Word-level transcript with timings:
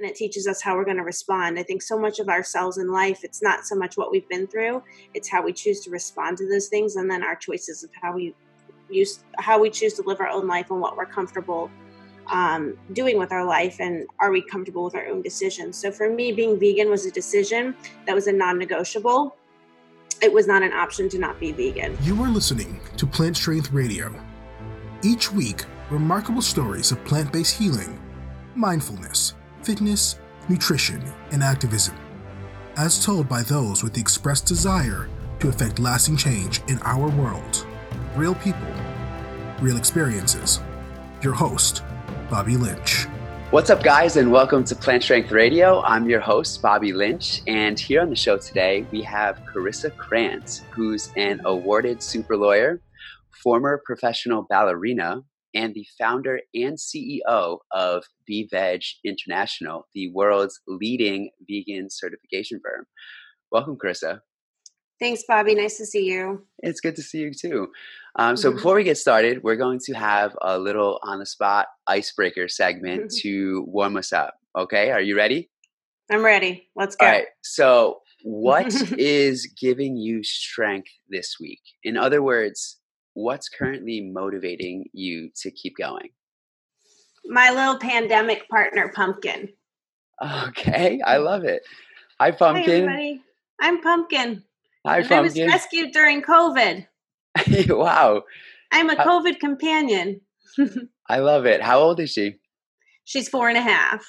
and 0.00 0.08
it 0.08 0.16
teaches 0.16 0.46
us 0.46 0.62
how 0.62 0.76
we're 0.76 0.84
going 0.84 0.96
to 0.96 1.02
respond. 1.02 1.58
I 1.58 1.62
think 1.62 1.82
so 1.82 1.98
much 1.98 2.20
of 2.20 2.28
ourselves 2.28 2.78
in 2.78 2.90
life, 2.90 3.22
it's 3.22 3.42
not 3.42 3.66
so 3.66 3.74
much 3.74 3.98
what 3.98 4.10
we've 4.10 4.28
been 4.30 4.46
through, 4.46 4.82
it's 5.12 5.28
how 5.28 5.42
we 5.42 5.52
choose 5.52 5.80
to 5.80 5.90
respond 5.90 6.38
to 6.38 6.48
those 6.48 6.68
things 6.68 6.96
and 6.96 7.10
then 7.10 7.22
our 7.22 7.36
choices 7.36 7.84
of 7.84 7.90
how 8.00 8.14
we 8.14 8.34
use 8.88 9.22
how 9.38 9.60
we 9.60 9.70
choose 9.70 9.92
to 9.94 10.02
live 10.02 10.18
our 10.20 10.28
own 10.28 10.46
life 10.48 10.70
and 10.70 10.80
what 10.80 10.96
we're 10.96 11.06
comfortable 11.06 11.70
um, 12.28 12.78
doing 12.92 13.18
with 13.18 13.30
our 13.30 13.44
life 13.44 13.76
and 13.78 14.06
are 14.20 14.30
we 14.30 14.40
comfortable 14.40 14.84
with 14.84 14.94
our 14.94 15.06
own 15.06 15.20
decisions. 15.20 15.76
So 15.76 15.90
for 15.90 16.08
me, 16.08 16.32
being 16.32 16.58
vegan 16.58 16.88
was 16.88 17.04
a 17.04 17.10
decision 17.10 17.76
that 18.06 18.14
was 18.14 18.26
a 18.26 18.32
non 18.32 18.58
negotiable. 18.58 19.36
It 20.22 20.32
was 20.32 20.46
not 20.46 20.62
an 20.62 20.72
option 20.72 21.08
to 21.10 21.18
not 21.18 21.38
be 21.38 21.52
vegan. 21.52 21.96
You 22.02 22.22
are 22.22 22.28
listening 22.28 22.80
to 22.96 23.06
Plant 23.06 23.36
Strength 23.36 23.72
Radio. 23.72 24.14
Each 25.02 25.30
week, 25.30 25.64
remarkable 25.90 26.42
stories 26.42 26.90
of 26.90 27.02
plant 27.04 27.32
based 27.32 27.56
healing, 27.56 28.00
mindfulness, 28.54 29.34
fitness, 29.62 30.18
nutrition, 30.48 31.02
and 31.32 31.42
activism, 31.42 31.94
as 32.76 33.04
told 33.04 33.28
by 33.28 33.42
those 33.42 33.82
with 33.82 33.92
the 33.92 34.00
expressed 34.00 34.46
desire 34.46 35.08
to 35.38 35.48
effect 35.48 35.78
lasting 35.78 36.16
change 36.16 36.62
in 36.68 36.78
our 36.80 37.10
world. 37.10 37.66
Real 38.16 38.34
people, 38.36 38.72
real 39.60 39.76
experiences. 39.76 40.60
Your 41.22 41.34
host, 41.34 41.82
Bobby 42.30 42.56
Lynch. 42.56 43.06
What's 43.50 43.68
up, 43.68 43.82
guys, 43.82 44.16
and 44.16 44.32
welcome 44.32 44.64
to 44.64 44.74
Plant 44.74 45.02
Strength 45.02 45.32
Radio. 45.32 45.82
I'm 45.82 46.08
your 46.08 46.20
host, 46.20 46.62
Bobby 46.62 46.92
Lynch, 46.92 47.42
and 47.46 47.78
here 47.78 48.00
on 48.00 48.08
the 48.08 48.16
show 48.16 48.38
today 48.38 48.86
we 48.90 49.02
have 49.02 49.42
Carissa 49.44 49.94
Kranz, 49.94 50.62
who's 50.70 51.10
an 51.16 51.40
awarded 51.44 52.02
super 52.02 52.36
lawyer, 52.36 52.80
former 53.42 53.82
professional 53.84 54.46
ballerina, 54.48 55.22
and 55.54 55.74
the 55.74 55.86
founder 55.98 56.40
and 56.54 56.78
CEO 56.78 57.58
of 57.72 58.04
BeVeg 58.30 58.82
International, 59.04 59.86
the 59.94 60.10
world's 60.12 60.60
leading 60.66 61.30
vegan 61.48 61.88
certification 61.90 62.60
firm. 62.64 62.86
Welcome, 63.50 63.76
Carissa. 63.76 64.20
Thanks, 65.00 65.24
Bobby. 65.26 65.54
Nice 65.54 65.78
to 65.78 65.86
see 65.86 66.04
you. 66.04 66.46
It's 66.58 66.80
good 66.80 66.94
to 66.96 67.02
see 67.02 67.20
you 67.20 67.32
too. 67.32 67.68
Um, 68.16 68.36
so, 68.36 68.48
mm-hmm. 68.48 68.56
before 68.56 68.74
we 68.74 68.84
get 68.84 68.98
started, 68.98 69.42
we're 69.42 69.56
going 69.56 69.80
to 69.86 69.94
have 69.94 70.36
a 70.42 70.58
little 70.58 71.00
on 71.02 71.18
the 71.18 71.26
spot 71.26 71.68
icebreaker 71.86 72.48
segment 72.48 73.10
to 73.20 73.64
warm 73.66 73.96
us 73.96 74.12
up. 74.12 74.34
Okay, 74.56 74.90
are 74.90 75.00
you 75.00 75.16
ready? 75.16 75.48
I'm 76.12 76.22
ready. 76.22 76.68
Let's 76.76 76.96
go. 76.96 77.06
All 77.06 77.12
right. 77.12 77.26
So, 77.42 78.00
what 78.24 78.74
is 78.98 79.50
giving 79.58 79.96
you 79.96 80.22
strength 80.22 80.90
this 81.08 81.36
week? 81.40 81.62
In 81.82 81.96
other 81.96 82.22
words, 82.22 82.79
what's 83.14 83.48
currently 83.48 84.00
motivating 84.00 84.86
you 84.92 85.30
to 85.42 85.50
keep 85.50 85.76
going? 85.76 86.10
My 87.26 87.50
little 87.50 87.78
pandemic 87.78 88.48
partner, 88.48 88.92
Pumpkin. 88.94 89.48
Okay, 90.48 91.00
I 91.04 91.18
love 91.18 91.44
it. 91.44 91.62
Hi, 92.18 92.30
Pumpkin. 92.30 92.64
Hi, 92.64 92.76
everybody. 92.76 93.22
I'm 93.60 93.80
Pumpkin. 93.80 94.42
Hi, 94.86 95.00
Pumpkin. 95.00 95.18
I 95.18 95.20
was 95.20 95.38
rescued 95.38 95.92
during 95.92 96.22
COVID. 96.22 96.86
wow. 97.68 98.22
I'm 98.72 98.90
a 98.90 98.96
COVID 98.96 99.40
companion. 99.40 100.20
I 101.08 101.18
love 101.18 101.46
it. 101.46 101.62
How 101.62 101.80
old 101.80 102.00
is 102.00 102.10
she? 102.10 102.36
She's 103.04 103.28
four 103.28 103.48
and 103.48 103.58
a 103.58 103.62
half. 103.62 104.04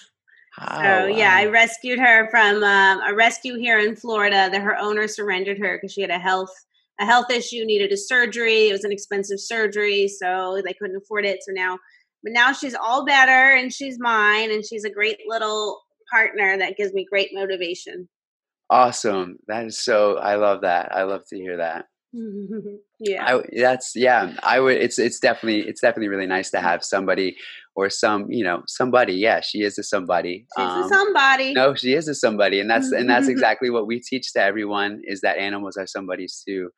Oh, 0.59 0.65
so 0.67 0.81
wow. 0.81 1.05
yeah, 1.05 1.33
I 1.33 1.45
rescued 1.45 1.99
her 1.99 2.29
from 2.29 2.63
um, 2.63 3.01
a 3.07 3.13
rescue 3.15 3.57
here 3.57 3.79
in 3.79 3.95
Florida. 3.95 4.49
That 4.51 4.61
her 4.61 4.77
owner 4.77 5.07
surrendered 5.07 5.57
her 5.59 5.77
because 5.77 5.93
she 5.93 6.01
had 6.01 6.11
a 6.11 6.19
health 6.19 6.53
a 7.01 7.05
health 7.05 7.31
issue, 7.31 7.65
needed 7.65 7.91
a 7.91 7.97
surgery. 7.97 8.69
It 8.69 8.73
was 8.73 8.83
an 8.83 8.91
expensive 8.91 9.39
surgery, 9.39 10.07
so 10.07 10.61
they 10.63 10.73
couldn't 10.73 10.95
afford 10.95 11.25
it. 11.25 11.39
So 11.41 11.51
now, 11.51 11.79
but 12.23 12.31
now 12.33 12.53
she's 12.53 12.75
all 12.75 13.05
better, 13.05 13.55
and 13.55 13.73
she's 13.73 13.97
mine, 13.99 14.51
and 14.51 14.63
she's 14.65 14.85
a 14.85 14.89
great 14.89 15.17
little 15.27 15.81
partner 16.11 16.57
that 16.57 16.77
gives 16.77 16.93
me 16.93 17.05
great 17.09 17.29
motivation. 17.33 18.07
Awesome. 18.69 19.37
That 19.47 19.65
is 19.65 19.77
so 19.77 20.17
I 20.17 20.35
love 20.35 20.61
that. 20.61 20.95
I 20.95 21.03
love 21.03 21.23
to 21.29 21.35
hear 21.35 21.57
that. 21.57 21.85
yeah. 22.99 23.37
I, 23.37 23.41
that's 23.57 23.93
yeah, 23.95 24.33
I 24.43 24.59
would 24.59 24.77
it's 24.77 24.99
it's 24.99 25.19
definitely 25.19 25.67
it's 25.67 25.81
definitely 25.81 26.09
really 26.09 26.27
nice 26.27 26.51
to 26.51 26.59
have 26.59 26.83
somebody 26.83 27.35
or 27.75 27.89
some, 27.89 28.29
you 28.29 28.43
know, 28.43 28.63
somebody. 28.67 29.13
Yeah, 29.13 29.41
she 29.41 29.61
is 29.61 29.77
a 29.77 29.83
somebody. 29.83 30.45
She's 30.57 30.65
um, 30.65 30.83
a 30.83 30.87
somebody. 30.89 31.53
No, 31.53 31.73
she 31.73 31.93
is 31.93 32.07
a 32.07 32.15
somebody 32.15 32.59
and 32.59 32.69
that's 32.69 32.91
and 32.91 33.09
that's 33.09 33.27
exactly 33.29 33.69
what 33.69 33.87
we 33.87 33.99
teach 33.99 34.33
to 34.33 34.41
everyone 34.41 35.01
is 35.03 35.21
that 35.21 35.37
animals 35.37 35.77
are 35.77 35.87
somebody's 35.87 36.41
too. 36.45 36.69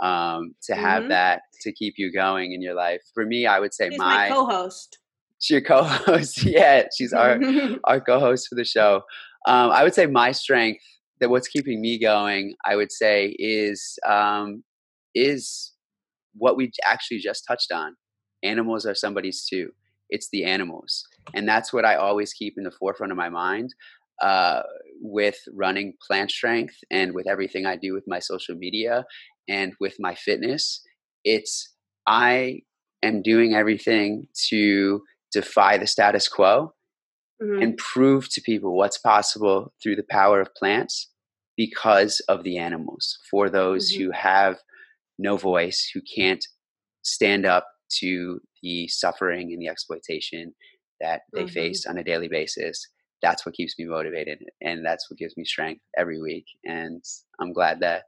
Um, 0.00 0.54
to 0.64 0.74
have 0.74 1.02
mm-hmm. 1.02 1.10
that 1.10 1.42
to 1.60 1.72
keep 1.72 1.94
you 1.96 2.12
going 2.12 2.52
in 2.52 2.60
your 2.60 2.74
life. 2.74 3.02
For 3.14 3.24
me, 3.24 3.46
I 3.46 3.60
would 3.60 3.72
say 3.72 3.90
she's 3.90 3.98
my, 3.98 4.28
my 4.28 4.34
co-host. 4.34 4.98
She's 5.38 5.50
your 5.50 5.60
co-host. 5.60 6.44
yeah, 6.44 6.84
she's 6.96 7.12
our 7.12 7.38
our 7.84 8.00
co-host 8.00 8.48
for 8.48 8.56
the 8.56 8.64
show. 8.64 9.02
Um, 9.46 9.70
I 9.70 9.82
would 9.84 9.94
say 9.94 10.06
my 10.06 10.32
strength 10.32 10.82
that 11.20 11.30
what's 11.30 11.48
keeping 11.48 11.80
me 11.80 11.98
going, 12.00 12.54
I 12.64 12.76
would 12.76 12.90
say, 12.90 13.36
is 13.38 13.98
um, 14.06 14.64
is 15.14 15.72
what 16.34 16.56
we 16.56 16.72
actually 16.84 17.18
just 17.18 17.44
touched 17.46 17.70
on. 17.70 17.96
Animals 18.42 18.86
are 18.86 18.94
somebody's 18.94 19.46
too. 19.46 19.70
It's 20.10 20.28
the 20.30 20.44
animals, 20.44 21.04
and 21.32 21.48
that's 21.48 21.72
what 21.72 21.84
I 21.84 21.94
always 21.94 22.32
keep 22.32 22.54
in 22.56 22.64
the 22.64 22.72
forefront 22.72 23.12
of 23.12 23.18
my 23.18 23.28
mind 23.28 23.72
uh, 24.22 24.62
with 25.00 25.36
running 25.52 25.94
plant 26.06 26.30
strength 26.30 26.76
and 26.90 27.12
with 27.12 27.28
everything 27.28 27.66
I 27.66 27.76
do 27.76 27.92
with 27.92 28.04
my 28.06 28.20
social 28.20 28.54
media 28.54 29.04
and 29.48 29.72
with 29.80 29.96
my 29.98 30.14
fitness. 30.14 30.80
It's 31.24 31.74
I 32.06 32.60
am 33.02 33.22
doing 33.22 33.54
everything 33.54 34.28
to 34.48 35.02
defy 35.32 35.76
the 35.76 35.86
status 35.86 36.28
quo 36.28 36.72
mm-hmm. 37.42 37.62
and 37.62 37.76
prove 37.76 38.32
to 38.32 38.40
people 38.40 38.76
what's 38.76 38.98
possible 38.98 39.72
through 39.82 39.96
the 39.96 40.06
power 40.08 40.40
of 40.40 40.54
plants 40.54 41.10
because 41.56 42.20
of 42.28 42.44
the 42.44 42.58
animals 42.58 43.18
for 43.30 43.50
those 43.50 43.92
mm-hmm. 43.92 44.04
who 44.04 44.10
have 44.12 44.58
no 45.18 45.36
voice 45.36 45.90
who 45.92 46.00
can't 46.00 46.46
stand 47.02 47.44
up 47.44 47.66
to 47.98 48.40
the 48.62 48.86
suffering 48.88 49.52
and 49.52 49.60
the 49.60 49.68
exploitation 49.68 50.54
that 51.00 51.22
they 51.34 51.42
mm-hmm. 51.42 51.52
face 51.52 51.86
on 51.86 51.98
a 51.98 52.04
daily 52.04 52.28
basis 52.28 52.86
that's 53.22 53.46
what 53.46 53.54
keeps 53.54 53.78
me 53.78 53.84
motivated 53.84 54.42
and 54.60 54.84
that's 54.84 55.10
what 55.10 55.18
gives 55.18 55.36
me 55.36 55.44
strength 55.44 55.82
every 55.96 56.20
week 56.20 56.46
and 56.64 57.02
i'm 57.40 57.52
glad 57.52 57.80
that 57.80 58.04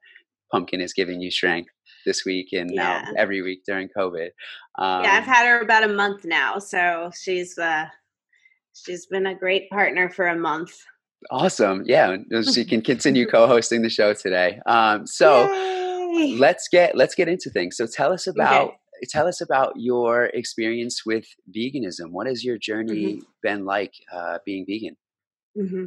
pumpkin 0.50 0.80
is 0.80 0.92
giving 0.92 1.20
you 1.20 1.30
strength 1.30 1.70
this 2.06 2.24
week 2.24 2.48
and 2.52 2.70
yeah. 2.72 3.02
now 3.02 3.12
every 3.16 3.42
week 3.42 3.62
during 3.66 3.88
covid 3.96 4.28
um, 4.78 5.04
yeah 5.04 5.14
i've 5.14 5.24
had 5.24 5.46
her 5.46 5.60
about 5.60 5.84
a 5.84 5.88
month 5.88 6.24
now 6.24 6.58
so 6.58 7.10
she's 7.18 7.58
uh 7.58 7.86
she's 8.74 9.06
been 9.06 9.26
a 9.26 9.34
great 9.34 9.68
partner 9.70 10.08
for 10.08 10.26
a 10.26 10.36
month 10.36 10.84
Awesome. 11.30 11.84
Yeah. 11.86 12.16
She 12.52 12.64
can 12.64 12.82
continue 12.82 13.26
co-hosting 13.30 13.82
the 13.82 13.88
show 13.88 14.14
today. 14.14 14.60
Um, 14.66 15.06
so 15.06 15.50
Yay. 15.52 16.36
let's 16.38 16.68
get 16.68 16.96
let's 16.96 17.14
get 17.14 17.28
into 17.28 17.50
things. 17.50 17.76
So 17.76 17.86
tell 17.86 18.12
us 18.12 18.26
about 18.26 18.68
okay. 18.68 19.06
tell 19.08 19.26
us 19.26 19.40
about 19.40 19.72
your 19.76 20.26
experience 20.26 21.04
with 21.06 21.26
veganism. 21.54 22.10
What 22.10 22.26
has 22.26 22.44
your 22.44 22.58
journey 22.58 23.04
mm-hmm. 23.04 23.24
been 23.42 23.64
like 23.64 23.94
uh, 24.12 24.38
being 24.44 24.64
vegan? 24.66 24.96
Mm-hmm. 25.56 25.86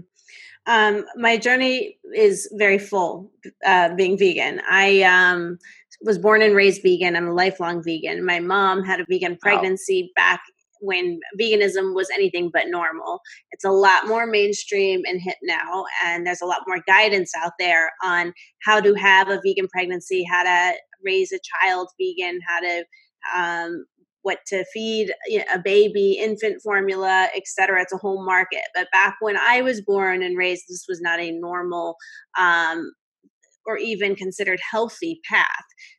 Um, 0.65 1.05
my 1.15 1.37
journey 1.37 1.97
is 2.13 2.49
very 2.57 2.77
full 2.77 3.31
uh, 3.65 3.93
being 3.95 4.17
vegan. 4.17 4.61
I 4.69 5.01
um, 5.03 5.57
was 6.01 6.17
born 6.17 6.41
and 6.41 6.55
raised 6.55 6.83
vegan. 6.83 7.15
I'm 7.15 7.27
a 7.27 7.33
lifelong 7.33 7.81
vegan. 7.83 8.25
My 8.25 8.39
mom 8.39 8.83
had 8.83 8.99
a 8.99 9.05
vegan 9.09 9.37
pregnancy 9.41 10.11
wow. 10.17 10.23
back 10.23 10.41
when 10.81 11.19
veganism 11.39 11.95
was 11.95 12.09
anything 12.09 12.49
but 12.51 12.65
normal. 12.67 13.21
It's 13.51 13.65
a 13.65 13.71
lot 13.71 14.07
more 14.07 14.27
mainstream 14.27 15.01
and 15.07 15.21
hip 15.21 15.37
now, 15.43 15.85
and 16.05 16.25
there's 16.25 16.41
a 16.41 16.45
lot 16.45 16.61
more 16.67 16.81
guidance 16.85 17.31
out 17.41 17.53
there 17.59 17.91
on 18.03 18.33
how 18.63 18.79
to 18.81 18.93
have 18.95 19.29
a 19.29 19.41
vegan 19.43 19.67
pregnancy, 19.69 20.23
how 20.23 20.43
to 20.43 20.77
raise 21.03 21.31
a 21.31 21.39
child 21.39 21.89
vegan, 21.99 22.39
how 22.47 22.59
to 22.59 22.85
um, 23.35 23.85
what 24.27 24.39
to 24.47 24.65
feed 24.73 25.09
a 25.53 25.57
baby, 25.57 26.19
infant 26.21 26.61
formula, 26.61 27.29
etc. 27.33 27.81
It's 27.81 27.93
a 27.93 27.97
whole 27.97 28.25
market. 28.25 28.63
But 28.75 28.89
back 28.91 29.15
when 29.21 29.37
I 29.37 29.61
was 29.61 29.81
born 29.81 30.21
and 30.21 30.37
raised, 30.37 30.65
this 30.67 30.83
was 30.89 30.99
not 30.99 31.21
a 31.21 31.31
normal 31.31 31.95
um, 32.37 32.91
or 33.65 33.77
even 33.77 34.15
considered 34.15 34.59
healthy 34.69 35.21
path. 35.29 35.47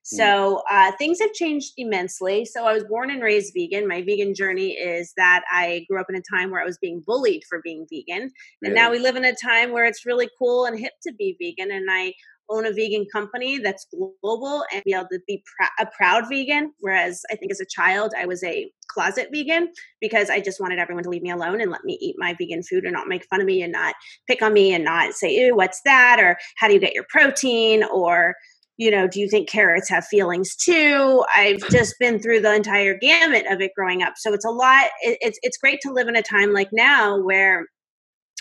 So 0.03 0.63
uh, 0.71 0.93
things 0.99 1.19
have 1.21 1.33
changed 1.33 1.73
immensely. 1.79 2.45
So 2.45 2.67
I 2.67 2.75
was 2.75 2.85
born 2.85 3.11
and 3.11 3.23
raised 3.23 3.55
vegan. 3.57 3.89
My 3.89 4.03
vegan 4.03 4.35
journey 4.35 4.73
is 4.73 5.13
that 5.17 5.43
I 5.51 5.87
grew 5.89 5.99
up 5.99 6.07
in 6.11 6.17
a 6.17 6.37
time 6.37 6.51
where 6.51 6.61
I 6.61 6.67
was 6.67 6.79
being 6.79 7.03
bullied 7.07 7.43
for 7.49 7.61
being 7.65 7.87
vegan, 7.91 8.23
and 8.23 8.33
really? 8.63 8.75
now 8.75 8.91
we 8.91 8.99
live 8.99 9.17
in 9.17 9.25
a 9.25 9.35
time 9.35 9.73
where 9.73 9.87
it's 9.87 10.05
really 10.05 10.29
cool 10.39 10.67
and 10.67 10.79
hip 10.79 10.93
to 11.07 11.15
be 11.19 11.37
vegan. 11.41 11.71
And 11.75 11.87
I 11.91 12.13
own 12.51 12.67
a 12.67 12.73
vegan 12.73 13.07
company 13.13 13.59
that's 13.59 13.87
global 14.23 14.65
and 14.73 14.83
be 14.85 14.93
able 14.93 15.09
to 15.13 15.21
be 15.27 15.43
pr- 15.45 15.83
a 15.83 15.87
proud 15.97 16.29
vegan. 16.29 16.73
Whereas 16.81 17.23
I 17.31 17.37
think 17.37 17.53
as 17.53 17.61
a 17.61 17.67
child, 17.67 18.13
I 18.19 18.27
was 18.27 18.43
a 18.45 18.71
closet 18.89 19.29
vegan 19.33 19.69
because 20.01 20.31
I 20.31 20.41
just 20.41 20.61
wanted 20.61 20.79
everyone 20.79 21.05
to 21.05 21.11
leave 21.11 21.23
me 21.23 21.31
alone 21.31 21.61
and 21.61 21.71
let 21.71 21.85
me 21.85 21.99
eat 22.01 22.17
my 22.19 22.35
vegan 22.39 22.63
food 22.63 22.85
and 22.85 22.93
not 22.93 23.09
make 23.09 23.25
fun 23.27 23.41
of 23.41 23.47
me 23.47 23.63
and 23.63 23.73
not 23.73 23.95
pick 24.27 24.43
on 24.43 24.53
me 24.53 24.73
and 24.73 24.85
not 24.85 25.13
say, 25.15 25.35
ew, 25.35 25.55
what's 25.55 25.81
that? 25.85 26.19
Or 26.21 26.39
how 26.57 26.69
do 26.69 26.75
you 26.75 26.81
get 26.81 26.95
your 26.95 27.07
protein? 27.09 27.85
Or, 27.85 28.35
you 28.77 28.91
know, 28.91 29.07
do 29.07 29.21
you 29.21 29.29
think 29.29 29.49
carrots 29.49 29.89
have 29.91 30.07
feelings 30.07 30.57
too? 30.57 31.25
I've 31.35 31.69
just 31.71 31.97
been 32.01 32.19
through 32.19 32.41
the 32.41 32.55
entire 32.55 32.97
gamut 32.97 33.45
of 33.51 33.61
it 33.61 33.73
growing 33.77 34.03
up. 34.03 34.15
So 34.17 34.33
it's 34.33 34.45
a 34.45 34.51
lot. 34.51 34.87
It, 35.03 35.19
it's, 35.21 35.39
it's 35.43 35.59
great 35.59 35.81
to 35.83 35.93
live 35.93 36.09
in 36.09 36.17
a 36.17 36.23
time 36.23 36.53
like 36.53 36.73
now 36.73 37.21
where 37.21 37.67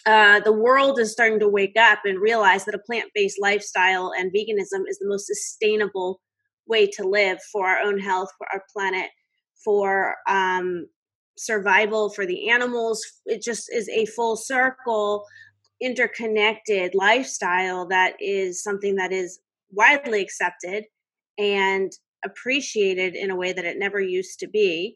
uh, 0.07 0.39
the 0.39 0.54
world 0.54 1.00
is 1.00 1.12
starting 1.12 1.38
to 1.38 1.50
wake 1.50 1.75
up 1.77 2.00
and 2.06 2.21
realize 2.21 2.63
that 2.63 2.74
a 2.74 2.80
plant-based 2.80 3.42
lifestyle 3.42 4.13
and 4.18 4.31
veganism 4.31 4.83
is 4.88 4.98
the 5.00 5.07
most 5.07 5.27
sustainable 5.27 6.21
way 6.65 6.88
to 6.88 7.04
live 7.04 7.39
for 7.51 7.68
our 7.68 7.80
own 7.80 8.00
health 8.00 8.30
for 8.38 8.48
our 8.54 8.63
planet 8.71 9.09
for 9.65 10.15
um, 10.30 10.88
survival 11.38 12.09
for 12.09 12.25
the 12.25 12.50
animals. 12.50 13.06
It 13.25 13.42
just 13.42 13.69
is 13.74 13.89
a 13.89 14.06
full 14.06 14.38
circle 14.38 15.25
interconnected 15.81 16.95
lifestyle 16.95 17.86
that 17.89 18.13
is 18.21 18.63
something 18.63 18.95
that 18.95 19.12
is 19.12 19.39
widely 19.71 20.21
accepted 20.21 20.86
and 21.38 21.92
appreciated 22.25 23.13
in 23.13 23.30
a 23.30 23.36
way 23.36 23.51
that 23.51 23.65
it 23.65 23.77
never 23.77 24.00
used 24.00 24.39
to 24.39 24.48
be. 24.48 24.95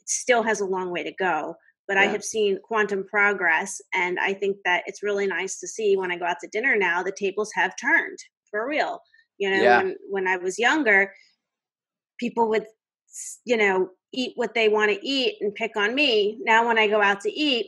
It 0.00 0.08
still 0.08 0.42
has 0.42 0.60
a 0.60 0.66
long 0.66 0.90
way 0.90 1.04
to 1.04 1.12
go 1.12 1.54
but 1.90 1.96
yeah. 1.96 2.04
I 2.04 2.06
have 2.06 2.22
seen 2.22 2.60
quantum 2.62 3.04
progress. 3.04 3.82
And 3.92 4.16
I 4.20 4.32
think 4.32 4.58
that 4.64 4.84
it's 4.86 5.02
really 5.02 5.26
nice 5.26 5.58
to 5.58 5.66
see 5.66 5.96
when 5.96 6.12
I 6.12 6.16
go 6.16 6.24
out 6.24 6.36
to 6.40 6.46
dinner 6.46 6.76
now, 6.76 7.02
the 7.02 7.10
tables 7.10 7.50
have 7.56 7.74
turned 7.74 8.16
for 8.48 8.64
real. 8.64 9.00
You 9.38 9.50
know, 9.50 9.60
yeah. 9.60 9.78
when, 9.78 9.96
when 10.08 10.28
I 10.28 10.36
was 10.36 10.56
younger, 10.56 11.12
people 12.16 12.48
would, 12.50 12.64
you 13.44 13.56
know, 13.56 13.88
eat 14.12 14.34
what 14.36 14.54
they 14.54 14.68
want 14.68 14.92
to 14.92 15.04
eat 15.04 15.38
and 15.40 15.52
pick 15.52 15.72
on 15.76 15.96
me. 15.96 16.38
Now, 16.44 16.64
when 16.64 16.78
I 16.78 16.86
go 16.86 17.02
out 17.02 17.22
to 17.22 17.32
eat, 17.32 17.66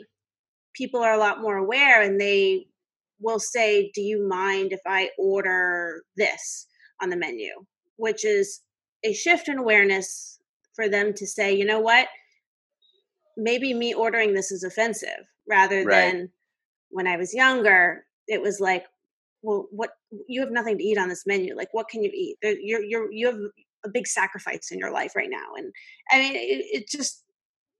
people 0.73 1.01
are 1.01 1.15
a 1.15 1.19
lot 1.19 1.43
more 1.43 1.57
aware 1.57 2.03
and 2.03 2.21
they 2.21 2.69
will 3.19 3.41
say, 3.41 3.91
Do 3.93 4.03
you 4.03 4.29
mind 4.29 4.73
if 4.73 4.83
I 4.87 5.11
order 5.19 6.05
this 6.17 6.69
on 7.03 7.11
the 7.11 7.17
menu? 7.17 7.51
Which 7.97 8.25
is 8.25 8.61
a 9.03 9.13
shift 9.13 9.49
in 9.49 9.59
awareness 9.59 10.39
for 10.75 10.89
them 10.89 11.13
to 11.15 11.27
say, 11.27 11.57
You 11.57 11.65
know 11.65 11.81
what? 11.81 12.07
Maybe 13.43 13.75
me 13.75 13.95
ordering 13.95 14.35
this 14.35 14.51
is 14.51 14.65
offensive 14.65 15.27
rather 15.49 15.85
right. 15.85 16.13
than 16.13 16.31
when 16.91 17.07
I 17.07 17.17
was 17.17 17.35
younger, 17.35 18.05
it 18.29 18.41
was 18.41 18.61
like, 18.61 18.85
well, 19.43 19.67
what 19.71 19.91
you 20.29 20.41
have 20.41 20.53
nothing 20.53 20.79
to 20.79 20.85
eat 20.85 20.99
on 20.99 21.09
this 21.09 21.25
menu. 21.27 21.57
Like, 21.57 21.69
what 21.73 21.89
can 21.89 22.03
you 22.03 22.11
eat? 22.13 22.37
You're 22.43 22.83
you're 22.83 23.13
you 23.13 23.27
have 23.27 23.39
a 23.85 23.89
big 23.89 24.07
sacrifice 24.07 24.71
in 24.71 24.79
your 24.79 24.93
life 24.93 25.17
right 25.17 25.31
now, 25.31 25.55
and 25.57 25.73
I 26.13 26.19
mean, 26.19 26.37
it, 26.37 26.65
it 26.73 26.89
just 26.89 27.25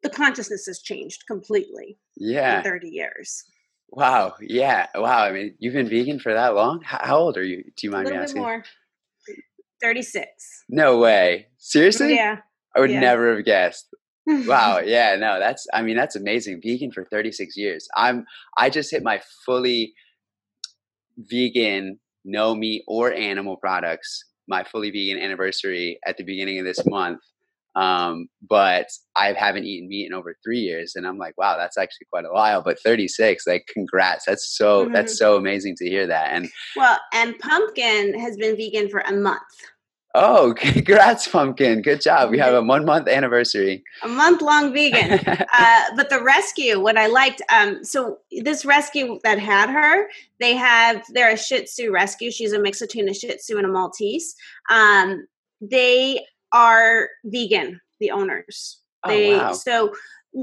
the 0.03 0.11
consciousness 0.11 0.67
has 0.67 0.81
changed 0.83 1.25
completely. 1.29 1.99
Yeah, 2.17 2.59
in 2.59 2.65
thirty 2.65 2.89
years. 2.89 3.45
Wow. 3.93 4.35
Yeah. 4.41 4.87
Wow. 4.95 5.25
I 5.25 5.33
mean, 5.33 5.55
you've 5.59 5.75
been 5.75 5.89
vegan 5.89 6.19
for 6.19 6.33
that 6.33 6.55
long. 6.55 6.81
How, 6.83 7.19
old 7.19 7.37
are 7.37 7.45
you? 7.45 7.63
Do 7.63 7.87
you 7.87 7.91
mind 7.91 8.09
me 8.09 8.17
asking? 8.17 8.41
more. 8.41 8.65
Thirty 9.83 10.01
six. 10.01 10.65
No 10.71 10.99
way. 10.99 11.49
Seriously? 11.59 12.15
Yeah. 12.15 12.39
I 12.75 12.81
would 12.81 12.91
yeah. 12.91 13.01
never 13.01 13.37
have 13.37 13.45
guessed 13.45 13.95
wow 14.27 14.79
yeah 14.85 15.17
no 15.17 15.39
that's 15.39 15.67
i 15.73 15.83
mean 15.83 15.97
that's 15.97 16.17
amazing 16.17 16.61
vegan 16.63 16.93
for 16.93 17.05
36 17.05 17.57
years 17.57 17.89
i'm 17.97 18.25
i 18.57 18.71
just 18.71 18.91
hit 18.91 19.03
my 19.03 19.21
fully 19.45 19.93
vegan 21.19 21.99
no 22.25 22.55
meat 22.55 22.83
or 22.87 23.13
animal 23.13 23.57
products 23.57 24.25
my 24.49 24.65
fully 24.65 24.91
vegan 24.91 25.23
anniversary 25.23 25.99
at 26.07 26.17
the 26.17 26.25
beginning 26.25 26.59
of 26.59 26.65
this 26.65 26.85
month 26.87 27.21
um, 27.75 28.29
but 28.49 28.89
I 29.17 29.33
haven't 29.33 29.65
eaten 29.65 29.89
meat 29.89 30.07
in 30.07 30.13
over 30.13 30.37
three 30.45 30.59
years, 30.59 30.93
and 30.95 31.07
I'm 31.07 31.17
like, 31.17 31.37
wow, 31.39 31.57
that's 31.57 31.79
actually 31.79 32.07
quite 32.13 32.27
a 32.27 32.33
while. 32.33 32.63
But 32.63 32.79
36, 32.81 33.47
like, 33.47 33.67
congrats! 33.73 34.27
That's 34.27 34.57
so 34.57 34.85
mm-hmm. 34.85 34.93
that's 34.93 35.17
so 35.17 35.37
amazing 35.37 35.77
to 35.77 35.89
hear 35.89 36.07
that. 36.07 36.33
And 36.33 36.49
well, 36.77 36.99
and 37.15 37.39
Pumpkin 37.39 38.19
has 38.19 38.37
been 38.37 38.57
vegan 38.57 38.91
for 38.91 39.01
a 39.01 39.13
month. 39.13 39.41
Oh, 40.15 40.55
congrats, 40.59 41.27
Pumpkin. 41.27 41.83
Good 41.83 42.01
job. 42.01 42.31
We 42.31 42.39
have 42.39 42.55
a 42.55 42.63
one 42.63 42.85
month 42.85 43.09
anniversary. 43.09 43.83
A 44.03 44.09
month 44.09 44.43
long 44.43 44.73
vegan. 44.73 45.13
uh, 45.27 45.83
but 45.97 46.11
the 46.11 46.23
rescue, 46.23 46.81
what 46.81 46.97
I 46.97 47.07
liked, 47.07 47.43
um, 47.51 47.85
so 47.85 48.19
this 48.43 48.65
rescue 48.65 49.19
that 49.25 49.39
had 49.39 49.71
her, 49.71 50.09
they 50.41 50.55
have, 50.55 51.05
they're 51.11 51.33
a 51.33 51.37
Shih 51.37 51.65
Tzu 51.65 51.91
rescue. 51.91 52.31
She's 52.31 52.53
a 52.53 52.61
mix 52.61 52.81
between 52.81 53.09
a 53.09 53.15
Shih 53.15 53.37
Tzu 53.37 53.57
and 53.57 53.67
a 53.67 53.71
Maltese. 53.71 54.35
Um, 54.71 55.27
they 55.61 56.21
are 56.53 57.09
vegan, 57.25 57.81
the 58.01 58.11
owners. 58.11 58.81
Oh, 59.05 59.09
they, 59.09 59.35
oh, 59.35 59.39
wow. 59.39 59.53
So 59.53 59.93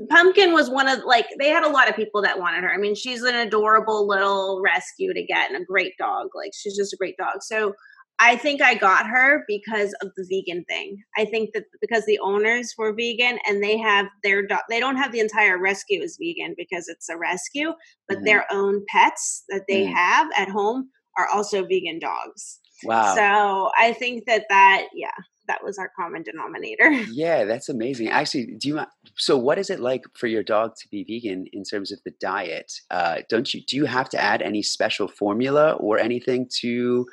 Pumpkin 0.09 0.53
was 0.53 0.69
one 0.69 0.87
of 0.87 1.03
like 1.03 1.27
they 1.39 1.49
had 1.49 1.63
a 1.63 1.69
lot 1.69 1.89
of 1.89 1.95
people 1.95 2.21
that 2.21 2.39
wanted 2.39 2.63
her. 2.63 2.71
I 2.71 2.77
mean, 2.77 2.93
she's 2.93 3.23
an 3.23 3.35
adorable 3.35 4.07
little 4.07 4.61
rescue 4.63 5.13
to 5.13 5.23
get 5.23 5.51
and 5.51 5.61
a 5.61 5.65
great 5.65 5.97
dog. 5.97 6.27
Like 6.35 6.51
she's 6.53 6.77
just 6.77 6.93
a 6.93 6.97
great 6.97 7.17
dog. 7.17 7.41
So 7.41 7.73
I 8.21 8.35
think 8.35 8.61
I 8.61 8.75
got 8.75 9.07
her 9.07 9.43
because 9.47 9.93
of 10.01 10.11
the 10.17 10.25
vegan 10.29 10.65
thing. 10.65 10.97
I 11.17 11.25
think 11.25 11.51
that 11.53 11.63
because 11.79 12.05
the 12.05 12.19
owners 12.19 12.73
were 12.77 12.93
vegan 12.93 13.39
and 13.47 13.63
they 13.63 13.77
have 13.77 14.07
their 14.23 14.45
dog, 14.45 14.59
they 14.69 14.79
don't 14.79 14.97
have 14.97 15.13
the 15.13 15.21
entire 15.21 15.57
rescue 15.57 16.01
as 16.03 16.17
vegan 16.19 16.53
because 16.57 16.89
it's 16.89 17.07
a 17.07 17.17
rescue, 17.17 17.71
but 18.07 18.17
mm-hmm. 18.17 18.25
their 18.25 18.45
own 18.51 18.83
pets 18.89 19.43
that 19.49 19.63
they 19.67 19.85
mm 19.85 19.89
have 19.89 20.27
at 20.37 20.49
home 20.49 20.89
are 21.17 21.27
also 21.33 21.65
vegan 21.65 21.99
dogs. 21.99 22.59
Wow. 22.83 23.15
So 23.15 23.71
I 23.77 23.93
think 23.93 24.25
that 24.27 24.45
that, 24.49 24.87
yeah, 24.93 25.11
that 25.49 25.63
was 25.63 25.77
our 25.77 25.91
common 25.99 26.23
denominator. 26.23 26.91
Yeah, 27.11 27.43
that's 27.43 27.69
amazing. 27.69 28.09
Actually, 28.09 28.55
do 28.59 28.67
you 28.69 28.79
so 29.17 29.37
what 29.37 29.57
is 29.57 29.69
it 29.69 29.79
like 29.79 30.03
for 30.13 30.27
your 30.27 30.43
dog 30.43 30.75
to 30.75 30.87
be 30.89 31.03
vegan 31.03 31.47
in 31.51 31.63
terms 31.63 31.91
of 31.91 31.99
the 32.05 32.11
diet? 32.21 32.71
Uh, 32.91 33.17
don't 33.29 33.53
you 33.53 33.61
do 33.67 33.75
you 33.75 33.85
have 33.85 34.09
to 34.09 34.21
add 34.21 34.41
any 34.41 34.61
special 34.61 35.07
formula 35.07 35.73
or 35.73 35.97
anything 35.97 36.47
to 36.61 37.07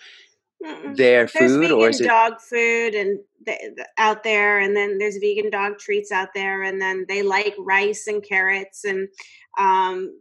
Mm-mm. 0.65 0.97
their 0.97 1.27
there's 1.27 1.53
food 1.53 1.71
or 1.71 1.91
is 1.91 2.01
it 2.01 2.07
dog 2.07 2.41
food 2.41 2.95
and 2.95 3.19
out 3.99 4.25
there 4.25 4.59
and 4.59 4.75
then 4.75 4.97
there's 4.97 5.19
vegan 5.19 5.51
dog 5.51 5.79
treats 5.79 6.11
out 6.11 6.31
there 6.35 6.63
and 6.63 6.81
then 6.81 7.05
they 7.09 7.23
like 7.23 7.55
rice 7.59 8.07
and 8.07 8.23
carrots 8.23 8.85
and 8.85 9.09
um 9.59 10.19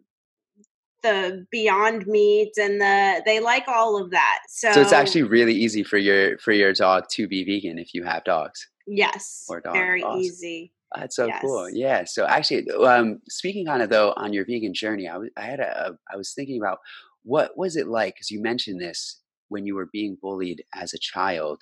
the 1.04 1.46
beyond 1.52 2.06
meat 2.06 2.52
and 2.58 2.82
the 2.82 3.22
they 3.26 3.40
like 3.40 3.68
all 3.68 4.02
of 4.02 4.12
that 4.12 4.40
so, 4.50 4.72
so 4.74 4.82
it's 4.82 4.92
actually 4.92 5.24
really 5.24 5.54
easy 5.54 5.84
for 5.84 5.98
your 5.98 6.38
for 6.40 6.52
your 6.52 6.74
dog 6.74 7.06
to 7.10 7.28
be 7.28 7.46
vegan 7.46 7.80
if 7.80 7.94
you 7.94 8.04
have 8.04 8.24
dogs 8.26 8.68
yes 8.88 9.46
or 9.48 9.62
dogs. 9.62 9.74
very 9.74 10.04
awesome. 10.04 10.20
easy 10.20 10.74
that's 10.96 11.16
so 11.16 11.26
yes. 11.26 11.42
cool. 11.42 11.70
Yeah. 11.70 12.04
So 12.06 12.26
actually, 12.26 12.70
um, 12.72 13.20
speaking 13.28 13.66
kind 13.66 13.82
of 13.82 13.90
though, 13.90 14.14
on 14.16 14.32
your 14.32 14.46
vegan 14.46 14.74
journey, 14.74 15.10
I 15.10 15.18
was 15.18 15.30
I 15.36 15.42
had 15.42 15.60
a 15.60 15.98
I 16.12 16.16
was 16.16 16.34
thinking 16.34 16.58
about 16.62 16.80
what 17.24 17.58
was 17.58 17.76
it 17.76 17.88
like 17.88 18.16
because 18.16 18.32
you 18.32 18.42
mentioned 18.42 18.80
this 18.80 19.20
when 19.56 19.66
you 19.66 19.74
were 19.74 19.88
being 19.92 20.18
bullied 20.22 20.62
as 20.76 20.94
a 20.94 21.00
child. 21.00 21.62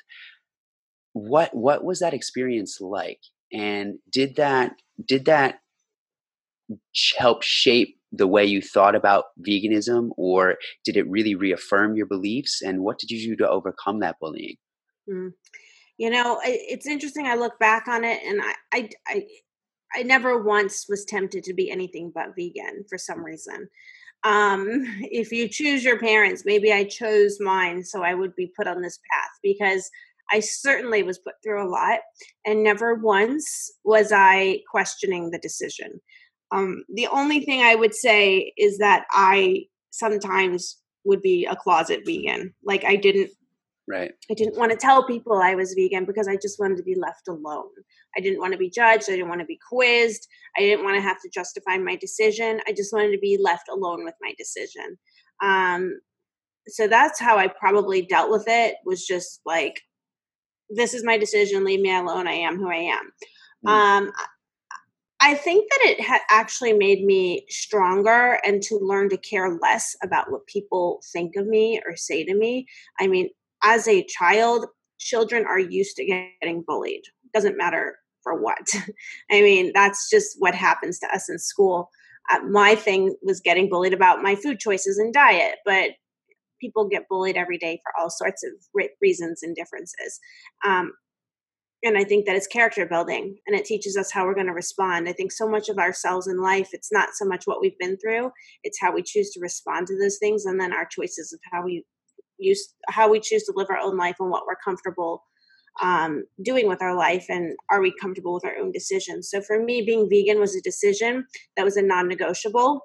What 1.14 1.56
what 1.56 1.84
was 1.84 2.00
that 2.00 2.16
experience 2.16 2.80
like? 2.82 3.20
And 3.54 4.00
did 4.12 4.36
that 4.38 4.72
did 5.08 5.26
that 5.26 5.60
help 7.18 7.44
shape 7.44 8.00
the 8.12 8.28
way 8.28 8.46
you 8.46 8.62
thought 8.62 8.96
about 8.96 9.26
veganism 9.48 10.10
or 10.18 10.56
did 10.84 10.98
it 10.98 11.08
really 11.08 11.36
reaffirm 11.36 11.96
your 11.96 12.08
beliefs 12.08 12.62
and 12.62 12.82
what 12.82 12.98
did 13.00 13.12
you 13.12 13.30
do 13.30 13.36
to 13.36 13.50
overcome 13.50 14.00
that 14.00 14.16
bullying 14.22 14.56
mm. 15.10 15.32
you 15.98 16.10
know 16.10 16.40
it's 16.44 16.88
interesting 16.88 17.26
i 17.26 17.36
look 17.36 17.58
back 17.60 17.88
on 17.88 18.04
it 18.04 18.20
and 18.26 18.40
I, 18.42 18.54
I 18.72 18.90
i 19.08 19.26
i 19.96 20.04
never 20.04 20.42
once 20.42 20.86
was 20.88 21.06
tempted 21.06 21.44
to 21.44 21.54
be 21.54 21.72
anything 21.72 22.12
but 22.14 22.36
vegan 22.38 22.86
for 22.88 22.98
some 22.98 23.24
reason 23.24 23.68
um, 24.24 24.84
if 25.12 25.32
you 25.32 25.50
choose 25.50 25.84
your 25.84 26.00
parents, 26.00 26.44
maybe 26.46 26.72
I 26.72 26.86
chose 26.86 27.40
mine 27.40 27.84
so 27.84 28.04
I 28.04 28.14
would 28.14 28.36
be 28.36 28.52
put 28.56 28.68
on 28.68 28.82
this 28.82 29.00
path 29.12 29.32
because 29.42 29.90
I 30.32 30.40
certainly 30.40 31.04
was 31.04 31.20
put 31.20 31.36
through 31.44 31.66
a 31.66 31.70
lot 31.70 32.00
and 32.46 32.64
never 32.64 32.96
once 32.96 33.72
was 33.84 34.12
I 34.14 34.62
questioning 34.70 35.30
the 35.30 35.40
decision. 35.40 36.00
Um, 36.52 36.84
the 36.94 37.08
only 37.08 37.42
thing 37.42 37.62
I 37.62 37.76
would 37.76 37.94
say 37.94 38.54
is 38.58 38.78
that 38.78 39.06
I 39.12 39.66
sometimes 39.90 40.80
would 41.04 41.22
be 41.22 41.46
a 41.46 41.56
closet 41.56 42.02
vegan. 42.06 42.54
Like 42.64 42.86
I 42.86 42.96
didn't 42.96 43.32
Right. 43.88 44.14
I 44.32 44.34
didn't 44.34 44.58
want 44.58 44.72
to 44.72 44.78
tell 44.78 45.06
people 45.06 45.42
I 45.42 45.56
was 45.56 45.74
vegan 45.74 46.06
because 46.06 46.28
I 46.28 46.38
just 46.38 46.60
wanted 46.60 46.78
to 46.78 46.84
be 46.84 46.96
left 46.96 47.28
alone. 47.28 47.70
I 48.18 48.22
didn't 48.22 48.40
want 48.40 48.54
to 48.54 48.58
be 48.58 48.70
judged. 48.70 49.10
I 49.10 49.14
didn't 49.14 49.28
want 49.28 49.42
to 49.42 49.46
be 49.46 49.60
quizzed. 49.70 50.26
I 50.58 50.62
didn't 50.62 50.86
want 50.86 50.96
to 50.96 51.02
have 51.02 51.22
to 51.22 51.30
justify 51.34 51.78
my 51.78 51.98
decision. 51.98 52.62
I 52.66 52.72
just 52.72 52.94
wanted 52.94 53.12
to 53.12 53.20
be 53.20 53.38
left 53.42 53.68
alone 53.70 54.06
with 54.06 54.16
my 54.22 54.34
decision. 54.38 54.98
Um, 55.44 56.00
so 56.68 56.88
that's 56.88 57.20
how 57.20 57.38
I 57.38 57.48
probably 57.48 58.04
dealt 58.04 58.32
with 58.32 58.46
it. 58.48 58.76
Was 58.86 59.06
just 59.06 59.42
like, 59.46 59.82
this 60.70 60.94
is 60.94 61.04
my 61.04 61.18
decision. 61.18 61.66
Leave 61.66 61.82
me 61.82 61.94
alone. 61.94 62.28
I 62.28 62.34
am 62.34 62.58
who 62.58 62.70
I 62.70 62.76
am. 62.76 63.12
Mm. 63.66 63.70
Um, 63.70 64.12
I 65.20 65.36
think 65.36 65.70
that 65.70 65.90
it 65.90 66.02
had 66.02 66.22
actually 66.30 66.74
made 66.74 67.06
me 67.06 67.46
stronger 67.50 68.40
and 68.46 68.62
to 68.64 68.78
learn 68.78 69.10
to 69.10 69.18
care 69.18 69.58
less 69.62 69.96
about 70.04 70.30
what 70.32 70.46
people 70.48 71.02
think 71.14 71.36
of 71.38 71.48
me 71.48 71.82
or 71.86 71.96
say 71.96 72.26
to 72.26 72.36
me. 72.36 72.66
I 73.00 73.08
mean, 73.08 73.30
as 73.64 73.88
a 73.88 74.06
child, 74.06 74.66
children 75.00 75.46
are 75.46 75.60
used 75.60 75.96
to 75.98 76.06
getting 76.06 76.64
bullied. 76.66 77.04
Doesn't 77.34 77.58
matter 77.58 77.98
for 78.22 78.42
what. 78.42 78.68
I 79.32 79.42
mean, 79.42 79.72
that's 79.74 80.10
just 80.10 80.36
what 80.40 80.56
happens 80.56 81.00
to 81.00 81.08
us 81.14 81.30
in 81.30 81.40
school. 81.40 81.90
Uh, 82.32 82.40
my 82.44 82.76
thing 82.76 83.16
was 83.22 83.42
getting 83.42 83.70
bullied 83.70 83.94
about 83.94 84.22
my 84.22 84.36
food 84.36 84.60
choices 84.60 84.98
and 84.98 85.14
diet, 85.14 85.56
but 85.66 85.92
people 86.62 86.88
get 86.88 87.10
bullied 87.10 87.36
every 87.36 87.58
day 87.58 87.80
for 87.84 87.92
all 88.00 88.10
sorts 88.10 88.44
of 88.44 88.52
reasons 89.02 89.44
and 89.44 89.56
differences. 89.56 90.20
Um, 90.66 90.94
and 91.84 91.98
I 91.98 92.06
think 92.06 92.26
that 92.26 92.38
it's 92.38 92.48
character 92.48 92.86
building 92.86 93.36
and 93.46 93.58
it 93.58 93.66
teaches 93.66 93.98
us 93.98 94.10
how 94.10 94.26
we're 94.26 94.36
going 94.36 94.48
to 94.48 94.54
respond. 94.54 95.10
I 95.10 95.12
think 95.12 95.34
so 95.34 95.50
much 95.50 95.68
of 95.68 95.78
ourselves 95.78 96.28
in 96.28 96.42
life, 96.42 96.70
it's 96.72 96.94
not 96.94 97.10
so 97.14 97.26
much 97.26 97.46
what 97.46 97.60
we've 97.60 97.78
been 97.78 97.98
through, 97.98 98.32
it's 98.64 98.80
how 98.80 98.94
we 98.94 99.04
choose 99.04 99.32
to 99.32 99.42
respond 99.42 99.88
to 99.88 100.00
those 100.00 100.18
things 100.18 100.46
and 100.46 100.58
then 100.58 100.72
our 100.72 100.86
choices 100.86 101.34
of 101.34 101.42
how 101.52 101.66
we 101.66 101.84
use 102.44 102.74
how 102.90 103.10
we 103.10 103.20
choose 103.20 103.44
to 103.44 103.54
live 103.56 103.68
our 103.70 103.78
own 103.78 103.98
life 103.98 104.16
and 104.20 104.30
what 104.30 104.46
we're 104.46 104.56
comfortable 104.64 105.24
um, 105.82 106.24
doing 106.44 106.68
with 106.68 106.82
our 106.82 106.96
life 106.96 107.26
and 107.30 107.56
are 107.72 107.82
we 107.82 107.94
comfortable 108.00 108.34
with 108.34 108.46
our 108.46 108.56
own 108.58 108.72
decisions. 108.72 109.30
So 109.30 109.42
for 109.42 109.64
me, 109.64 109.82
being 109.82 110.08
vegan 110.10 110.40
was 110.40 110.56
a 110.56 110.62
decision 110.62 111.26
that 111.58 111.64
was 111.64 111.78
a 111.78 111.82
non-negotiable 111.82 112.82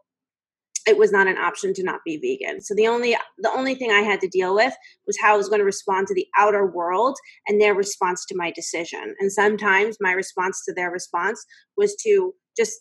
it 0.89 0.97
was 0.97 1.13
not 1.13 1.27
an 1.27 1.37
option 1.37 1.75
to 1.75 1.83
not 1.83 2.01
be 2.05 2.17
vegan. 2.17 2.63
So 2.63 2.75
the 2.75 2.87
only 2.87 3.15
the 3.39 3.51
only 3.51 3.75
thing 3.75 3.91
I 3.91 4.01
had 4.01 4.21
to 4.21 4.29
deal 4.29 4.55
with 4.55 4.73
was 5.07 5.19
how 5.21 5.35
I 5.35 5.37
was 5.37 5.49
going 5.49 5.59
to 5.59 5.65
respond 5.65 6.07
to 6.07 6.15
the 6.15 6.27
outer 6.39 6.67
world 6.67 7.17
and 7.47 7.61
their 7.61 7.75
response 7.75 8.25
to 8.27 8.37
my 8.37 8.51
decision. 8.51 9.15
And 9.21 9.31
sometimes 9.31 9.99
my 10.01 10.13
response 10.13 10.65
to 10.65 10.73
their 10.73 10.91
response 10.91 11.45
was 11.77 11.95
to 12.05 12.35
just 12.57 12.81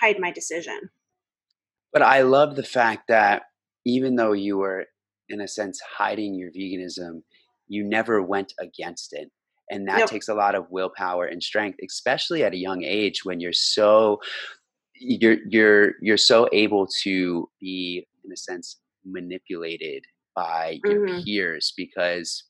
hide 0.00 0.18
my 0.18 0.30
decision. 0.30 0.88
But 1.92 2.02
I 2.02 2.22
love 2.22 2.56
the 2.56 2.62
fact 2.62 3.08
that 3.08 3.42
even 3.84 4.16
though 4.16 4.32
you 4.32 4.56
were 4.56 4.86
in 5.28 5.40
a 5.40 5.48
sense 5.48 5.80
hiding 5.96 6.34
your 6.34 6.50
veganism, 6.50 7.22
you 7.68 7.84
never 7.84 8.22
went 8.22 8.52
against 8.60 9.12
it. 9.12 9.30
And 9.70 9.88
that 9.88 10.06
takes 10.06 10.28
a 10.28 10.34
lot 10.34 10.54
of 10.54 10.70
willpower 10.70 11.26
and 11.26 11.42
strength, 11.42 11.78
especially 11.84 12.44
at 12.44 12.54
a 12.54 12.56
young 12.56 12.84
age 12.84 13.24
when 13.24 13.40
you're 13.40 13.52
so 13.52 14.20
you're 14.94 15.38
you're 15.48 15.92
you're 16.00 16.16
so 16.16 16.48
able 16.52 16.86
to 17.02 17.48
be 17.60 18.06
in 18.24 18.32
a 18.32 18.36
sense 18.36 18.78
manipulated 19.04 20.04
by 20.34 20.78
your 20.84 21.08
mm-hmm. 21.08 21.22
peers 21.24 21.72
because 21.76 22.44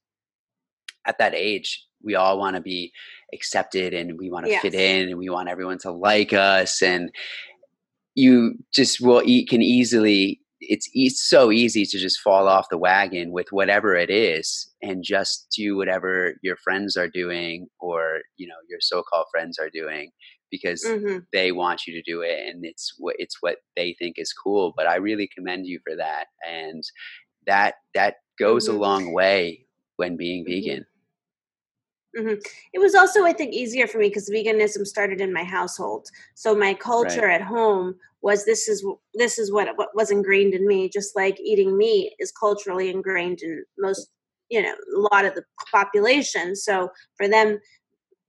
at 1.06 1.18
that 1.18 1.34
age 1.34 1.84
we 2.02 2.14
all 2.14 2.38
want 2.38 2.56
to 2.56 2.62
be 2.62 2.92
accepted 3.32 3.94
and 3.94 4.18
we 4.18 4.30
want 4.30 4.44
to 4.44 4.52
yes. 4.52 4.62
fit 4.62 4.74
in 4.74 5.08
and 5.08 5.18
we 5.18 5.28
want 5.28 5.48
everyone 5.48 5.78
to 5.78 5.90
like 5.90 6.32
us 6.32 6.82
and 6.82 7.10
you 8.14 8.54
just 8.72 9.00
will 9.00 9.22
eat 9.24 9.48
can 9.48 9.62
easily 9.62 10.40
it's, 10.60 10.88
it's 10.92 11.28
so 11.28 11.52
easy 11.52 11.84
to 11.84 11.98
just 11.98 12.20
fall 12.20 12.48
off 12.48 12.68
the 12.70 12.78
wagon 12.78 13.30
with 13.32 13.46
whatever 13.50 13.94
it 13.94 14.10
is 14.10 14.72
and 14.82 15.04
just 15.04 15.48
do 15.54 15.76
whatever 15.76 16.34
your 16.42 16.56
friends 16.56 16.96
are 16.96 17.08
doing 17.08 17.68
or 17.80 18.20
you 18.36 18.46
know 18.46 18.54
your 18.68 18.78
so-called 18.80 19.26
friends 19.30 19.58
are 19.58 19.70
doing 19.70 20.10
because 20.50 20.84
mm-hmm. 20.84 21.18
they 21.32 21.52
want 21.52 21.86
you 21.86 21.94
to 21.94 22.10
do 22.10 22.22
it 22.22 22.48
and 22.48 22.64
it's 22.64 22.94
what 22.98 23.16
it's 23.18 23.36
what 23.40 23.58
they 23.76 23.94
think 23.98 24.16
is 24.18 24.32
cool 24.32 24.72
but 24.76 24.86
i 24.86 24.96
really 24.96 25.28
commend 25.36 25.66
you 25.66 25.78
for 25.86 25.96
that 25.96 26.26
and 26.48 26.82
that 27.46 27.74
that 27.94 28.16
goes 28.38 28.68
mm-hmm. 28.68 28.76
a 28.76 28.80
long 28.80 29.12
way 29.12 29.66
when 29.96 30.16
being 30.16 30.44
mm-hmm. 30.44 30.52
vegan 30.52 30.86
mm-hmm. 32.16 32.34
It 32.72 32.78
was 32.78 32.94
also, 32.94 33.24
I 33.24 33.32
think, 33.32 33.52
easier 33.52 33.86
for 33.86 33.98
me 33.98 34.08
because 34.08 34.30
veganism 34.30 34.86
started 34.86 35.20
in 35.20 35.32
my 35.32 35.44
household. 35.44 36.08
So 36.34 36.54
my 36.54 36.74
culture 36.74 37.26
right. 37.26 37.40
at 37.40 37.46
home 37.46 37.96
was 38.22 38.44
this 38.44 38.68
is 38.68 38.84
this 39.14 39.38
is 39.38 39.52
what 39.52 39.76
what 39.76 39.90
was 39.94 40.10
ingrained 40.10 40.54
in 40.54 40.66
me. 40.66 40.88
Just 40.88 41.14
like 41.16 41.38
eating 41.40 41.76
meat 41.76 42.14
is 42.18 42.32
culturally 42.32 42.90
ingrained 42.90 43.42
in 43.42 43.64
most, 43.78 44.08
you 44.48 44.62
know, 44.62 44.74
a 44.74 45.14
lot 45.14 45.24
of 45.24 45.34
the 45.34 45.44
population. 45.72 46.56
So 46.56 46.90
for 47.16 47.28
them, 47.28 47.58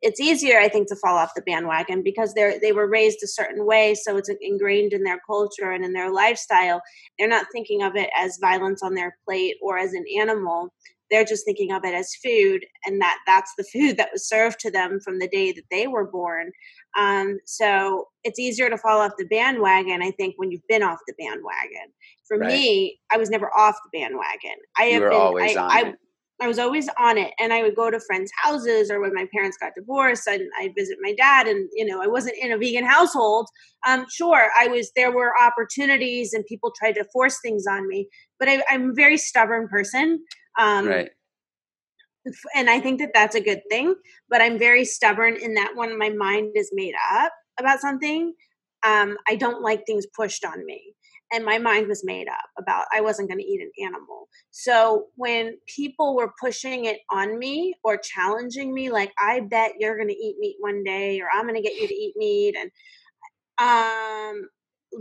it's 0.01 0.19
easier 0.19 0.59
i 0.59 0.67
think 0.67 0.87
to 0.87 0.95
fall 0.95 1.17
off 1.17 1.33
the 1.35 1.41
bandwagon 1.41 2.03
because 2.03 2.33
they're 2.33 2.59
they 2.59 2.71
were 2.71 2.87
raised 2.87 3.19
a 3.23 3.27
certain 3.27 3.65
way 3.65 3.95
so 3.95 4.17
it's 4.17 4.29
ingrained 4.41 4.93
in 4.93 5.03
their 5.03 5.19
culture 5.25 5.71
and 5.71 5.83
in 5.83 5.93
their 5.93 6.11
lifestyle 6.11 6.81
they're 7.17 7.27
not 7.27 7.47
thinking 7.51 7.81
of 7.81 7.95
it 7.95 8.09
as 8.15 8.37
violence 8.39 8.83
on 8.83 8.93
their 8.93 9.17
plate 9.25 9.55
or 9.61 9.77
as 9.77 9.93
an 9.93 10.05
animal 10.19 10.71
they're 11.09 11.25
just 11.25 11.45
thinking 11.45 11.71
of 11.71 11.83
it 11.83 11.93
as 11.93 12.15
food 12.23 12.65
and 12.85 13.01
that 13.01 13.17
that's 13.25 13.53
the 13.57 13.63
food 13.63 13.97
that 13.97 14.09
was 14.11 14.27
served 14.27 14.59
to 14.59 14.71
them 14.71 14.99
from 14.99 15.19
the 15.19 15.27
day 15.27 15.51
that 15.51 15.65
they 15.71 15.87
were 15.87 16.05
born 16.05 16.51
um, 16.97 17.37
so 17.45 18.05
it's 18.23 18.39
easier 18.39 18.69
to 18.69 18.77
fall 18.77 19.01
off 19.01 19.11
the 19.17 19.25
bandwagon 19.25 20.01
i 20.01 20.11
think 20.11 20.35
when 20.37 20.51
you've 20.51 20.67
been 20.67 20.83
off 20.83 20.99
the 21.07 21.13
bandwagon 21.19 21.91
for 22.27 22.37
right. 22.37 22.49
me 22.49 22.99
i 23.11 23.17
was 23.17 23.29
never 23.29 23.49
off 23.57 23.75
the 23.83 23.99
bandwagon 23.99 24.57
i 24.77 24.87
you 24.87 25.01
have 25.01 25.11
been 25.11 25.19
always 25.19 25.55
I, 25.55 25.61
on 25.61 25.71
I, 25.71 25.89
it. 25.89 25.95
I 26.39 26.47
was 26.47 26.59
always 26.59 26.87
on 26.99 27.17
it 27.17 27.33
and 27.39 27.51
I 27.51 27.63
would 27.63 27.75
go 27.75 27.89
to 27.89 27.99
friends' 27.99 28.31
houses 28.43 28.91
or 28.91 29.01
when 29.01 29.13
my 29.13 29.27
parents 29.33 29.57
got 29.57 29.73
divorced 29.75 30.27
and 30.27 30.47
I'd 30.59 30.75
visit 30.77 30.97
my 31.01 31.13
dad 31.13 31.47
and 31.47 31.67
you 31.73 31.85
know 31.85 32.01
I 32.01 32.07
wasn't 32.07 32.35
in 32.39 32.51
a 32.51 32.57
vegan 32.57 32.85
household. 32.85 33.47
Um 33.87 34.05
sure 34.09 34.49
I 34.59 34.67
was 34.67 34.91
there 34.95 35.11
were 35.11 35.33
opportunities 35.41 36.33
and 36.33 36.45
people 36.45 36.71
tried 36.77 36.93
to 36.93 37.05
force 37.11 37.39
things 37.41 37.65
on 37.67 37.87
me, 37.87 38.07
but 38.39 38.47
I, 38.47 38.63
am 38.69 38.91
a 38.91 38.93
very 38.93 39.17
stubborn 39.17 39.67
person. 39.67 40.23
Um 40.57 40.87
right. 40.87 41.09
and 42.55 42.69
I 42.69 42.79
think 42.79 42.99
that 42.99 43.11
that's 43.13 43.35
a 43.35 43.41
good 43.41 43.61
thing, 43.69 43.95
but 44.29 44.41
I'm 44.41 44.57
very 44.59 44.85
stubborn 44.85 45.35
in 45.35 45.53
that 45.55 45.73
when 45.75 45.97
my 45.97 46.09
mind 46.09 46.51
is 46.55 46.71
made 46.73 46.95
up 47.11 47.31
about 47.59 47.79
something, 47.79 48.33
um 48.85 49.17
I 49.27 49.35
don't 49.35 49.61
like 49.61 49.85
things 49.85 50.05
pushed 50.15 50.45
on 50.45 50.65
me 50.65 50.95
and 51.31 51.43
my 51.43 51.57
mind 51.57 51.87
was 51.87 52.03
made 52.05 52.27
up 52.27 52.45
about 52.57 52.85
I 52.93 53.01
wasn't 53.01 53.29
going 53.29 53.39
to 53.39 53.45
eat 53.45 53.61
an 53.61 53.71
animal. 53.85 54.27
So 54.51 55.07
when 55.15 55.57
people 55.67 56.15
were 56.15 56.33
pushing 56.39 56.85
it 56.85 56.99
on 57.11 57.37
me 57.37 57.75
or 57.83 57.97
challenging 57.97 58.73
me, 58.73 58.89
like 58.89 59.11
I 59.19 59.41
bet 59.41 59.73
you're 59.79 59.95
going 59.95 60.07
to 60.09 60.13
eat 60.13 60.37
meat 60.39 60.57
one 60.59 60.83
day, 60.83 61.19
or 61.19 61.27
I'm 61.33 61.43
going 61.43 61.61
to 61.61 61.61
get 61.61 61.79
you 61.79 61.87
to 61.87 61.93
eat 61.93 62.13
meat, 62.17 62.55
and 62.57 62.71
um, 63.59 64.49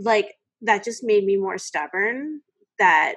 like 0.03 0.33
that 0.61 0.83
just 0.83 1.03
made 1.03 1.23
me 1.23 1.37
more 1.37 1.57
stubborn. 1.57 2.41
That 2.79 3.15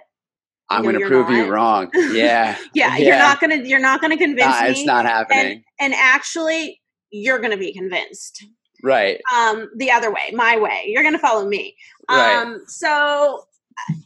I'm 0.70 0.82
going 0.82 0.98
to 0.98 1.06
prove 1.06 1.28
not. 1.28 1.36
you 1.36 1.52
wrong. 1.52 1.90
Yeah. 1.94 2.56
yeah, 2.74 2.96
yeah, 2.96 2.96
you're 2.96 3.18
not 3.18 3.40
going 3.40 3.50
to 3.50 3.68
you're 3.68 3.80
not 3.80 4.00
going 4.00 4.16
to 4.16 4.16
convince 4.16 4.46
nah, 4.46 4.62
me. 4.62 4.68
It's 4.70 4.84
not 4.84 5.04
happening. 5.04 5.64
And, 5.80 5.92
and 5.92 5.94
actually, 5.94 6.80
you're 7.10 7.38
going 7.38 7.50
to 7.50 7.56
be 7.56 7.72
convinced 7.72 8.44
right 8.82 9.20
um 9.34 9.68
the 9.76 9.90
other 9.90 10.10
way 10.10 10.30
my 10.32 10.56
way 10.56 10.84
you're 10.86 11.02
gonna 11.02 11.18
follow 11.18 11.46
me 11.46 11.76
right. 12.10 12.36
um 12.36 12.62
so 12.66 13.44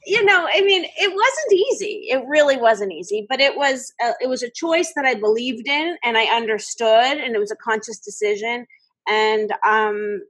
you 0.07 0.25
know 0.25 0.49
i 0.53 0.61
mean 0.63 0.85
it 0.85 1.09
wasn't 1.09 1.53
easy 1.53 2.07
it 2.11 2.23
really 2.27 2.57
wasn't 2.57 2.91
easy 2.91 3.27
but 3.29 3.41
it 3.41 3.57
was 3.57 3.93
a, 4.03 4.13
it 4.21 4.29
was 4.29 4.43
a 4.43 4.51
choice 4.51 4.93
that 4.95 5.05
i 5.05 5.15
believed 5.15 5.67
in 5.69 5.97
and 6.05 6.17
i 6.17 6.25
understood 6.25 7.19
and 7.19 7.35
it 7.35 7.39
was 7.39 7.51
a 7.51 7.57
conscious 7.57 7.99
decision 7.99 8.67
and 9.09 9.53
um 9.67 10.21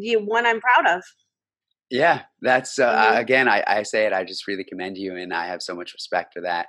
the 0.00 0.16
one 0.16 0.46
i'm 0.46 0.60
proud 0.60 0.96
of 0.96 1.02
yeah, 1.90 2.22
that's 2.42 2.78
uh, 2.78 2.92
mm-hmm. 2.92 3.16
again. 3.18 3.48
I, 3.48 3.62
I 3.66 3.82
say 3.84 4.06
it. 4.06 4.12
I 4.12 4.24
just 4.24 4.48
really 4.48 4.64
commend 4.64 4.98
you, 4.98 5.16
and 5.16 5.32
I 5.32 5.46
have 5.46 5.62
so 5.62 5.74
much 5.74 5.92
respect 5.92 6.32
for 6.34 6.42
that, 6.42 6.66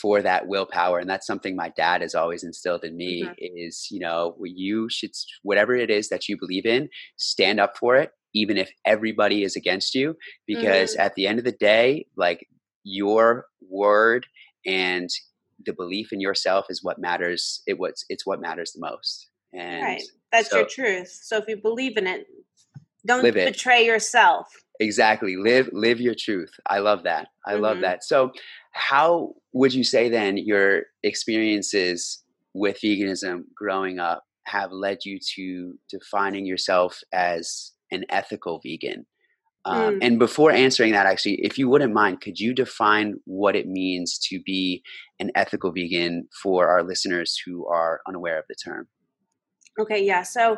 for 0.00 0.22
that 0.22 0.46
willpower, 0.48 0.98
and 0.98 1.08
that's 1.08 1.26
something 1.26 1.54
my 1.54 1.70
dad 1.76 2.00
has 2.00 2.14
always 2.14 2.42
instilled 2.42 2.84
in 2.84 2.96
me. 2.96 3.24
Mm-hmm. 3.24 3.32
Is 3.38 3.88
you 3.90 4.00
know 4.00 4.36
you 4.42 4.88
should 4.90 5.10
whatever 5.42 5.74
it 5.74 5.90
is 5.90 6.08
that 6.08 6.28
you 6.28 6.38
believe 6.38 6.64
in, 6.64 6.88
stand 7.16 7.60
up 7.60 7.76
for 7.76 7.96
it, 7.96 8.10
even 8.34 8.56
if 8.56 8.70
everybody 8.86 9.42
is 9.42 9.54
against 9.54 9.94
you, 9.94 10.16
because 10.46 10.92
mm-hmm. 10.92 11.02
at 11.02 11.14
the 11.14 11.26
end 11.26 11.38
of 11.38 11.44
the 11.44 11.52
day, 11.52 12.06
like 12.16 12.46
your 12.84 13.46
word 13.68 14.26
and 14.66 15.10
the 15.66 15.74
belief 15.74 16.08
in 16.10 16.20
yourself 16.20 16.66
is 16.70 16.82
what 16.82 16.98
matters. 16.98 17.62
It 17.66 17.78
was 17.78 18.04
it's 18.08 18.24
what 18.24 18.40
matters 18.40 18.72
the 18.72 18.80
most. 18.80 19.28
And 19.52 19.82
right, 19.82 20.02
that's 20.32 20.50
so, 20.50 20.58
your 20.58 20.66
truth. 20.66 21.18
So 21.22 21.36
if 21.36 21.44
you 21.48 21.58
believe 21.60 21.96
in 21.96 22.06
it, 22.06 22.26
don't 23.06 23.22
live 23.22 23.34
betray 23.34 23.82
it. 23.82 23.86
yourself. 23.86 24.46
Exactly. 24.80 25.36
Live 25.36 25.70
live 25.72 26.00
your 26.00 26.14
truth. 26.18 26.52
I 26.68 26.78
love 26.78 27.04
that. 27.04 27.28
I 27.46 27.52
mm-hmm. 27.52 27.62
love 27.62 27.80
that. 27.80 28.04
So 28.04 28.32
how 28.72 29.34
would 29.52 29.72
you 29.72 29.84
say 29.84 30.08
then 30.08 30.36
your 30.36 30.82
experiences 31.02 32.22
with 32.54 32.80
veganism 32.82 33.44
growing 33.56 33.98
up 33.98 34.24
have 34.46 34.72
led 34.72 34.98
you 35.04 35.18
to 35.36 35.74
defining 35.88 36.44
yourself 36.44 37.00
as 37.12 37.72
an 37.90 38.04
ethical 38.10 38.60
vegan? 38.64 39.06
Um, 39.66 39.94
mm. 39.94 39.98
And 40.02 40.18
before 40.18 40.50
answering 40.52 40.92
that, 40.92 41.06
actually, 41.06 41.38
if 41.42 41.56
you 41.56 41.68
wouldn't 41.68 41.94
mind, 41.94 42.20
could 42.20 42.38
you 42.38 42.52
define 42.52 43.14
what 43.24 43.56
it 43.56 43.66
means 43.66 44.18
to 44.28 44.40
be 44.44 44.82
an 45.18 45.30
ethical 45.34 45.72
vegan 45.72 46.28
for 46.42 46.68
our 46.68 46.82
listeners 46.82 47.40
who 47.46 47.66
are 47.66 48.00
unaware 48.06 48.38
of 48.38 48.44
the 48.48 48.56
term? 48.62 48.88
Okay, 49.78 50.04
yeah. 50.04 50.22
So, 50.22 50.52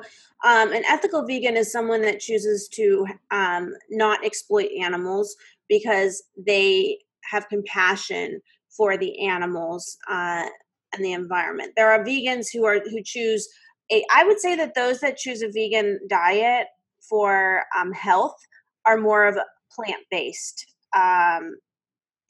um, 0.44 0.73
an 0.73 0.85
ethical 0.87 1.26
vegan 1.26 1.56
is 1.56 1.73
someone 1.73 2.02
that 2.02 2.20
chooses 2.20 2.68
to 2.75 3.06
um, 3.30 3.73
not 3.90 4.25
exploit 4.25 4.68
animals 4.80 5.35
because 5.68 6.23
they 6.37 6.99
have 7.30 7.49
compassion 7.49 8.40
for 8.76 8.96
the 8.96 9.26
animals 9.26 9.96
uh, 10.11 10.44
and 10.92 11.04
the 11.04 11.12
environment. 11.12 11.73
There 11.76 11.90
are 11.90 12.04
vegans 12.04 12.46
who 12.52 12.64
are 12.66 12.80
who 12.80 13.02
choose 13.02 13.49
a. 13.90 14.04
I 14.14 14.25
would 14.25 14.38
say 14.38 14.54
that 14.56 14.75
those 14.75 15.00
that 15.00 15.16
choose 15.16 15.42
a 15.42 15.50
vegan 15.50 15.99
diet 16.08 16.66
for 17.08 17.64
um, 17.78 17.92
health 17.92 18.37
are 18.85 18.99
more 18.99 19.26
of 19.26 19.38
plant 19.75 20.02
based 20.11 20.66
um, 20.94 21.56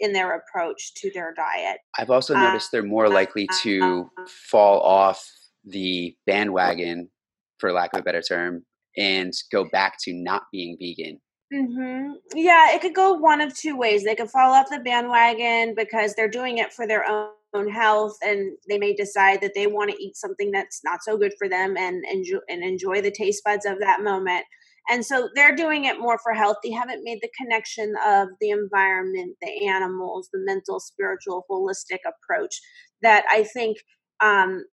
in 0.00 0.12
their 0.12 0.37
approach 0.37 0.95
to 0.95 1.11
their 1.12 1.35
diet. 1.35 1.78
I've 1.99 2.11
also 2.11 2.35
noticed 2.35 2.71
they're 2.71 2.83
more 2.83 3.09
likely 3.09 3.49
uh, 3.49 3.55
to 3.62 4.11
fall 4.28 4.81
off 4.81 5.28
the 5.66 6.16
bandwagon, 6.26 7.11
for 7.58 7.73
lack 7.73 7.92
of 7.92 8.00
a 8.00 8.02
better 8.02 8.23
term, 8.23 8.64
and 8.96 9.32
go 9.52 9.68
back 9.70 9.96
to 10.04 10.12
not 10.14 10.44
being 10.52 10.76
vegan. 10.80 11.20
Mm-hmm. 11.52 12.12
Yeah, 12.35 12.75
it 12.75 12.80
could 12.80 12.94
go 12.94 13.12
one 13.12 13.40
of 13.40 13.56
two 13.56 13.76
ways. 13.76 14.04
They 14.04 14.16
could 14.16 14.30
fall 14.30 14.52
off 14.52 14.68
the 14.70 14.80
bandwagon 14.80 15.75
because 15.76 16.14
they're 16.14 16.28
doing 16.28 16.58
it 16.58 16.73
for 16.73 16.87
their 16.87 17.04
own 17.06 17.68
health 17.68 18.16
and 18.23 18.56
they 18.68 18.78
may 18.78 18.94
decide 18.94 19.40
that 19.40 19.52
they 19.54 19.66
want 19.66 19.90
to 19.90 20.02
eat 20.02 20.16
something 20.16 20.50
that's 20.50 20.80
not 20.85 21.02
so 21.02 21.16
good 21.16 21.32
for 21.38 21.49
them 21.49 21.76
and 21.76 22.04
enjoy 22.12 22.38
and 22.49 22.62
enjoy 22.62 23.00
the 23.00 23.11
taste 23.11 23.42
buds 23.44 23.64
of 23.64 23.78
that 23.78 24.02
moment 24.02 24.44
and 24.88 25.04
so 25.04 25.28
they're 25.35 25.54
doing 25.54 25.85
it 25.85 25.99
more 25.99 26.18
for 26.23 26.35
health 26.35 26.56
they 26.62 26.70
haven't 26.70 27.02
made 27.02 27.18
the 27.23 27.30
connection 27.40 27.94
of 28.06 28.28
the 28.40 28.50
environment 28.50 29.37
the 29.40 29.66
animals 29.66 30.28
the 30.32 30.40
mental 30.44 30.78
spiritual 30.78 31.44
holistic 31.50 32.00
approach 32.06 32.61
that 33.00 33.25
i 33.30 33.42
think 33.42 33.78
um, 34.23 34.64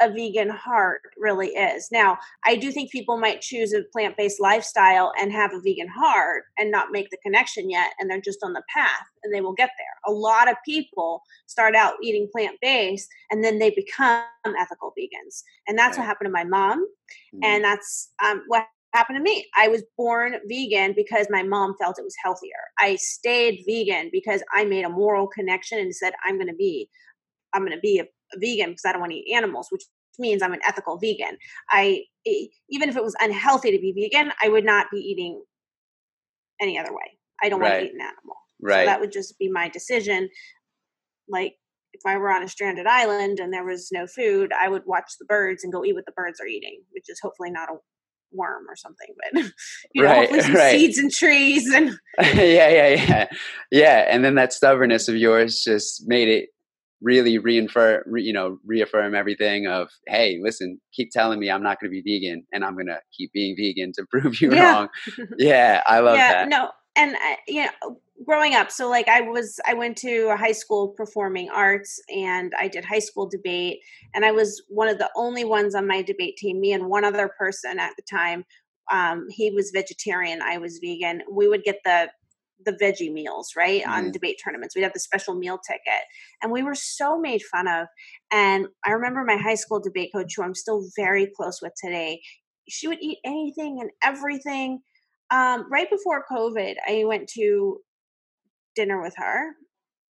a 0.00 0.10
vegan 0.10 0.50
heart 0.50 1.02
really 1.16 1.48
is. 1.48 1.88
Now, 1.90 2.18
I 2.44 2.56
do 2.56 2.70
think 2.70 2.90
people 2.90 3.18
might 3.18 3.40
choose 3.40 3.72
a 3.72 3.82
plant 3.92 4.16
based 4.16 4.40
lifestyle 4.40 5.12
and 5.20 5.32
have 5.32 5.52
a 5.52 5.60
vegan 5.60 5.88
heart 5.88 6.44
and 6.58 6.70
not 6.70 6.92
make 6.92 7.10
the 7.10 7.18
connection 7.22 7.70
yet, 7.70 7.92
and 7.98 8.10
they're 8.10 8.20
just 8.20 8.42
on 8.42 8.52
the 8.52 8.62
path 8.72 9.06
and 9.22 9.34
they 9.34 9.40
will 9.40 9.54
get 9.54 9.70
there. 9.78 10.12
A 10.12 10.12
lot 10.12 10.50
of 10.50 10.56
people 10.64 11.22
start 11.46 11.74
out 11.74 11.94
eating 12.02 12.28
plant 12.32 12.56
based 12.62 13.08
and 13.30 13.42
then 13.42 13.58
they 13.58 13.70
become 13.70 14.22
ethical 14.58 14.92
vegans. 14.98 15.42
And 15.66 15.78
that's 15.78 15.96
right. 15.96 16.02
what 16.02 16.08
happened 16.08 16.28
to 16.28 16.32
my 16.32 16.44
mom. 16.44 16.84
Mm-hmm. 17.34 17.44
And 17.44 17.64
that's 17.64 18.12
um, 18.24 18.42
what 18.46 18.66
happened 18.94 19.16
to 19.18 19.22
me. 19.22 19.46
I 19.56 19.68
was 19.68 19.84
born 19.96 20.36
vegan 20.48 20.94
because 20.96 21.26
my 21.30 21.42
mom 21.42 21.74
felt 21.80 21.98
it 21.98 22.04
was 22.04 22.16
healthier. 22.22 22.52
I 22.78 22.96
stayed 22.96 23.62
vegan 23.66 24.10
because 24.12 24.42
I 24.52 24.64
made 24.64 24.84
a 24.84 24.88
moral 24.90 25.26
connection 25.26 25.78
and 25.78 25.94
said, 25.94 26.14
I'm 26.24 26.36
going 26.36 26.48
to 26.48 26.54
be. 26.54 26.88
I'm 27.54 27.62
going 27.62 27.72
to 27.72 27.80
be 27.80 27.98
a 27.98 28.04
vegan 28.36 28.70
because 28.70 28.84
I 28.84 28.92
don't 28.92 29.00
want 29.00 29.12
to 29.12 29.18
eat 29.18 29.34
animals, 29.34 29.68
which 29.70 29.84
means 30.18 30.42
I'm 30.42 30.52
an 30.52 30.60
ethical 30.66 30.98
vegan. 30.98 31.36
I 31.70 32.04
even 32.24 32.88
if 32.88 32.96
it 32.96 33.02
was 33.02 33.16
unhealthy 33.20 33.70
to 33.70 33.78
be 33.78 33.92
vegan, 33.92 34.32
I 34.42 34.48
would 34.48 34.64
not 34.64 34.86
be 34.90 34.98
eating 34.98 35.42
any 36.60 36.78
other 36.78 36.92
way. 36.92 37.18
I 37.42 37.48
don't 37.48 37.60
right. 37.60 37.70
want 37.70 37.80
to 37.80 37.86
eat 37.86 37.94
an 37.94 38.00
animal. 38.00 38.36
Right. 38.60 38.82
So 38.82 38.86
that 38.86 39.00
would 39.00 39.12
just 39.12 39.38
be 39.38 39.48
my 39.48 39.68
decision. 39.68 40.28
Like 41.28 41.54
if 41.92 42.00
I 42.06 42.16
were 42.16 42.30
on 42.30 42.42
a 42.42 42.48
stranded 42.48 42.86
island 42.86 43.38
and 43.38 43.52
there 43.52 43.64
was 43.64 43.90
no 43.92 44.06
food, 44.06 44.52
I 44.58 44.68
would 44.68 44.82
watch 44.86 45.12
the 45.18 45.24
birds 45.24 45.64
and 45.64 45.72
go 45.72 45.84
eat 45.84 45.94
what 45.94 46.06
the 46.06 46.12
birds 46.12 46.40
are 46.40 46.46
eating, 46.46 46.82
which 46.90 47.08
is 47.08 47.20
hopefully 47.22 47.50
not 47.50 47.70
a 47.70 47.76
worm 48.32 48.64
or 48.68 48.76
something, 48.76 49.08
but 49.32 49.44
you 49.94 50.02
know, 50.02 50.08
right, 50.08 50.30
right. 50.54 50.72
seeds 50.72 50.98
and 50.98 51.10
trees 51.10 51.72
and 51.72 51.98
yeah, 52.20 52.68
yeah, 52.68 52.88
yeah, 52.88 53.28
yeah. 53.70 54.06
And 54.08 54.24
then 54.24 54.34
that 54.34 54.52
stubbornness 54.52 55.08
of 55.08 55.16
yours 55.16 55.62
just 55.62 56.06
made 56.06 56.28
it 56.28 56.50
really 57.00 57.38
reaffirm, 57.38 58.02
re, 58.06 58.22
you 58.22 58.32
know, 58.32 58.58
reaffirm 58.64 59.14
everything 59.14 59.66
of, 59.66 59.88
hey, 60.06 60.38
listen, 60.42 60.80
keep 60.92 61.10
telling 61.10 61.38
me 61.38 61.50
I'm 61.50 61.62
not 61.62 61.78
going 61.80 61.92
to 61.92 62.02
be 62.02 62.20
vegan, 62.20 62.44
and 62.52 62.64
I'm 62.64 62.74
going 62.74 62.86
to 62.86 62.98
keep 63.16 63.32
being 63.32 63.56
vegan 63.56 63.92
to 63.94 64.04
prove 64.10 64.40
you 64.40 64.52
yeah. 64.52 64.72
wrong. 64.72 64.88
yeah, 65.38 65.82
I 65.86 66.00
love 66.00 66.16
yeah, 66.16 66.32
that. 66.32 66.48
No, 66.48 66.70
and 66.96 67.14
uh, 67.14 67.36
you 67.46 67.64
know, 67.64 67.98
growing 68.26 68.54
up, 68.54 68.70
so 68.70 68.88
like 68.88 69.08
I 69.08 69.20
was, 69.20 69.60
I 69.66 69.74
went 69.74 69.96
to 69.98 70.28
a 70.32 70.36
high 70.36 70.52
school 70.52 70.88
performing 70.96 71.50
arts, 71.50 72.00
and 72.14 72.52
I 72.58 72.68
did 72.68 72.84
high 72.84 72.98
school 72.98 73.28
debate, 73.28 73.78
and 74.14 74.24
I 74.24 74.32
was 74.32 74.62
one 74.68 74.88
of 74.88 74.98
the 74.98 75.10
only 75.16 75.44
ones 75.44 75.74
on 75.74 75.86
my 75.86 76.02
debate 76.02 76.36
team. 76.36 76.60
Me 76.60 76.72
and 76.72 76.86
one 76.86 77.04
other 77.04 77.30
person 77.38 77.78
at 77.78 77.92
the 77.96 78.02
time. 78.10 78.44
Um, 78.90 79.26
he 79.28 79.50
was 79.50 79.70
vegetarian. 79.70 80.40
I 80.40 80.56
was 80.56 80.78
vegan. 80.82 81.20
We 81.30 81.46
would 81.46 81.62
get 81.62 81.76
the 81.84 82.08
the 82.64 82.72
veggie 82.72 83.12
meals, 83.12 83.52
right? 83.56 83.82
Mm-hmm. 83.82 83.92
On 83.92 84.10
debate 84.10 84.40
tournaments. 84.42 84.74
We'd 84.74 84.82
have 84.82 84.92
the 84.92 85.00
special 85.00 85.34
meal 85.34 85.58
ticket. 85.66 86.04
And 86.42 86.52
we 86.52 86.62
were 86.62 86.74
so 86.74 87.18
made 87.18 87.42
fun 87.42 87.68
of. 87.68 87.86
And 88.32 88.66
I 88.84 88.90
remember 88.90 89.24
my 89.24 89.36
high 89.36 89.54
school 89.54 89.80
debate 89.80 90.10
coach, 90.14 90.34
who 90.36 90.42
I'm 90.42 90.54
still 90.54 90.84
very 90.96 91.30
close 91.36 91.60
with 91.62 91.72
today, 91.82 92.20
she 92.68 92.88
would 92.88 92.98
eat 93.00 93.18
anything 93.24 93.78
and 93.80 93.90
everything. 94.04 94.80
Um, 95.30 95.66
right 95.70 95.88
before 95.90 96.24
COVID, 96.30 96.74
I 96.88 97.04
went 97.04 97.28
to 97.30 97.78
dinner 98.74 99.00
with 99.00 99.14
her. 99.16 99.54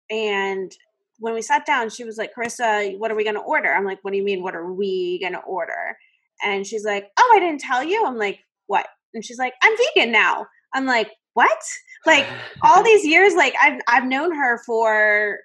And 0.09 0.71
when 1.19 1.33
we 1.33 1.41
sat 1.41 1.65
down, 1.65 1.89
she 1.89 2.03
was 2.03 2.17
like, 2.17 2.31
Carissa, 2.37 2.97
what 2.97 3.11
are 3.11 3.15
we 3.15 3.23
going 3.23 3.35
to 3.35 3.41
order? 3.41 3.73
I'm 3.73 3.85
like, 3.85 3.99
what 4.01 4.11
do 4.11 4.17
you 4.17 4.23
mean? 4.23 4.43
What 4.43 4.55
are 4.55 4.73
we 4.73 5.19
going 5.19 5.33
to 5.33 5.39
order? 5.39 5.97
And 6.43 6.65
she's 6.65 6.83
like, 6.83 7.07
oh, 7.17 7.33
I 7.35 7.39
didn't 7.39 7.61
tell 7.61 7.83
you. 7.83 8.05
I'm 8.05 8.17
like, 8.17 8.39
what? 8.67 8.85
And 9.13 9.23
she's 9.23 9.37
like, 9.37 9.53
I'm 9.63 9.75
vegan 9.95 10.11
now. 10.11 10.47
I'm 10.73 10.85
like, 10.85 11.09
what? 11.35 11.61
Like 12.05 12.25
all 12.63 12.83
these 12.83 13.05
years, 13.05 13.35
like 13.35 13.53
I've 13.61 13.79
I've 13.87 14.07
known 14.07 14.35
her 14.35 14.59
for 14.65 15.39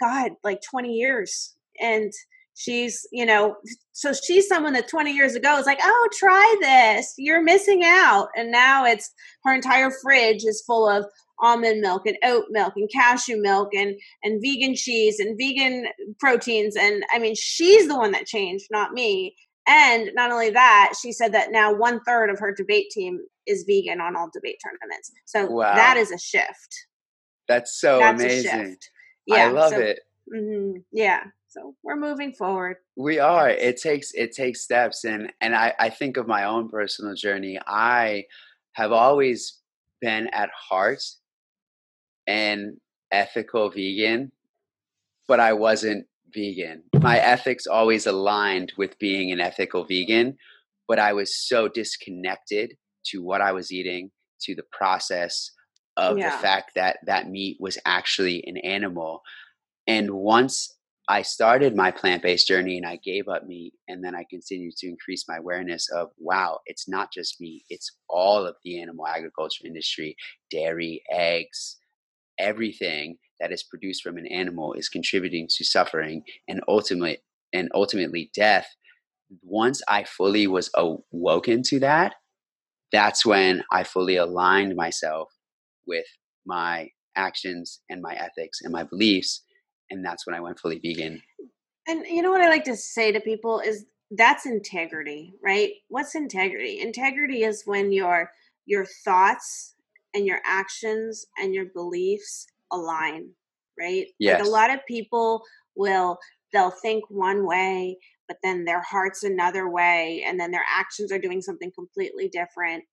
God, 0.00 0.32
like 0.42 0.60
20 0.68 0.92
years. 0.92 1.54
And 1.80 2.12
she's, 2.54 3.06
you 3.12 3.26
know, 3.26 3.56
so 3.92 4.12
she's 4.12 4.48
someone 4.48 4.72
that 4.72 4.88
20 4.88 5.12
years 5.12 5.34
ago 5.34 5.54
was 5.56 5.66
like, 5.66 5.80
oh, 5.82 6.08
try 6.18 6.56
this. 6.60 7.14
You're 7.18 7.42
missing 7.42 7.82
out. 7.84 8.28
And 8.34 8.50
now 8.50 8.84
it's 8.84 9.10
her 9.44 9.54
entire 9.54 9.90
fridge 10.02 10.44
is 10.44 10.64
full 10.66 10.88
of 10.88 11.04
almond 11.42 11.80
milk 11.80 12.06
and 12.06 12.18
oat 12.24 12.44
milk 12.50 12.74
and 12.76 12.90
cashew 12.92 13.40
milk 13.40 13.70
and 13.74 13.94
and 14.22 14.42
vegan 14.42 14.74
cheese 14.74 15.18
and 15.18 15.38
vegan 15.38 15.86
proteins 16.18 16.76
and 16.76 17.02
i 17.14 17.18
mean 17.18 17.34
she's 17.34 17.88
the 17.88 17.96
one 17.96 18.10
that 18.10 18.26
changed 18.26 18.66
not 18.70 18.92
me 18.92 19.34
and 19.66 20.10
not 20.14 20.30
only 20.30 20.50
that, 20.50 20.94
she 21.00 21.12
said 21.12 21.32
that 21.34 21.52
now 21.52 21.72
one 21.72 22.00
third 22.00 22.30
of 22.30 22.38
her 22.38 22.52
debate 22.52 22.90
team 22.90 23.20
is 23.46 23.64
vegan 23.66 24.00
on 24.00 24.16
all 24.16 24.30
debate 24.32 24.60
tournaments. 24.62 25.12
So 25.26 25.46
wow. 25.46 25.74
that 25.74 25.96
is 25.96 26.10
a 26.10 26.18
shift. 26.18 26.86
That's 27.48 27.80
so 27.80 27.98
That's 27.98 28.22
amazing. 28.22 28.76
Yeah, 29.26 29.48
I 29.48 29.48
love 29.48 29.72
so, 29.72 29.80
it. 29.80 30.00
Mm-hmm, 30.32 30.78
yeah. 30.92 31.24
So 31.48 31.74
we're 31.82 31.96
moving 31.96 32.32
forward. 32.32 32.76
We 32.96 33.18
are. 33.18 33.50
It 33.50 33.80
takes 33.80 34.12
it 34.14 34.32
takes 34.32 34.62
steps, 34.62 35.04
and 35.04 35.32
and 35.40 35.54
I 35.54 35.74
I 35.80 35.90
think 35.90 36.16
of 36.16 36.28
my 36.28 36.44
own 36.44 36.68
personal 36.68 37.14
journey. 37.14 37.58
I 37.66 38.24
have 38.74 38.92
always 38.92 39.58
been 40.00 40.28
at 40.28 40.50
heart 40.54 41.02
an 42.28 42.80
ethical 43.10 43.68
vegan, 43.68 44.30
but 45.26 45.40
I 45.40 45.54
wasn't 45.54 46.06
vegan. 46.34 46.82
My 47.00 47.18
ethics 47.18 47.66
always 47.66 48.06
aligned 48.06 48.72
with 48.76 48.98
being 48.98 49.32
an 49.32 49.40
ethical 49.40 49.84
vegan, 49.84 50.36
but 50.88 50.98
I 50.98 51.12
was 51.12 51.36
so 51.36 51.68
disconnected 51.68 52.74
to 53.06 53.22
what 53.22 53.40
I 53.40 53.52
was 53.52 53.72
eating, 53.72 54.10
to 54.42 54.54
the 54.54 54.64
process 54.72 55.50
of 55.96 56.18
yeah. 56.18 56.30
the 56.30 56.42
fact 56.42 56.72
that 56.74 56.98
that 57.06 57.28
meat 57.28 57.56
was 57.60 57.78
actually 57.84 58.42
an 58.46 58.56
animal. 58.58 59.22
And 59.86 60.10
once 60.10 60.74
I 61.08 61.22
started 61.22 61.74
my 61.74 61.90
plant 61.90 62.22
based 62.22 62.46
journey 62.46 62.76
and 62.76 62.86
I 62.86 62.96
gave 62.96 63.28
up 63.28 63.46
meat, 63.46 63.74
and 63.88 64.04
then 64.04 64.14
I 64.14 64.24
continued 64.30 64.76
to 64.76 64.88
increase 64.88 65.24
my 65.28 65.36
awareness 65.38 65.88
of 65.90 66.10
wow, 66.18 66.60
it's 66.66 66.88
not 66.88 67.12
just 67.12 67.40
meat, 67.40 67.64
it's 67.68 67.90
all 68.08 68.46
of 68.46 68.54
the 68.64 68.80
animal 68.80 69.06
agriculture 69.06 69.66
industry, 69.66 70.16
dairy, 70.50 71.02
eggs, 71.10 71.78
everything 72.40 73.16
that 73.38 73.52
is 73.52 73.62
produced 73.62 74.02
from 74.02 74.16
an 74.16 74.26
animal 74.26 74.72
is 74.74 74.88
contributing 74.88 75.48
to 75.56 75.64
suffering 75.64 76.22
and 76.48 76.60
ultimately 76.68 77.18
and 77.52 77.68
ultimately 77.74 78.30
death. 78.34 78.66
Once 79.42 79.80
i 79.86 80.02
fully 80.02 80.48
was 80.48 80.70
awoken 80.74 81.62
to 81.62 81.78
that 81.78 82.14
that's 82.90 83.24
when 83.24 83.62
i 83.70 83.84
fully 83.84 84.16
aligned 84.16 84.74
myself 84.74 85.28
with 85.86 86.06
my 86.44 86.88
actions 87.14 87.80
and 87.88 88.02
my 88.02 88.14
ethics 88.14 88.60
and 88.62 88.72
my 88.72 88.82
beliefs 88.82 89.44
and 89.90 90.04
that's 90.04 90.26
when 90.26 90.34
i 90.34 90.40
went 90.40 90.58
fully 90.58 90.80
vegan. 90.80 91.22
And 91.86 92.04
you 92.06 92.22
know 92.22 92.30
what 92.30 92.40
i 92.40 92.48
like 92.48 92.64
to 92.64 92.76
say 92.76 93.12
to 93.12 93.20
people 93.20 93.60
is 93.60 93.86
that's 94.12 94.46
integrity 94.46 95.34
right? 95.42 95.70
What's 95.88 96.14
integrity? 96.14 96.80
Integrity 96.80 97.44
is 97.44 97.62
when 97.64 97.92
your 97.92 98.32
your 98.66 98.86
thoughts 99.04 99.74
and 100.14 100.26
your 100.26 100.40
actions 100.44 101.26
and 101.38 101.54
your 101.54 101.66
beliefs 101.66 102.46
align, 102.72 103.30
right? 103.78 104.06
Yes. 104.18 104.40
Like 104.40 104.48
a 104.48 104.50
lot 104.50 104.72
of 104.72 104.86
people 104.86 105.42
will 105.74 106.18
they'll 106.52 106.70
think 106.70 107.04
one 107.08 107.46
way, 107.46 107.96
but 108.26 108.38
then 108.42 108.64
their 108.64 108.82
heart's 108.82 109.22
another 109.22 109.70
way, 109.70 110.24
and 110.26 110.38
then 110.38 110.50
their 110.50 110.64
actions 110.68 111.12
are 111.12 111.18
doing 111.18 111.40
something 111.40 111.70
completely 111.72 112.28
different. 112.28 112.84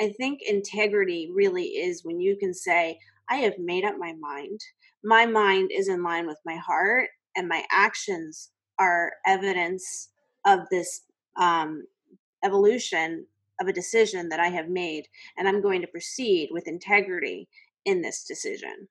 I 0.00 0.10
think 0.16 0.40
integrity 0.42 1.30
really 1.34 1.64
is 1.64 2.04
when 2.04 2.20
you 2.20 2.36
can 2.36 2.54
say, 2.54 2.98
I 3.30 3.36
have 3.36 3.58
made 3.58 3.84
up 3.84 3.96
my 3.98 4.14
mind. 4.20 4.60
My 5.04 5.26
mind 5.26 5.70
is 5.72 5.88
in 5.88 6.02
line 6.02 6.26
with 6.26 6.38
my 6.44 6.56
heart, 6.56 7.08
and 7.36 7.48
my 7.48 7.64
actions 7.70 8.50
are 8.78 9.12
evidence 9.26 10.10
of 10.46 10.60
this 10.70 11.02
um, 11.38 11.84
evolution 12.44 13.26
of 13.60 13.68
a 13.68 13.72
decision 13.72 14.28
that 14.28 14.40
I 14.40 14.48
have 14.48 14.68
made, 14.68 15.06
and 15.36 15.48
I'm 15.48 15.62
going 15.62 15.80
to 15.82 15.88
proceed 15.88 16.50
with 16.52 16.68
integrity 16.68 17.48
in 17.84 18.02
this 18.02 18.24
decision. 18.24 18.88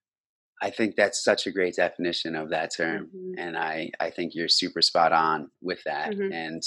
I 0.61 0.71
think 0.71 0.95
that's 0.95 1.23
such 1.23 1.45
a 1.45 1.51
great 1.51 1.75
definition 1.75 2.35
of 2.35 2.49
that 2.49 2.71
term. 2.75 3.09
Mm-hmm. 3.15 3.39
And 3.39 3.57
I, 3.57 3.91
I 3.99 4.09
think 4.09 4.31
you're 4.33 4.47
super 4.47 4.81
spot 4.81 5.13
on 5.13 5.49
with 5.61 5.79
that. 5.85 6.13
Mm-hmm. 6.13 6.31
And 6.31 6.63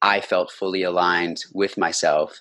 I 0.00 0.20
felt 0.20 0.50
fully 0.50 0.82
aligned 0.82 1.44
with 1.54 1.78
myself 1.78 2.40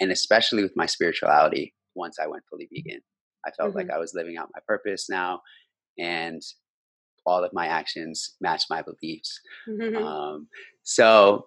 and 0.00 0.10
especially 0.10 0.62
with 0.62 0.76
my 0.76 0.86
spirituality 0.86 1.72
once 1.94 2.18
I 2.20 2.26
went 2.26 2.42
fully 2.50 2.68
vegan. 2.72 3.00
I 3.46 3.52
felt 3.52 3.70
mm-hmm. 3.70 3.78
like 3.78 3.90
I 3.90 3.98
was 3.98 4.12
living 4.12 4.36
out 4.36 4.50
my 4.52 4.60
purpose 4.66 5.08
now 5.08 5.40
and 5.98 6.42
all 7.24 7.44
of 7.44 7.52
my 7.52 7.66
actions 7.66 8.34
match 8.40 8.64
my 8.68 8.82
beliefs. 8.82 9.40
Mm-hmm. 9.68 10.04
Um, 10.04 10.48
so 10.82 11.46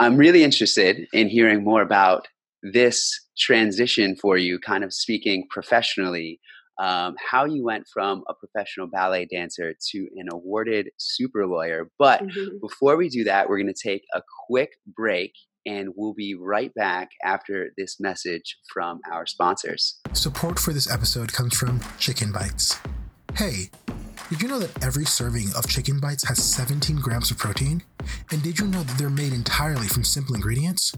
I'm 0.00 0.16
really 0.16 0.42
interested 0.42 1.06
in 1.12 1.28
hearing 1.28 1.62
more 1.62 1.82
about 1.82 2.26
this 2.62 3.12
transition 3.38 4.16
for 4.16 4.36
you, 4.36 4.58
kind 4.58 4.84
of 4.84 4.92
speaking 4.92 5.46
professionally 5.50 6.40
um, 6.80 7.14
how 7.30 7.44
you 7.44 7.64
went 7.64 7.86
from 7.92 8.24
a 8.28 8.34
professional 8.34 8.88
ballet 8.88 9.26
dancer 9.26 9.74
to 9.92 10.08
an 10.16 10.26
awarded 10.32 10.88
super 10.98 11.46
lawyer. 11.46 11.90
But 11.98 12.22
mm-hmm. 12.22 12.58
before 12.60 12.96
we 12.96 13.08
do 13.08 13.24
that, 13.24 13.48
we're 13.48 13.58
going 13.58 13.72
to 13.72 13.88
take 13.88 14.02
a 14.14 14.22
quick 14.46 14.70
break 14.86 15.32
and 15.66 15.90
we'll 15.96 16.14
be 16.14 16.34
right 16.34 16.74
back 16.74 17.10
after 17.24 17.70
this 17.78 17.98
message 17.98 18.58
from 18.72 19.00
our 19.10 19.24
sponsors. 19.24 19.98
Support 20.12 20.58
for 20.58 20.72
this 20.72 20.90
episode 20.90 21.32
comes 21.32 21.56
from 21.56 21.80
Chicken 21.98 22.32
Bites. 22.32 22.78
Hey, 23.34 23.70
did 24.30 24.40
you 24.40 24.48
know 24.48 24.58
that 24.58 24.82
every 24.82 25.04
serving 25.04 25.48
of 25.56 25.68
chicken 25.68 26.00
bites 26.00 26.26
has 26.26 26.42
17 26.42 26.96
grams 26.96 27.30
of 27.30 27.36
protein? 27.38 27.82
And 28.30 28.42
did 28.42 28.58
you 28.58 28.66
know 28.66 28.82
that 28.82 28.96
they're 28.96 29.10
made 29.10 29.34
entirely 29.34 29.86
from 29.86 30.02
simple 30.02 30.34
ingredients? 30.34 30.96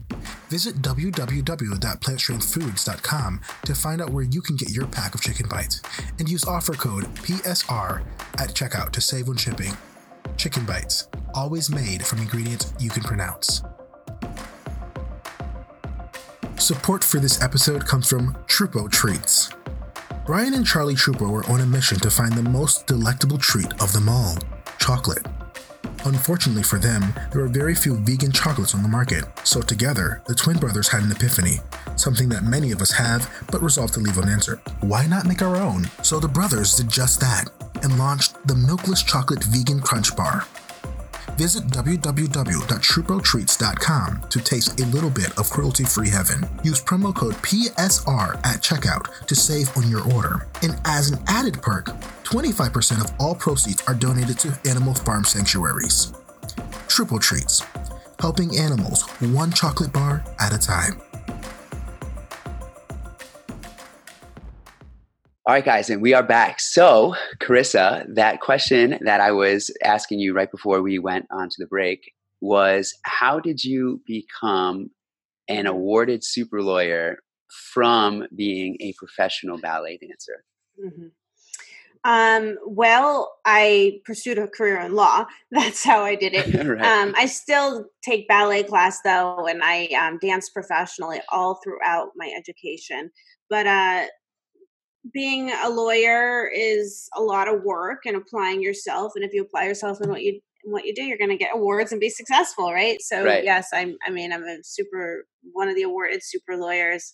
Visit 0.49 0.81
www.plantstrengthfoods.com 0.81 3.41
to 3.65 3.75
find 3.75 4.01
out 4.01 4.11
where 4.11 4.25
you 4.25 4.41
can 4.41 4.55
get 4.55 4.71
your 4.71 4.87
pack 4.87 5.15
of 5.15 5.21
chicken 5.21 5.49
bites 5.49 5.83
and 6.19 6.29
use 6.29 6.45
offer 6.45 6.75
code 6.75 7.07
PSR 7.17 8.05
at 8.39 8.51
checkout 8.51 8.93
to 8.93 9.01
save 9.01 9.29
on 9.29 9.37
shipping. 9.37 9.77
Chicken 10.37 10.65
bites, 10.65 11.09
always 11.35 11.69
made 11.69 12.07
from 12.07 12.21
ingredients 12.21 12.73
you 12.79 12.91
can 12.91 13.03
pronounce. 13.03 13.61
Support 16.59 17.05
for 17.05 17.19
this 17.19 17.43
episode 17.43 17.87
comes 17.87 18.09
from 18.09 18.35
Trupo 18.47 18.91
Treats. 18.91 19.51
Brian 20.27 20.55
and 20.55 20.67
Charlie 20.67 20.97
Trooper 20.97 21.29
were 21.29 21.47
on 21.47 21.61
a 21.61 21.67
mission 21.67 22.01
to 22.01 22.11
find 22.11 22.33
the 22.33 22.43
most 22.43 22.89
delectable 22.89 23.39
treat 23.39 23.73
of 23.81 23.93
them 23.93 24.09
all 24.09 24.37
chocolate. 24.81 25.25
Unfortunately 26.05 26.65
for 26.65 26.81
them, 26.81 27.15
there 27.31 27.43
were 27.43 27.49
very 27.49 27.77
few 27.77 27.95
vegan 27.99 28.33
chocolates 28.33 28.75
on 28.75 28.83
the 28.83 28.89
market, 28.89 29.25
so 29.45 29.61
together, 29.61 30.23
the 30.27 30.35
twin 30.35 30.59
brothers 30.59 30.89
had 30.89 31.05
an 31.05 31.12
epiphany, 31.12 31.61
something 31.95 32.29
that 32.29 32.43
many 32.43 32.73
of 32.73 32.83
us 32.83 32.91
have 32.91 33.31
but 33.53 33.62
resolved 33.62 33.95
to 33.95 34.01
leave 34.01 34.19
unanswered. 34.19 34.61
Why 34.81 35.07
not 35.07 35.27
make 35.27 35.43
our 35.43 35.55
own? 35.55 35.85
So 36.03 36.19
the 36.19 36.27
brothers 36.27 36.75
did 36.75 36.89
just 36.89 37.21
that 37.21 37.45
and 37.85 37.97
launched 37.97 38.35
the 38.49 38.55
Milkless 38.55 39.07
Chocolate 39.07 39.45
Vegan 39.45 39.79
Crunch 39.79 40.17
Bar. 40.17 40.45
Visit 41.37 41.64
www.truprotreats.com 41.64 44.20
to 44.31 44.40
taste 44.40 44.81
a 44.81 44.87
little 44.87 45.11
bit 45.11 45.38
of 45.38 45.51
cruelty 45.51 45.85
free 45.85 46.09
heaven. 46.09 46.49
Use 46.62 46.83
promo 46.83 47.14
code 47.14 47.35
PSR 47.37 48.37
at 48.46 48.62
checkout 48.62 49.27
to 49.27 49.35
save 49.35 49.77
on 49.77 49.90
your 49.90 50.03
order. 50.12 50.46
And 50.62 50.79
as 50.85 51.11
an 51.11 51.18
added 51.27 51.61
perk, 51.62 51.87
25% 52.25 53.05
of 53.05 53.12
all 53.20 53.35
proceeds 53.35 53.83
are 53.87 53.94
donated 53.94 54.38
to 54.40 54.59
animal 54.68 54.94
farm 54.94 55.25
sanctuaries. 55.25 56.12
Triple 56.88 57.18
Treats, 57.18 57.62
helping 58.18 58.59
animals 58.59 59.03
one 59.20 59.53
chocolate 59.53 59.92
bar 59.92 60.25
at 60.40 60.55
a 60.55 60.59
time. 60.59 61.03
All 65.48 65.54
right, 65.54 65.64
guys, 65.64 65.90
and 65.90 66.02
we 66.02 66.12
are 66.12 66.24
back. 66.24 66.59
So, 66.59 67.14
Carissa, 67.38 68.04
that 68.16 68.40
question 68.40 68.98
that 69.02 69.20
I 69.20 69.30
was 69.30 69.70
asking 69.85 70.18
you 70.18 70.35
right 70.35 70.50
before 70.50 70.82
we 70.82 70.98
went 70.98 71.26
on 71.30 71.48
to 71.48 71.54
the 71.56 71.68
break 71.68 72.12
was 72.40 72.92
how 73.04 73.38
did 73.38 73.62
you 73.62 74.02
become 74.09 74.90
an 75.46 75.66
awarded 75.66 76.24
super 76.24 76.62
lawyer 76.62 77.18
from 77.72 78.26
being 78.35 78.76
a 78.80 78.92
professional 78.94 79.56
ballet 79.56 79.98
dancer? 79.98 80.42
Mm-hmm. 80.85 81.06
Um, 82.02 82.56
well, 82.66 83.32
I 83.44 84.00
pursued 84.04 84.38
a 84.38 84.48
career 84.48 84.80
in 84.80 84.96
law. 84.96 85.26
That's 85.52 85.85
how 85.85 86.02
I 86.02 86.16
did 86.16 86.35
it. 86.35 86.66
right. 86.66 86.82
um, 86.82 87.14
I 87.16 87.26
still 87.26 87.87
take 88.02 88.26
ballet 88.26 88.64
class 88.64 89.00
though, 89.02 89.46
and 89.46 89.62
I 89.62 89.87
um, 89.96 90.18
dance 90.20 90.50
professionally 90.50 91.20
all 91.28 91.61
throughout 91.62 92.09
my 92.16 92.35
education. 92.37 93.12
But 93.48 93.68
uh, 93.68 94.06
being 95.12 95.53
a 95.64 95.69
lawyer 95.69 96.49
is 96.55 97.09
a 97.16 97.23
lot 97.23 97.49
of 97.49 97.62
work 97.62 98.03
and 98.07 98.16
applying 98.16 98.62
yourself 98.62 99.12
and 99.14 99.25
if 99.25 99.33
you 99.33 99.42
apply 99.42 99.64
yourself 99.64 100.01
in 100.01 100.09
what 100.09 100.23
you 100.23 100.40
what 100.64 100.85
you 100.85 100.95
do 100.95 101.03
you're 101.03 101.19
going 101.19 101.31
to 101.31 101.37
get 101.37 101.55
awards 101.55 101.92
and 101.92 102.01
be 102.01 102.11
successful 102.11 102.73
right? 102.73 103.01
So 103.01 103.25
right. 103.25 103.45
yes 103.45 103.69
i'm 103.73 103.97
i 104.07 104.11
mean 104.11 104.33
i'm 104.33 104.42
a 104.42 104.59
super 104.62 105.27
one 105.53 105.69
of 105.69 105.77
the 105.77 105.83
awarded 105.83 106.23
super 106.23 106.57
lawyers 106.57 107.12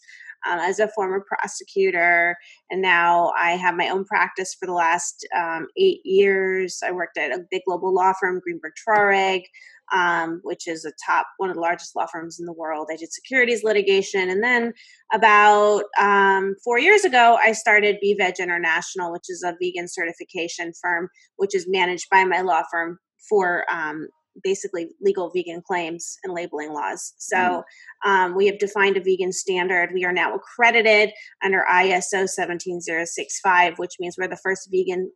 um, 0.48 0.59
as 0.59 0.81
a 0.81 0.88
former 0.88 1.24
prosecutor 1.28 2.37
and 2.70 2.81
now 2.81 3.33
i 3.38 3.50
have 3.50 3.76
my 3.76 3.88
own 3.88 4.05
practice 4.05 4.55
for 4.59 4.66
the 4.66 4.72
last 4.72 5.26
um, 5.37 5.66
eight 5.76 6.00
years. 6.05 6.81
I 6.85 6.92
worked 6.92 7.18
at 7.18 7.31
a 7.31 7.44
big 7.50 7.62
global 7.66 7.92
law 7.92 8.12
firm 8.18 8.40
greenberg 8.42 8.72
traurig 8.88 9.42
um, 9.92 10.40
which 10.42 10.66
is 10.66 10.84
a 10.84 10.92
top 11.04 11.26
one 11.38 11.50
of 11.50 11.56
the 11.56 11.62
largest 11.62 11.94
law 11.96 12.06
firms 12.06 12.38
in 12.38 12.46
the 12.46 12.52
world. 12.52 12.88
I 12.90 12.96
did 12.96 13.12
securities 13.12 13.64
litigation, 13.64 14.30
and 14.30 14.42
then 14.42 14.72
about 15.12 15.84
um, 15.98 16.54
four 16.64 16.78
years 16.78 17.04
ago, 17.04 17.38
I 17.42 17.52
started 17.52 17.98
BeVeg 18.04 18.38
International, 18.38 19.12
which 19.12 19.28
is 19.28 19.42
a 19.42 19.56
vegan 19.60 19.88
certification 19.88 20.72
firm, 20.80 21.08
which 21.36 21.54
is 21.54 21.66
managed 21.68 22.06
by 22.10 22.24
my 22.24 22.40
law 22.40 22.62
firm 22.70 22.98
for 23.28 23.64
um, 23.70 24.08
basically 24.42 24.88
legal 25.00 25.30
vegan 25.34 25.62
claims 25.66 26.16
and 26.24 26.32
labeling 26.32 26.72
laws. 26.72 27.14
So 27.18 27.36
mm. 27.36 27.62
um, 28.08 28.36
we 28.36 28.46
have 28.46 28.58
defined 28.58 28.96
a 28.96 29.02
vegan 29.02 29.32
standard. 29.32 29.90
We 29.92 30.04
are 30.04 30.12
now 30.12 30.34
accredited 30.34 31.12
under 31.42 31.64
ISO 31.70 32.28
17065, 32.28 33.78
which 33.78 33.92
means 34.00 34.16
we're 34.18 34.28
the 34.28 34.38
first 34.42 34.68
vegan 34.72 35.10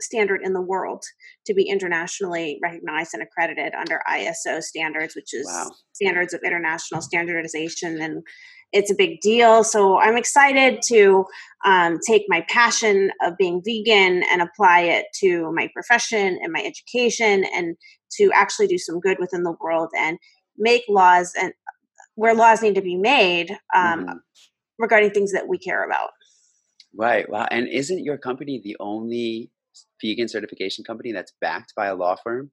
standard 0.00 0.40
in 0.42 0.52
the 0.52 0.60
world 0.60 1.04
to 1.46 1.54
be 1.54 1.68
internationally 1.68 2.58
recognized 2.62 3.14
and 3.14 3.22
accredited 3.22 3.74
under 3.74 4.00
ISO 4.08 4.62
standards, 4.62 5.14
which 5.14 5.32
is 5.32 5.46
wow. 5.46 5.70
standards 5.92 6.34
of 6.34 6.40
international 6.44 7.00
standardization. 7.00 8.00
And 8.00 8.22
it's 8.72 8.90
a 8.90 8.94
big 8.94 9.20
deal. 9.20 9.62
So 9.62 10.00
I'm 10.00 10.16
excited 10.16 10.82
to 10.88 11.24
um, 11.64 11.98
take 12.06 12.24
my 12.28 12.44
passion 12.48 13.10
of 13.22 13.36
being 13.38 13.62
vegan 13.64 14.24
and 14.30 14.42
apply 14.42 14.80
it 14.80 15.06
to 15.20 15.52
my 15.52 15.70
profession 15.72 16.38
and 16.42 16.52
my 16.52 16.60
education 16.60 17.44
and 17.54 17.76
to 18.18 18.30
actually 18.34 18.66
do 18.66 18.78
some 18.78 19.00
good 19.00 19.18
within 19.20 19.44
the 19.44 19.54
world 19.60 19.90
and 19.96 20.18
make 20.58 20.82
laws 20.88 21.32
and 21.40 21.52
where 22.16 22.34
laws 22.34 22.62
need 22.62 22.74
to 22.74 22.82
be 22.82 22.96
made 22.96 23.50
um, 23.74 24.06
mm-hmm. 24.06 24.16
regarding 24.78 25.10
things 25.10 25.32
that 25.32 25.48
we 25.48 25.58
care 25.58 25.84
about. 25.84 26.10
Right. 26.96 27.28
Wow. 27.28 27.46
And 27.50 27.68
isn't 27.68 28.04
your 28.04 28.18
company 28.18 28.60
the 28.62 28.76
only 28.78 29.50
vegan 30.00 30.28
certification 30.28 30.84
company 30.84 31.12
that's 31.12 31.32
backed 31.40 31.72
by 31.76 31.86
a 31.86 31.94
law 31.94 32.16
firm? 32.22 32.50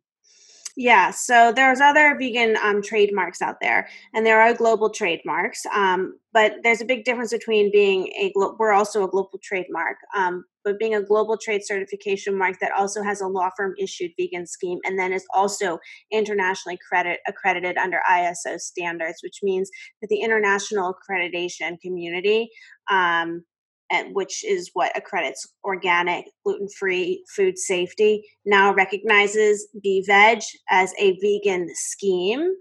Yeah, 0.78 1.12
so 1.12 1.52
there's 1.54 1.82
other 1.82 2.16
vegan 2.18 2.56
um, 2.64 2.82
trademarks 2.82 3.42
out 3.42 3.58
there, 3.62 3.90
and 4.14 4.26
there 4.26 4.40
are 4.40 4.54
global 4.54 4.90
trademarks. 4.90 5.66
Um, 5.76 6.18
but 6.34 6.56
there's 6.64 6.80
a 6.80 6.86
big 6.86 7.04
difference 7.04 7.34
between 7.34 7.72
being 7.72 8.08
a 8.18 8.32
glo- 8.34 8.56
we're 8.58 8.72
also 8.72 9.04
a 9.04 9.08
global 9.10 9.38
trademark, 9.44 9.98
um, 10.16 10.46
but 10.64 10.80
being 10.80 10.96
a 10.96 11.02
global 11.02 11.38
trade 11.38 11.62
certification 11.66 12.38
mark 12.38 12.60
that 12.62 12.72
also 12.72 13.04
has 13.04 13.20
a 13.20 13.28
law 13.28 13.50
firm 13.58 13.74
issued 13.78 14.12
vegan 14.18 14.48
scheme, 14.48 14.80
and 14.86 14.98
then 14.98 15.12
is 15.12 15.26
also 15.36 15.78
internationally 16.10 16.80
credit 16.88 17.20
accredited 17.28 17.78
under 17.78 18.00
ISO 18.10 18.58
standards, 18.58 19.20
which 19.22 19.40
means 19.44 19.70
that 20.02 20.08
the 20.08 20.22
international 20.22 20.96
accreditation 20.96 21.82
community 21.82 22.50
um, 22.90 23.44
and 23.92 24.16
which 24.16 24.44
is 24.44 24.72
what 24.74 24.96
accredits 24.98 25.48
organic, 25.64 26.26
gluten 26.44 26.68
free 26.80 27.24
food 27.36 27.58
safety, 27.58 28.24
now 28.46 28.74
recognizes 28.74 29.68
Be 29.84 30.04
Veg 30.06 30.40
as 30.70 30.94
a 30.98 31.18
vegan 31.20 31.68
scheme 31.74 32.54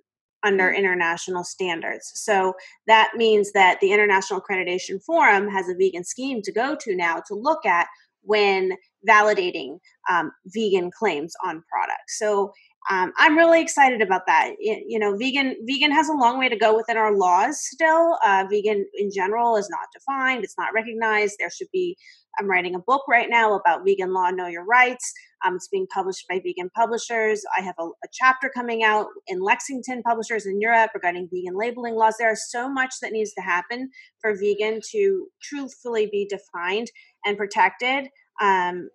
under 0.42 0.70
mm. 0.70 0.76
international 0.76 1.44
standards. 1.44 2.10
So 2.14 2.54
that 2.86 3.12
means 3.16 3.52
that 3.52 3.78
the 3.80 3.92
International 3.92 4.40
Accreditation 4.40 5.02
Forum 5.04 5.48
has 5.48 5.68
a 5.68 5.74
vegan 5.74 6.04
scheme 6.04 6.42
to 6.42 6.52
go 6.52 6.76
to 6.80 6.96
now 6.96 7.22
to 7.28 7.34
look 7.34 7.64
at 7.66 7.86
when 8.22 8.72
validating 9.08 9.78
um, 10.10 10.30
vegan 10.46 10.90
claims 10.90 11.32
on 11.44 11.62
products. 11.70 12.18
So 12.18 12.52
um, 12.88 13.12
I'm 13.18 13.36
really 13.36 13.60
excited 13.60 14.00
about 14.00 14.22
that. 14.26 14.52
You, 14.58 14.82
you, 14.86 14.98
know, 14.98 15.14
vegan 15.16 15.54
vegan 15.66 15.92
has 15.92 16.08
a 16.08 16.14
long 16.14 16.38
way 16.38 16.48
to 16.48 16.56
go 16.56 16.74
within 16.74 16.96
our 16.96 17.14
laws. 17.14 17.60
Still, 17.60 18.16
uh, 18.24 18.46
vegan 18.50 18.86
in 18.94 19.10
general 19.14 19.56
is 19.56 19.68
not 19.68 19.88
defined. 19.92 20.44
It's 20.44 20.56
not 20.56 20.72
recognized. 20.74 21.36
There 21.38 21.50
should 21.50 21.68
be. 21.72 21.96
I'm 22.38 22.48
writing 22.48 22.74
a 22.74 22.78
book 22.78 23.02
right 23.08 23.28
now 23.28 23.54
about 23.54 23.84
vegan 23.84 24.14
law, 24.14 24.30
know 24.30 24.46
your 24.46 24.64
rights. 24.64 25.12
Um, 25.44 25.56
it's 25.56 25.68
being 25.68 25.86
published 25.92 26.26
by 26.28 26.40
vegan 26.44 26.70
publishers. 26.74 27.42
I 27.58 27.62
have 27.62 27.74
a, 27.78 27.84
a 27.84 28.08
chapter 28.12 28.50
coming 28.54 28.82
out 28.84 29.06
in 29.26 29.40
Lexington 29.40 30.02
Publishers 30.02 30.46
in 30.46 30.60
Europe 30.60 30.92
regarding 30.94 31.28
vegan 31.32 31.58
labeling 31.58 31.96
laws. 31.96 32.14
There 32.18 32.32
is 32.32 32.50
so 32.50 32.70
much 32.72 32.94
that 33.02 33.12
needs 33.12 33.32
to 33.34 33.42
happen 33.42 33.90
for 34.20 34.34
vegan 34.36 34.80
to 34.92 35.26
truthfully 35.42 36.08
be 36.10 36.30
defined 36.30 36.86
and 37.26 37.36
protected. 37.36 38.08
Um, 38.40 38.88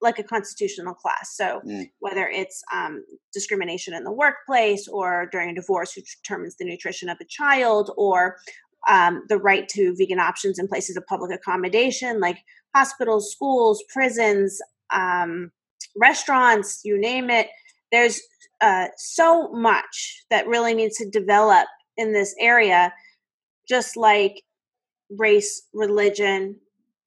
like 0.00 0.18
a 0.18 0.22
constitutional 0.22 0.94
class. 0.94 1.34
So 1.36 1.60
mm. 1.66 1.90
whether 1.98 2.28
it's 2.28 2.62
um, 2.72 3.04
discrimination 3.32 3.94
in 3.94 4.04
the 4.04 4.12
workplace 4.12 4.86
or 4.88 5.28
during 5.32 5.50
a 5.50 5.54
divorce, 5.54 5.92
who 5.92 6.02
determines 6.02 6.56
the 6.56 6.64
nutrition 6.64 7.08
of 7.08 7.18
a 7.20 7.24
child, 7.24 7.90
or 7.96 8.36
um, 8.88 9.24
the 9.28 9.38
right 9.38 9.68
to 9.70 9.94
vegan 9.98 10.20
options 10.20 10.58
in 10.58 10.68
places 10.68 10.96
of 10.96 11.06
public 11.06 11.32
accommodation 11.32 12.20
like 12.20 12.38
hospitals, 12.74 13.32
schools, 13.32 13.82
prisons, 13.92 14.60
um, 14.94 15.50
restaurants, 15.96 16.80
you 16.84 16.98
name 16.98 17.30
it. 17.30 17.48
There's 17.90 18.20
uh, 18.60 18.86
so 18.96 19.50
much 19.52 20.24
that 20.30 20.46
really 20.46 20.74
needs 20.74 20.96
to 20.98 21.10
develop 21.10 21.66
in 21.96 22.12
this 22.12 22.34
area, 22.40 22.92
just 23.68 23.96
like 23.96 24.42
race, 25.10 25.66
religion, 25.72 26.56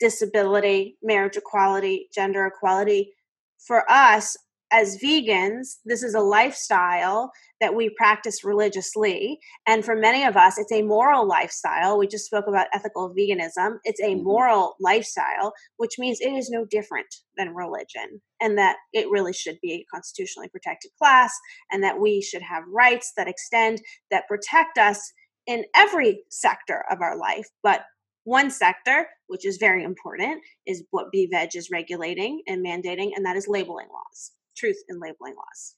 disability, 0.02 0.98
marriage 1.02 1.38
equality, 1.38 2.10
gender 2.14 2.46
equality. 2.48 3.14
For 3.60 3.90
us, 3.90 4.36
as 4.74 4.98
vegans, 4.98 5.76
this 5.86 6.02
is 6.02 6.16
a 6.16 6.22
lifestyle 6.22 7.32
that 7.60 7.76
we 7.76 7.90
practice 7.90 8.44
religiously. 8.44 9.38
And 9.68 9.84
for 9.84 9.96
many 9.96 10.24
of 10.24 10.38
us, 10.38 10.58
it's 10.58 10.72
a 10.72 10.82
moral 10.82 11.28
lifestyle. 11.28 11.98
We 11.98 12.08
just 12.08 12.26
spoke 12.26 12.46
about 12.48 12.68
ethical 12.74 13.14
veganism. 13.14 13.78
It's 13.84 14.00
a 14.00 14.16
mm-hmm. 14.16 14.24
moral 14.24 14.76
lifestyle, 14.80 15.54
which 15.78 16.00
means 16.00 16.20
it 16.22 16.34
is 16.34 16.50
no 16.50 16.66
different 16.66 17.14
than 17.38 17.54
religion, 17.54 18.22
and 18.42 18.58
that 18.58 18.78
it 18.94 19.10
really 19.12 19.34
should 19.34 19.60
be 19.62 19.74
a 19.74 19.86
constitutionally 19.94 20.50
protected 20.50 20.92
class, 20.98 21.38
and 21.72 21.84
that 21.84 22.00
we 22.00 22.22
should 22.22 22.42
have 22.42 22.64
rights 22.68 23.12
that 23.18 23.28
extend, 23.28 23.82
that 24.10 24.28
protect 24.28 24.78
us 24.78 25.12
in 25.48 25.66
every 25.76 26.24
sector 26.30 26.84
of 26.90 27.02
our 27.02 27.18
life. 27.18 27.50
But 27.62 27.84
one 28.24 28.52
sector, 28.52 29.08
which 29.28 29.46
is 29.46 29.58
very 29.58 29.84
important, 29.84 30.42
is 30.66 30.84
what 30.92 31.08
BeVeg 31.14 31.56
is 31.56 31.70
regulating 31.72 32.42
and 32.48 32.66
mandating, 32.66 33.12
and 33.16 33.26
that 33.26 33.36
is 33.36 33.48
labeling 33.48 33.88
laws 33.88 34.32
truth 34.62 34.84
in 34.90 35.00
labeling 35.00 35.36
laws. 35.36 35.76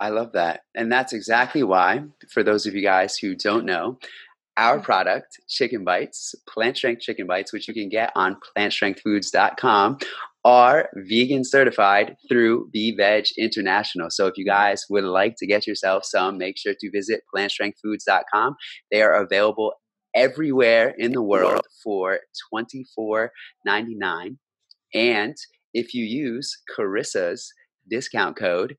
I 0.00 0.10
love 0.10 0.32
that. 0.32 0.60
And 0.74 0.90
that's 0.92 1.12
exactly 1.12 1.62
why, 1.62 2.02
for 2.30 2.42
those 2.42 2.66
of 2.66 2.74
you 2.74 2.82
guys 2.82 3.16
who 3.16 3.34
don't 3.34 3.64
know, 3.64 3.98
our 4.56 4.76
mm-hmm. 4.76 4.84
product, 4.84 5.38
Chicken 5.48 5.84
Bites, 5.84 6.34
plant 6.48 6.76
strength 6.76 7.02
chicken 7.02 7.26
bites, 7.26 7.52
which 7.52 7.68
you 7.68 7.74
can 7.74 7.88
get 7.88 8.10
on 8.14 8.36
plantstrengthfoods.com, 8.56 9.98
are 10.44 10.88
vegan 10.94 11.44
certified 11.44 12.16
through 12.28 12.70
BeVeg 12.74 13.26
International. 13.36 14.08
So 14.10 14.26
if 14.28 14.34
you 14.36 14.46
guys 14.46 14.84
would 14.88 15.04
like 15.04 15.34
to 15.38 15.46
get 15.46 15.66
yourself 15.66 16.04
some, 16.04 16.38
make 16.38 16.56
sure 16.56 16.74
to 16.78 16.90
visit 16.90 17.22
plantstrengthfoods.com. 17.34 18.54
They 18.90 19.02
are 19.02 19.14
available 19.14 19.72
everywhere 20.16 20.94
in 20.98 21.12
the 21.12 21.22
world 21.22 21.60
for 21.84 22.20
$24.99. 22.52 24.36
And 24.94 25.36
if 25.74 25.94
you 25.94 26.04
use 26.04 26.56
Carissa's 26.76 27.52
discount 27.88 28.36
code 28.36 28.76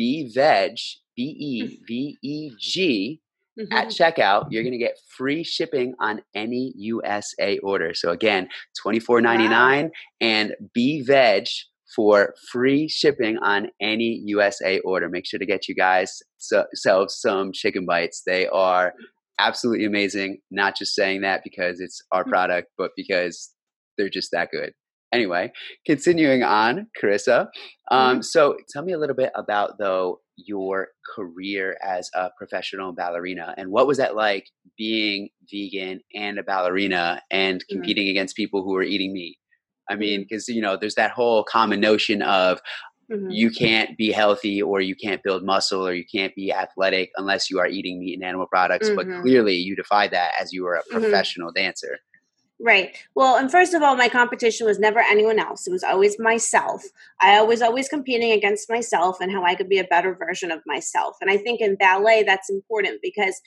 BVEG, 0.00 0.76
B 1.14 1.22
E 1.22 1.78
V 1.86 2.16
E 2.22 2.50
G, 2.58 3.20
mm-hmm. 3.58 3.72
at 3.72 3.88
checkout, 3.88 4.46
you're 4.50 4.62
going 4.62 4.72
to 4.72 4.78
get 4.78 4.98
free 5.16 5.44
shipping 5.44 5.94
on 6.00 6.22
any 6.34 6.72
USA 6.76 7.58
order. 7.58 7.92
So 7.94 8.10
again, 8.10 8.48
twenty 8.80 8.98
four 8.98 9.20
ninety 9.20 9.48
nine 9.48 9.84
wow. 9.84 9.90
and 10.22 10.54
BVEG 10.76 11.48
for 11.94 12.34
free 12.50 12.88
shipping 12.88 13.36
on 13.38 13.68
any 13.80 14.22
USA 14.24 14.78
order. 14.80 15.10
Make 15.10 15.26
sure 15.26 15.38
to 15.38 15.46
get 15.46 15.68
you 15.68 15.74
guys 15.74 16.22
so, 16.38 16.64
some 17.08 17.52
chicken 17.52 17.84
bites. 17.84 18.22
They 18.26 18.48
are 18.48 18.94
absolutely 19.46 19.84
amazing. 19.84 20.38
Not 20.50 20.76
just 20.76 20.94
saying 20.94 21.22
that 21.22 21.42
because 21.44 21.80
it's 21.80 22.02
our 22.12 22.24
mm. 22.24 22.28
product, 22.28 22.68
but 22.78 22.90
because 22.96 23.50
they're 23.98 24.08
just 24.08 24.30
that 24.32 24.50
good. 24.50 24.72
Anyway, 25.12 25.52
continuing 25.86 26.42
on, 26.42 26.86
Carissa. 27.00 27.48
Um, 27.90 28.14
mm-hmm. 28.14 28.20
So 28.22 28.56
tell 28.70 28.82
me 28.82 28.92
a 28.92 28.98
little 28.98 29.14
bit 29.16 29.30
about, 29.36 29.78
though, 29.78 30.20
your 30.36 30.88
career 31.14 31.76
as 31.82 32.08
a 32.14 32.30
professional 32.38 32.92
ballerina 32.94 33.54
and 33.58 33.70
what 33.70 33.86
was 33.86 33.98
that 33.98 34.16
like 34.16 34.46
being 34.78 35.28
vegan 35.52 36.00
and 36.14 36.38
a 36.38 36.42
ballerina 36.42 37.20
and 37.30 37.58
mm-hmm. 37.58 37.74
competing 37.74 38.04
mm-hmm. 38.04 38.12
against 38.12 38.36
people 38.36 38.62
who 38.62 38.72
were 38.72 38.82
eating 38.82 39.12
meat? 39.12 39.36
I 39.90 39.96
mean, 39.96 40.22
because, 40.22 40.44
mm-hmm. 40.46 40.56
you 40.56 40.62
know, 40.62 40.78
there's 40.80 40.94
that 40.94 41.10
whole 41.10 41.44
common 41.44 41.80
notion 41.80 42.22
of, 42.22 42.60
Mm-hmm. 43.10 43.30
You 43.30 43.50
can't 43.50 43.96
be 43.96 44.10
healthy 44.10 44.62
or 44.62 44.80
you 44.80 44.94
can't 44.94 45.22
build 45.22 45.44
muscle 45.44 45.86
or 45.86 45.92
you 45.92 46.04
can't 46.04 46.34
be 46.34 46.52
athletic 46.52 47.10
unless 47.16 47.50
you 47.50 47.58
are 47.58 47.66
eating 47.66 47.98
meat 47.98 48.14
and 48.14 48.24
animal 48.24 48.46
products. 48.46 48.88
Mm-hmm. 48.88 48.96
But 48.96 49.22
clearly, 49.22 49.56
you 49.56 49.76
defy 49.76 50.08
that 50.08 50.32
as 50.40 50.52
you 50.52 50.64
were 50.64 50.74
a 50.74 50.80
mm-hmm. 50.80 51.00
professional 51.00 51.48
mm-hmm. 51.48 51.64
dancer. 51.64 51.98
Right. 52.64 52.96
Well, 53.16 53.36
and 53.36 53.50
first 53.50 53.74
of 53.74 53.82
all, 53.82 53.96
my 53.96 54.08
competition 54.08 54.68
was 54.68 54.78
never 54.78 55.00
anyone 55.00 55.40
else. 55.40 55.66
It 55.66 55.72
was 55.72 55.82
always 55.82 56.16
myself. 56.20 56.84
I 57.20 57.42
was 57.42 57.60
always 57.60 57.88
competing 57.88 58.30
against 58.30 58.70
myself 58.70 59.20
and 59.20 59.32
how 59.32 59.44
I 59.44 59.56
could 59.56 59.68
be 59.68 59.80
a 59.80 59.84
better 59.84 60.14
version 60.14 60.52
of 60.52 60.60
myself. 60.64 61.16
And 61.20 61.28
I 61.28 61.38
think 61.38 61.60
in 61.60 61.74
ballet, 61.74 62.22
that's 62.22 62.48
important 62.48 63.00
because 63.02 63.40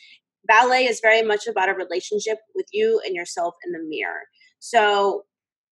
ballet 0.48 0.84
is 0.86 1.00
very 1.00 1.22
much 1.22 1.48
about 1.48 1.70
a 1.70 1.74
relationship 1.74 2.40
with 2.56 2.66
you 2.74 3.02
and 3.06 3.16
yourself 3.16 3.56
in 3.66 3.72
the 3.72 3.80
mirror. 3.88 4.24
So 4.60 5.24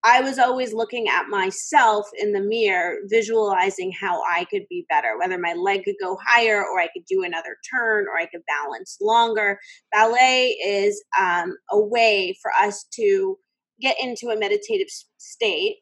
I 0.05 0.19
was 0.19 0.37
always 0.37 0.73
looking 0.73 1.07
at 1.07 1.29
myself 1.29 2.09
in 2.17 2.33
the 2.33 2.41
mirror, 2.41 2.97
visualizing 3.05 3.93
how 3.99 4.21
I 4.29 4.45
could 4.45 4.63
be 4.69 4.85
better, 4.89 5.17
whether 5.17 5.37
my 5.37 5.53
leg 5.53 5.85
could 5.85 5.95
go 6.01 6.17
higher 6.27 6.61
or 6.61 6.79
I 6.79 6.89
could 6.93 7.05
do 7.07 7.23
another 7.23 7.55
turn 7.73 8.05
or 8.07 8.19
I 8.19 8.25
could 8.25 8.41
balance 8.45 8.97
longer. 8.99 9.59
Ballet 9.93 10.57
is 10.65 11.01
um, 11.17 11.55
a 11.71 11.79
way 11.79 12.35
for 12.41 12.51
us 12.59 12.85
to 12.95 13.37
get 13.81 13.95
into 14.01 14.27
a 14.27 14.37
meditative 14.37 14.87
state 15.17 15.77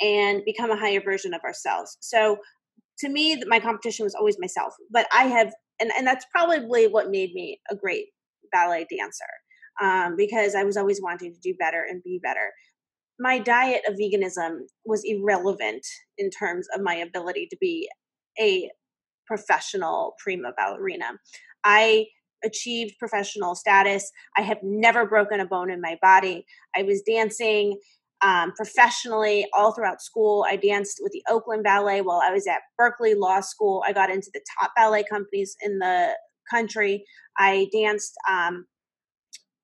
and 0.00 0.42
become 0.46 0.70
a 0.70 0.78
higher 0.78 1.00
version 1.02 1.34
of 1.34 1.42
ourselves. 1.42 1.98
So 2.00 2.38
to 3.00 3.10
me, 3.10 3.42
my 3.46 3.60
competition 3.60 4.04
was 4.04 4.14
always 4.14 4.38
myself, 4.40 4.72
but 4.90 5.06
I 5.14 5.24
have, 5.24 5.52
and, 5.80 5.90
and 5.98 6.06
that's 6.06 6.24
probably 6.32 6.86
what 6.86 7.10
made 7.10 7.34
me 7.34 7.60
a 7.70 7.76
great 7.76 8.06
ballet 8.52 8.86
dancer. 8.90 9.24
Um, 9.78 10.16
because 10.16 10.54
I 10.54 10.64
was 10.64 10.78
always 10.78 11.02
wanting 11.02 11.34
to 11.34 11.40
do 11.42 11.54
better 11.60 11.84
and 11.86 12.02
be 12.02 12.18
better 12.22 12.50
my 13.18 13.38
diet 13.38 13.82
of 13.88 13.96
veganism 13.96 14.60
was 14.84 15.02
irrelevant 15.04 15.86
in 16.18 16.30
terms 16.30 16.66
of 16.74 16.82
my 16.82 16.94
ability 16.94 17.46
to 17.50 17.56
be 17.60 17.88
a 18.40 18.70
professional 19.26 20.14
prima 20.22 20.52
ballerina. 20.56 21.12
I 21.64 22.06
achieved 22.44 22.98
professional 22.98 23.54
status. 23.54 24.10
I 24.36 24.42
have 24.42 24.58
never 24.62 25.06
broken 25.06 25.40
a 25.40 25.46
bone 25.46 25.70
in 25.70 25.80
my 25.80 25.98
body. 26.02 26.44
I 26.76 26.82
was 26.82 27.02
dancing 27.02 27.78
um, 28.22 28.52
professionally 28.52 29.46
all 29.54 29.72
throughout 29.72 30.02
school. 30.02 30.44
I 30.48 30.56
danced 30.56 31.00
with 31.02 31.12
the 31.12 31.22
Oakland 31.28 31.64
Ballet 31.64 32.00
while 32.00 32.20
I 32.22 32.32
was 32.32 32.46
at 32.46 32.62
Berkeley 32.78 33.14
Law 33.14 33.40
School. 33.40 33.82
I 33.86 33.92
got 33.92 34.10
into 34.10 34.30
the 34.32 34.40
top 34.60 34.72
ballet 34.76 35.04
companies 35.04 35.56
in 35.62 35.78
the 35.78 36.12
country. 36.50 37.04
I 37.38 37.68
danced 37.72 38.14
um, 38.30 38.66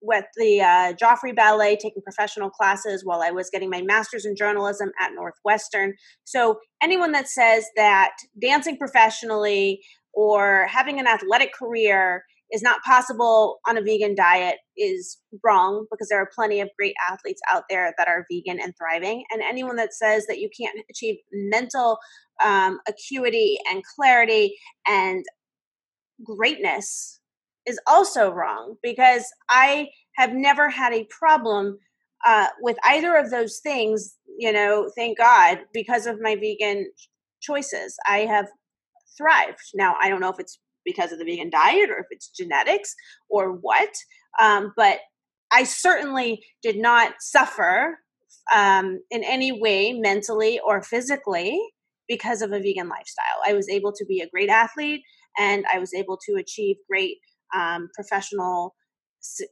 with 0.03 0.25
the 0.37 0.61
uh, 0.61 0.93
Joffrey 0.95 1.35
Ballet, 1.35 1.77
taking 1.77 2.03
professional 2.03 2.51
classes 2.51 3.05
while 3.05 3.23
I 3.23 3.31
was 3.31 3.49
getting 3.51 3.71
my 3.71 3.83
master's 3.83 4.27
in 4.27 4.37
journalism 4.37 4.91
at 5.01 5.13
Northwestern. 5.15 5.95
So, 6.25 6.59
anyone 6.83 7.13
that 7.13 7.29
says 7.29 7.65
that 7.77 8.13
dancing 8.41 8.77
professionally 8.77 9.81
or 10.13 10.67
having 10.69 10.99
an 10.99 11.07
athletic 11.07 11.53
career 11.55 12.25
is 12.53 12.63
not 12.63 12.83
possible 12.83 13.61
on 13.67 13.79
a 13.79 13.83
vegan 13.83 14.15
diet 14.15 14.57
is 14.77 15.19
wrong 15.43 15.87
because 15.91 16.09
there 16.09 16.21
are 16.21 16.29
plenty 16.35 16.61
of 16.61 16.69
great 16.79 16.95
athletes 17.11 17.41
out 17.51 17.65
there 17.71 17.95
that 17.97 18.09
are 18.09 18.27
vegan 18.31 18.61
and 18.61 18.75
thriving. 18.77 19.25
And 19.31 19.41
anyone 19.43 19.77
that 19.77 19.95
says 19.95 20.27
that 20.27 20.39
you 20.39 20.51
can't 20.61 20.79
achieve 20.91 21.17
mental 21.33 21.99
um, 22.45 22.79
acuity 22.87 23.57
and 23.71 23.83
clarity 23.97 24.55
and 24.87 25.25
greatness 26.23 27.21
is 27.67 27.79
also 27.87 28.31
wrong 28.31 28.77
because 28.83 29.25
I 29.49 29.89
have 30.17 30.33
never 30.33 30.69
had 30.69 30.93
a 30.93 31.07
problem 31.11 31.79
uh, 32.27 32.49
with 32.61 32.77
either 32.85 33.17
of 33.17 33.31
those 33.31 33.61
things. 33.63 34.17
You 34.39 34.53
know, 34.53 34.91
thank 34.97 35.19
God 35.19 35.61
because 35.73 36.07
of 36.07 36.21
my 36.21 36.37
vegan 36.37 36.91
choices, 37.41 37.97
I 38.07 38.21
have 38.21 38.49
thrived. 39.17 39.59
Now, 39.75 39.97
I 40.01 40.09
don't 40.09 40.21
know 40.21 40.31
if 40.31 40.39
it's 40.39 40.59
because 40.85 41.13
of 41.13 41.19
the 41.19 41.25
vegan 41.25 41.51
diet 41.51 41.91
or 41.91 41.99
if 41.99 42.07
it's 42.11 42.31
genetics 42.31 42.95
or 43.29 43.53
what, 43.53 43.91
um, 44.41 44.73
but 44.77 44.99
I 45.53 45.65
certainly 45.65 46.43
did 46.63 46.79
not 46.79 47.15
suffer 47.21 47.99
um, 48.55 49.01
in 49.11 49.23
any 49.23 49.53
way, 49.53 49.93
mentally 49.93 50.59
or 50.67 50.83
physically, 50.83 51.61
because 52.09 52.43
of 52.43 52.53
a 52.53 52.59
vegan 52.59 52.89
lifestyle. 52.89 53.41
I 53.47 53.53
was 53.53 53.69
able 53.69 53.93
to 53.93 54.05
be 54.07 54.21
a 54.21 54.29
great 54.29 54.49
athlete 54.49 55.03
and 55.39 55.65
I 55.73 55.79
was 55.79 55.95
able 55.95 56.19
to 56.27 56.35
achieve 56.35 56.77
great 56.91 57.19
um, 57.55 57.89
professional 57.95 58.75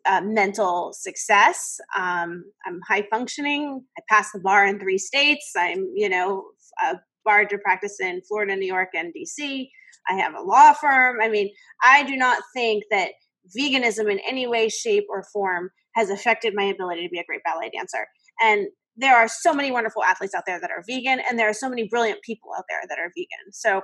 uh, 0.07 0.21
mental 0.23 0.93
success. 0.93 1.79
Um, 1.97 2.45
I'm 2.67 2.81
high 2.89 3.07
functioning. 3.11 3.85
I 3.97 4.03
passed 4.09 4.33
the 4.33 4.41
bar 4.41 4.67
in 4.67 4.81
three 4.81 4.99
states. 4.99 5.53
I'm, 5.57 5.89
you 5.95 6.09
know, 6.09 6.45
a 6.83 6.97
bar 7.25 7.45
to 7.45 7.59
practice 7.59 8.01
in 8.01 8.21
Florida, 8.27 8.57
New 8.57 8.67
York, 8.67 8.89
and 8.95 9.13
DC. 9.15 9.69
I 10.09 10.15
have 10.15 10.35
a 10.35 10.43
law 10.43 10.73
firm. 10.73 11.19
I 11.23 11.29
mean, 11.29 11.51
I 11.85 12.03
do 12.05 12.17
not 12.17 12.43
think 12.55 12.85
that 12.91 13.11
veganism 13.57 14.11
in 14.11 14.19
any 14.29 14.47
way, 14.47 14.69
shape, 14.69 15.07
or 15.09 15.25
form 15.33 15.71
has 15.95 16.11
affected 16.11 16.55
my 16.55 16.65
ability 16.65 17.05
to 17.05 17.11
be 17.11 17.19
a 17.19 17.25
great 17.25 17.43
ballet 17.45 17.71
dancer. 17.75 18.07
And 18.43 18.69
there 18.97 19.17
are 19.17 19.29
so 19.29 19.55
many 19.55 19.71
wonderful 19.71 20.03
athletes 20.03 20.35
out 20.35 20.45
there 20.47 20.61
that 20.61 20.71
are 20.71 20.85
vegan, 20.87 21.21
and 21.29 21.39
there 21.39 21.49
are 21.49 21.55
so 21.55 21.69
many 21.69 21.89
brilliant 21.89 22.23
people 22.23 22.51
out 22.57 22.65
there 22.69 22.81
that 22.89 22.99
are 22.99 23.11
vegan. 23.17 23.53
So 23.53 23.83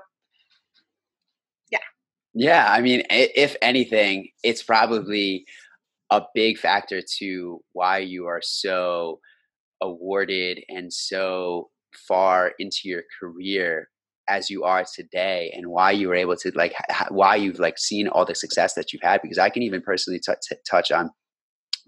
yeah, 2.39 2.71
I 2.71 2.83
mean, 2.83 3.03
if 3.09 3.57
anything, 3.63 4.29
it's 4.45 4.63
probably 4.63 5.47
a 6.11 6.23
big 6.35 6.59
factor 6.59 7.01
to 7.19 7.61
why 7.73 7.99
you 7.99 8.27
are 8.27 8.43
so 8.43 9.21
awarded 9.81 10.63
and 10.69 10.93
so 10.93 11.71
far 12.07 12.53
into 12.59 12.81
your 12.85 13.03
career 13.19 13.89
as 14.29 14.51
you 14.51 14.65
are 14.65 14.85
today 14.95 15.51
and 15.57 15.69
why 15.69 15.91
you 15.91 16.09
were 16.09 16.15
able 16.15 16.37
to 16.37 16.53
like 16.55 16.75
why 17.11 17.37
you've 17.37 17.59
like 17.59 17.79
seen 17.79 18.07
all 18.09 18.27
the 18.27 18.35
success 18.35 18.75
that 18.75 18.93
you've 18.93 19.03
had 19.03 19.23
because 19.23 19.39
i 19.39 19.49
can 19.49 19.63
even 19.63 19.81
personally 19.81 20.19
t- 20.19 20.33
t- 20.49 20.57
touch 20.69 20.91
on 20.91 21.11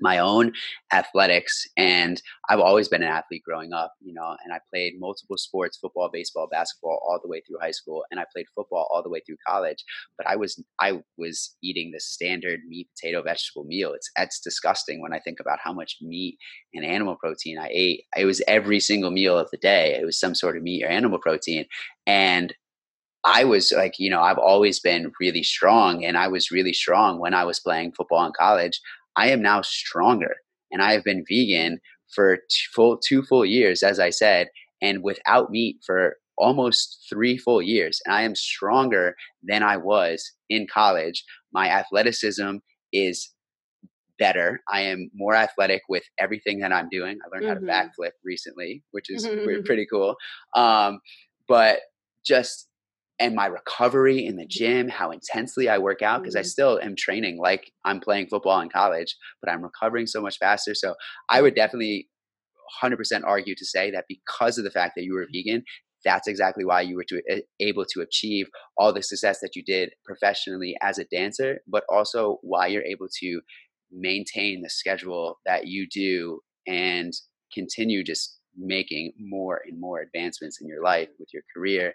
my 0.01 0.19
own 0.19 0.53
athletics 0.93 1.67
and 1.77 2.23
i've 2.49 2.61
always 2.61 2.89
been 2.89 3.03
an 3.03 3.09
athlete 3.09 3.43
growing 3.45 3.73
up 3.73 3.95
you 4.01 4.13
know 4.13 4.37
and 4.45 4.53
i 4.53 4.59
played 4.73 4.95
multiple 4.99 5.37
sports 5.37 5.79
football 5.79 6.11
baseball 6.13 6.49
basketball 6.51 7.01
all 7.07 7.19
the 7.23 7.29
way 7.29 7.41
through 7.47 7.59
high 7.61 7.71
school 7.71 8.05
and 8.11 8.21
i 8.21 8.25
played 8.33 8.47
football 8.55 8.89
all 8.91 9.03
the 9.03 9.09
way 9.09 9.21
through 9.27 9.37
college 9.47 9.85
but 10.17 10.27
i 10.27 10.37
was 10.37 10.63
i 10.81 10.99
was 11.17 11.57
eating 11.63 11.91
the 11.91 12.01
standard 12.01 12.61
meat 12.69 12.89
potato 12.97 13.23
vegetable 13.23 13.65
meal. 13.65 13.93
It's 13.93 14.11
it's 14.19 14.41
disgusting 14.41 15.01
when 15.01 15.13
i 15.13 15.19
think 15.19 15.41
about 15.41 15.59
how 15.63 15.73
much 15.73 15.97
meat 16.01 16.39
and 16.75 16.85
animal 16.85 17.17
protein 17.17 17.59
i 17.59 17.69
ate. 17.71 18.05
It 18.17 18.25
was 18.25 18.43
every 18.47 18.81
single 18.81 19.11
meal 19.11 19.39
of 19.39 19.51
the 19.51 19.59
day. 19.59 19.97
It 20.01 20.05
was 20.05 20.19
some 20.19 20.35
sort 20.35 20.57
of 20.57 20.63
meat 20.63 20.85
or 20.85 20.89
animal 20.89 21.19
protein 21.19 21.67
and 22.07 22.55
I 23.25 23.45
was 23.45 23.73
like, 23.73 23.99
you 23.99 24.11
know, 24.11 24.21
I've 24.21 24.39
always 24.39 24.81
been 24.81 25.13
really 25.21 25.43
strong, 25.43 26.05
and 26.05 26.17
I 26.17 26.29
was 26.29 26.51
really 26.51 26.73
strong 26.73 27.19
when 27.19 27.35
I 27.35 27.45
was 27.45 27.61
playing 27.61 27.93
football 27.93 28.25
in 28.25 28.33
college. 28.33 28.81
I 29.19 29.31
am 29.31 29.43
now 29.43 29.63
stronger 29.63 30.37
and 30.71 30.81
I 30.81 30.93
have 30.93 31.05
been 31.05 31.25
vegan 31.29 31.81
for 32.15 32.37
two 32.37 32.69
full, 32.75 32.99
two 32.99 33.23
full 33.23 33.45
years, 33.45 33.83
as 33.83 33.99
I 33.99 34.11
said, 34.11 34.49
and 34.81 35.03
without 35.03 35.51
meat 35.51 35.79
for 35.85 36.17
almost 36.39 37.05
three 37.11 37.37
full 37.37 37.61
years. 37.61 38.01
And 38.07 38.15
I 38.15 38.23
am 38.23 38.37
stronger 38.37 39.17
than 39.43 39.63
I 39.63 39.77
was 39.77 40.33
in 40.49 40.69
college. 40.73 41.25
My 41.53 41.69
athleticism 41.69 42.59
is 42.93 43.33
better. 44.21 44.61
I 44.71 44.83
am 44.83 45.11
more 45.15 45.35
athletic 45.35 45.83
with 45.89 46.05
everything 46.19 46.61
that 46.61 46.73
I'm 46.73 46.89
doing. 46.89 47.19
I 47.25 47.29
learned 47.37 47.59
mm-hmm. 47.59 47.69
how 47.69 47.83
to 47.83 47.89
backflip 47.89 48.13
recently, 48.25 48.85
which 48.93 49.11
is 49.11 49.27
pretty 49.65 49.87
cool. 49.91 50.17
Um, 50.55 51.01
but 51.49 51.81
just 52.25 52.68
and 53.21 53.35
my 53.35 53.47
recovery 53.47 54.25
in 54.25 54.37
the 54.37 54.47
gym, 54.47 54.89
how 54.89 55.11
intensely 55.11 55.69
I 55.69 55.79
work 55.79 56.03
out, 56.03 56.23
because 56.23 56.37
I 56.37 56.41
mm-hmm. 56.41 56.47
still 56.47 56.81
am 56.81 56.95
training 56.97 57.39
like 57.39 57.73
I'm 57.85 58.01
playing 58.01 58.29
football 58.29 58.61
in 58.61 58.69
college, 58.69 59.17
but 59.43 59.51
I'm 59.51 59.63
recovering 59.63 60.07
so 60.07 60.21
much 60.21 60.39
faster. 60.39 60.75
So 60.75 60.95
I 61.29 61.43
would 61.43 61.55
definitely 61.55 62.09
100% 62.83 62.97
argue 63.25 63.55
to 63.57 63.65
say 63.65 63.91
that 63.91 64.05
because 64.09 64.59
of 64.59 64.65
the 64.65 64.71
fact 64.71 64.93
that 64.97 65.05
you 65.05 65.15
were 65.15 65.27
vegan, 65.33 65.65
that's 66.05 66.29
exactly 66.29 66.65
why 66.65 66.83
you 66.83 66.95
were 66.95 67.05
to, 67.09 67.43
able 67.61 67.85
to 67.87 68.01
achieve 68.01 68.49
all 68.77 68.93
the 68.93 69.03
success 69.03 69.41
that 69.41 69.57
you 69.57 69.65
did 69.65 69.91
professionally 70.05 70.77
as 70.81 70.99
a 70.99 71.05
dancer, 71.05 71.59
but 71.67 71.85
also 71.89 72.39
why 72.43 72.69
you're 72.69 72.85
able 72.85 73.09
to 73.21 73.41
maintain 73.91 74.63
the 74.63 74.71
schedule 74.71 75.39
that 75.45 75.67
you 75.67 75.89
do 75.93 76.41
and 76.67 77.13
continue 77.53 78.05
just 78.05 78.39
making 78.57 79.13
more 79.19 79.61
and 79.69 79.81
more 79.81 80.01
advancements 80.01 80.61
in 80.61 80.69
your 80.69 80.83
life 80.83 81.09
with 81.19 81.29
your 81.33 81.43
career 81.55 81.95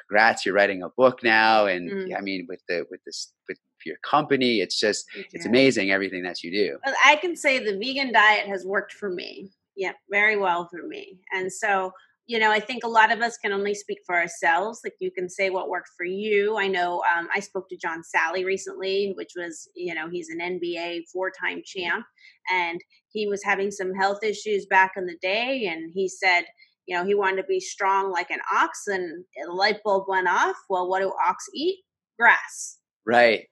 congrats 0.00 0.44
you're 0.44 0.54
writing 0.54 0.82
a 0.82 0.88
book 0.96 1.22
now 1.22 1.66
and 1.66 1.90
mm. 1.90 2.16
i 2.16 2.20
mean 2.20 2.46
with 2.48 2.60
the 2.68 2.86
with 2.90 3.00
this 3.04 3.32
with 3.48 3.58
your 3.84 3.96
company 3.98 4.60
it's 4.60 4.78
just 4.78 5.06
it's 5.32 5.46
amazing 5.46 5.90
everything 5.90 6.22
that 6.22 6.42
you 6.42 6.50
do. 6.50 6.78
Well, 6.84 6.94
i 7.04 7.16
can 7.16 7.36
say 7.36 7.58
the 7.58 7.78
vegan 7.78 8.12
diet 8.12 8.46
has 8.46 8.64
worked 8.64 8.92
for 8.92 9.10
me. 9.10 9.50
Yeah 9.76 9.92
very 10.10 10.36
well 10.36 10.68
for 10.70 10.86
me. 10.86 11.18
And 11.32 11.52
so 11.52 11.92
you 12.26 12.38
know 12.38 12.50
i 12.50 12.60
think 12.60 12.84
a 12.84 12.88
lot 12.88 13.12
of 13.12 13.20
us 13.20 13.36
can 13.36 13.52
only 13.52 13.74
speak 13.74 13.98
for 14.06 14.14
ourselves. 14.14 14.80
Like 14.84 14.94
you 15.00 15.10
can 15.10 15.28
say 15.28 15.50
what 15.50 15.68
worked 15.68 15.90
for 15.96 16.06
you. 16.06 16.56
I 16.58 16.68
know 16.68 17.02
um, 17.14 17.28
i 17.34 17.40
spoke 17.40 17.68
to 17.68 17.76
john 17.76 18.02
Salley 18.02 18.44
recently 18.44 19.12
which 19.16 19.32
was 19.36 19.68
you 19.74 19.94
know 19.94 20.08
he's 20.08 20.30
an 20.30 20.40
nba 20.40 21.02
four-time 21.12 21.62
champ 21.64 22.04
and 22.50 22.80
he 23.10 23.26
was 23.26 23.42
having 23.44 23.70
some 23.70 23.94
health 23.94 24.22
issues 24.22 24.66
back 24.66 24.92
in 24.96 25.06
the 25.06 25.18
day 25.20 25.66
and 25.70 25.92
he 25.94 26.08
said 26.08 26.44
you 26.86 26.96
know, 26.96 27.04
he 27.04 27.14
wanted 27.14 27.42
to 27.42 27.48
be 27.48 27.60
strong 27.60 28.10
like 28.12 28.30
an 28.30 28.40
ox, 28.54 28.86
and 28.86 29.24
the 29.44 29.52
light 29.52 29.78
bulb 29.84 30.04
went 30.08 30.28
off. 30.28 30.56
Well, 30.68 30.88
what 30.88 31.00
do 31.00 31.12
ox 31.26 31.44
eat? 31.54 31.80
Grass. 32.18 32.78
Right. 33.06 33.46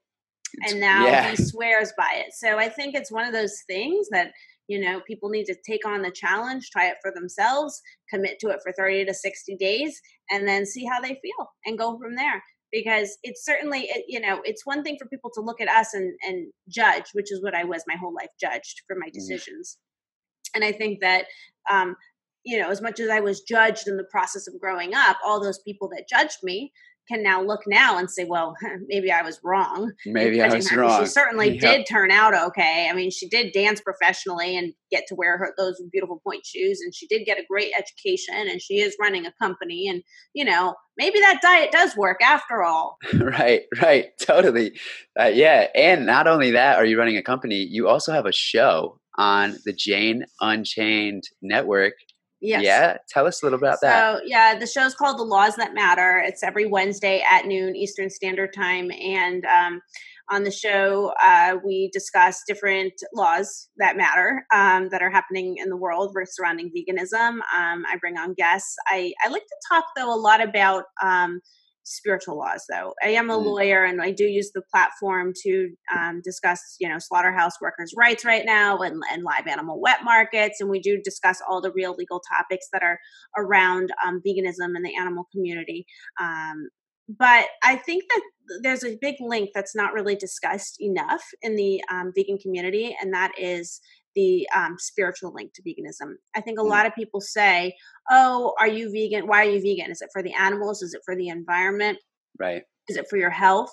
And 0.68 0.80
now 0.80 1.06
yeah. 1.06 1.30
he 1.30 1.36
swears 1.36 1.92
by 1.96 2.10
it. 2.14 2.34
So 2.34 2.58
I 2.58 2.68
think 2.68 2.94
it's 2.94 3.10
one 3.10 3.26
of 3.26 3.32
those 3.32 3.56
things 3.66 4.08
that 4.10 4.32
you 4.68 4.78
know 4.78 5.00
people 5.06 5.28
need 5.28 5.44
to 5.44 5.56
take 5.66 5.86
on 5.86 6.02
the 6.02 6.10
challenge 6.10 6.70
try 6.70 6.86
it 6.86 6.96
for 7.02 7.12
themselves 7.12 7.80
commit 8.08 8.38
to 8.38 8.48
it 8.48 8.60
for 8.62 8.72
30 8.72 9.06
to 9.06 9.14
60 9.14 9.56
days 9.56 10.00
and 10.30 10.46
then 10.46 10.64
see 10.64 10.84
how 10.84 11.00
they 11.00 11.18
feel 11.20 11.50
and 11.66 11.78
go 11.78 11.98
from 11.98 12.14
there 12.14 12.42
because 12.70 13.18
it's 13.22 13.44
certainly 13.44 13.80
it, 13.80 14.04
you 14.08 14.20
know 14.20 14.40
it's 14.44 14.64
one 14.64 14.82
thing 14.82 14.96
for 14.98 15.08
people 15.08 15.30
to 15.34 15.40
look 15.40 15.60
at 15.60 15.68
us 15.68 15.92
and 15.94 16.12
and 16.26 16.46
judge 16.68 17.04
which 17.12 17.30
is 17.30 17.42
what 17.42 17.54
i 17.54 17.64
was 17.64 17.82
my 17.86 17.96
whole 17.96 18.14
life 18.14 18.30
judged 18.40 18.82
for 18.86 18.96
my 18.98 19.08
mm. 19.08 19.12
decisions 19.12 19.76
mm. 19.76 20.56
and 20.56 20.64
i 20.64 20.72
think 20.72 21.00
that 21.00 21.26
um, 21.70 21.94
you 22.44 22.58
know, 22.58 22.70
as 22.70 22.80
much 22.82 23.00
as 23.00 23.08
I 23.08 23.20
was 23.20 23.40
judged 23.42 23.86
in 23.86 23.96
the 23.96 24.04
process 24.04 24.48
of 24.48 24.60
growing 24.60 24.94
up, 24.94 25.16
all 25.24 25.40
those 25.40 25.60
people 25.60 25.88
that 25.90 26.08
judged 26.08 26.38
me 26.42 26.72
can 27.08 27.22
now 27.22 27.42
look 27.42 27.62
now 27.66 27.98
and 27.98 28.10
say, 28.10 28.24
well, 28.24 28.54
maybe 28.86 29.10
I 29.10 29.22
was 29.22 29.40
wrong. 29.42 29.92
Maybe 30.06 30.40
I 30.40 30.54
was 30.54 30.72
wrong. 30.72 31.00
She 31.00 31.06
certainly 31.06 31.58
yep. 31.58 31.60
did 31.60 31.86
turn 31.88 32.10
out 32.10 32.34
okay. 32.34 32.88
I 32.90 32.94
mean, 32.94 33.10
she 33.10 33.28
did 33.28 33.52
dance 33.52 33.80
professionally 33.80 34.56
and 34.56 34.72
get 34.90 35.04
to 35.08 35.14
wear 35.14 35.36
her 35.38 35.52
those 35.56 35.82
beautiful 35.90 36.20
pointe 36.24 36.46
shoes, 36.46 36.80
and 36.80 36.94
she 36.94 37.06
did 37.06 37.24
get 37.24 37.38
a 37.38 37.44
great 37.48 37.72
education, 37.76 38.48
and 38.48 38.60
she 38.60 38.80
is 38.80 38.96
running 39.00 39.26
a 39.26 39.32
company, 39.40 39.88
and 39.88 40.02
you 40.34 40.44
know, 40.44 40.74
maybe 40.96 41.18
that 41.20 41.40
diet 41.42 41.72
does 41.72 41.96
work 41.96 42.22
after 42.22 42.62
all. 42.62 42.98
right, 43.20 43.62
right, 43.80 44.06
totally. 44.20 44.78
Uh, 45.18 45.30
yeah, 45.32 45.66
and 45.74 46.06
not 46.06 46.26
only 46.26 46.52
that, 46.52 46.78
are 46.78 46.84
you 46.84 46.98
running 46.98 47.16
a 47.16 47.22
company? 47.22 47.56
You 47.56 47.88
also 47.88 48.12
have 48.12 48.26
a 48.26 48.32
show 48.32 48.98
on 49.18 49.56
the 49.64 49.72
Jane 49.72 50.24
Unchained 50.40 51.24
network 51.42 51.94
Yes. 52.42 52.64
Yeah. 52.64 52.96
Tell 53.08 53.26
us 53.26 53.40
a 53.40 53.46
little 53.46 53.58
about 53.58 53.78
so, 53.78 53.86
that. 53.86 54.16
So, 54.18 54.22
yeah, 54.26 54.58
the 54.58 54.66
show's 54.66 54.94
called 54.96 55.16
The 55.18 55.22
Laws 55.22 55.54
That 55.56 55.74
Matter. 55.74 56.20
It's 56.26 56.42
every 56.42 56.66
Wednesday 56.66 57.22
at 57.30 57.46
noon 57.46 57.76
Eastern 57.76 58.10
Standard 58.10 58.52
Time. 58.52 58.90
And 58.90 59.44
um, 59.44 59.80
on 60.28 60.42
the 60.42 60.50
show, 60.50 61.12
uh, 61.22 61.56
we 61.64 61.88
discuss 61.92 62.42
different 62.46 62.94
laws 63.14 63.68
that 63.76 63.96
matter 63.96 64.44
um, 64.52 64.88
that 64.88 65.02
are 65.02 65.10
happening 65.10 65.56
in 65.58 65.68
the 65.68 65.76
world 65.76 66.16
surrounding 66.24 66.72
veganism. 66.76 67.34
Um, 67.56 67.84
I 67.88 67.96
bring 68.00 68.18
on 68.18 68.34
guests. 68.34 68.74
I, 68.88 69.12
I 69.24 69.28
like 69.28 69.42
to 69.42 69.56
talk, 69.70 69.84
though, 69.96 70.12
a 70.12 70.18
lot 70.18 70.42
about 70.42 70.84
um, 71.00 71.40
spiritual 71.84 72.38
laws 72.38 72.64
though 72.70 72.94
i 73.02 73.08
am 73.08 73.30
a 73.30 73.36
mm. 73.36 73.44
lawyer 73.44 73.84
and 73.84 74.00
i 74.00 74.10
do 74.10 74.24
use 74.24 74.50
the 74.54 74.62
platform 74.70 75.32
to 75.34 75.70
um, 75.96 76.20
discuss 76.24 76.76
you 76.80 76.88
know 76.88 76.98
slaughterhouse 76.98 77.60
workers 77.60 77.92
rights 77.96 78.24
right 78.24 78.44
now 78.44 78.78
and, 78.78 79.02
and, 79.10 79.22
live 79.24 79.46
animal 79.46 79.80
wet 79.80 80.00
markets 80.04 80.60
and 80.60 80.70
we 80.70 80.80
do 80.80 81.00
discuss 81.02 81.40
all 81.48 81.60
the 81.60 81.72
real 81.72 81.94
legal 81.96 82.20
topics 82.36 82.66
that 82.72 82.82
are 82.82 82.98
around 83.36 83.90
um, 84.04 84.20
veganism 84.26 84.74
and 84.74 84.84
the 84.84 84.96
animal 84.98 85.26
community 85.32 85.84
um, 86.20 86.68
but 87.08 87.46
i 87.62 87.76
think 87.76 88.04
that 88.08 88.22
there's 88.62 88.84
a 88.84 88.98
big 89.00 89.16
link 89.20 89.50
that's 89.54 89.74
not 89.74 89.92
really 89.92 90.14
discussed 90.14 90.76
enough 90.80 91.22
in 91.42 91.56
the 91.56 91.82
um, 91.90 92.12
vegan 92.16 92.38
community 92.38 92.96
and 93.00 93.12
that 93.12 93.32
is 93.38 93.80
the 94.14 94.48
um, 94.54 94.76
spiritual 94.78 95.32
link 95.32 95.52
to 95.54 95.62
veganism. 95.62 96.14
I 96.34 96.40
think 96.40 96.58
a 96.58 96.62
mm. 96.62 96.68
lot 96.68 96.86
of 96.86 96.94
people 96.94 97.20
say, 97.20 97.74
"Oh, 98.10 98.54
are 98.58 98.68
you 98.68 98.90
vegan? 98.92 99.26
Why 99.26 99.46
are 99.46 99.50
you 99.50 99.60
vegan? 99.60 99.90
Is 99.90 100.02
it 100.02 100.10
for 100.12 100.22
the 100.22 100.34
animals? 100.34 100.82
Is 100.82 100.94
it 100.94 101.02
for 101.04 101.16
the 101.16 101.28
environment? 101.28 101.98
Right? 102.38 102.62
Is 102.88 102.96
it 102.96 103.08
for 103.08 103.16
your 103.16 103.30
health?" 103.30 103.72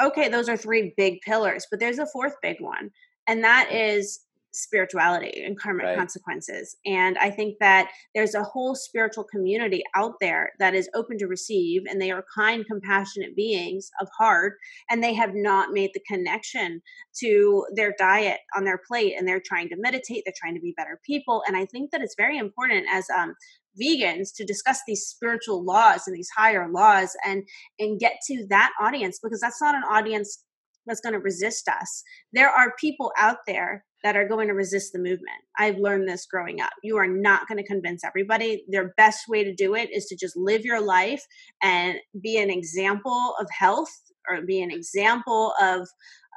Okay, 0.00 0.28
those 0.28 0.48
are 0.48 0.56
three 0.56 0.94
big 0.96 1.20
pillars, 1.22 1.66
but 1.70 1.80
there's 1.80 1.98
a 1.98 2.06
fourth 2.06 2.34
big 2.42 2.60
one, 2.60 2.90
and 3.26 3.42
that 3.42 3.72
is 3.72 4.20
spirituality 4.52 5.42
and 5.44 5.58
karmic 5.58 5.86
right. 5.86 5.96
consequences. 5.96 6.76
And 6.86 7.18
I 7.18 7.30
think 7.30 7.56
that 7.60 7.90
there's 8.14 8.34
a 8.34 8.42
whole 8.42 8.74
spiritual 8.74 9.24
community 9.24 9.82
out 9.94 10.14
there 10.20 10.52
that 10.58 10.74
is 10.74 10.88
open 10.94 11.18
to 11.18 11.26
receive, 11.26 11.82
and 11.88 12.00
they 12.00 12.10
are 12.10 12.24
kind, 12.34 12.64
compassionate 12.66 13.36
beings 13.36 13.90
of 14.00 14.08
heart, 14.16 14.54
and 14.90 15.02
they 15.02 15.14
have 15.14 15.34
not 15.34 15.72
made 15.72 15.90
the 15.94 16.02
connection 16.08 16.80
to 17.20 17.66
their 17.74 17.94
diet 17.98 18.38
on 18.56 18.64
their 18.64 18.80
plate, 18.86 19.14
and 19.16 19.26
they're 19.26 19.42
trying 19.44 19.68
to 19.68 19.76
meditate, 19.76 20.22
they're 20.24 20.34
trying 20.36 20.54
to 20.54 20.60
be 20.60 20.74
better 20.76 21.00
people. 21.04 21.42
And 21.46 21.56
I 21.56 21.66
think 21.66 21.90
that 21.90 22.02
it's 22.02 22.16
very 22.16 22.38
important 22.38 22.86
as 22.92 23.06
um, 23.16 23.34
vegans 23.80 24.34
to 24.34 24.44
discuss 24.44 24.80
these 24.86 25.02
spiritual 25.02 25.64
laws 25.64 26.02
and 26.06 26.16
these 26.16 26.30
higher 26.36 26.68
laws 26.68 27.14
and 27.24 27.44
and 27.78 28.00
get 28.00 28.14
to 28.26 28.46
that 28.48 28.72
audience 28.80 29.20
because 29.22 29.40
that's 29.40 29.62
not 29.62 29.74
an 29.74 29.84
audience 29.88 30.42
that's 30.86 31.00
going 31.00 31.12
to 31.12 31.20
resist 31.20 31.68
us. 31.68 32.02
There 32.32 32.48
are 32.48 32.74
people 32.80 33.12
out 33.16 33.38
there 33.46 33.84
that 34.04 34.16
are 34.16 34.28
going 34.28 34.48
to 34.48 34.54
resist 34.54 34.92
the 34.92 34.98
movement. 34.98 35.42
I've 35.58 35.78
learned 35.78 36.08
this 36.08 36.26
growing 36.26 36.60
up. 36.60 36.70
You 36.82 36.96
are 36.98 37.06
not 37.08 37.48
going 37.48 37.58
to 37.58 37.66
convince 37.66 38.04
everybody. 38.04 38.64
Their 38.68 38.94
best 38.96 39.28
way 39.28 39.44
to 39.44 39.54
do 39.54 39.74
it 39.74 39.90
is 39.92 40.06
to 40.06 40.16
just 40.16 40.36
live 40.36 40.64
your 40.64 40.80
life 40.80 41.24
and 41.62 41.98
be 42.22 42.38
an 42.38 42.50
example 42.50 43.34
of 43.40 43.48
health 43.50 43.90
or 44.28 44.42
be 44.42 44.62
an 44.62 44.70
example 44.70 45.54
of 45.60 45.88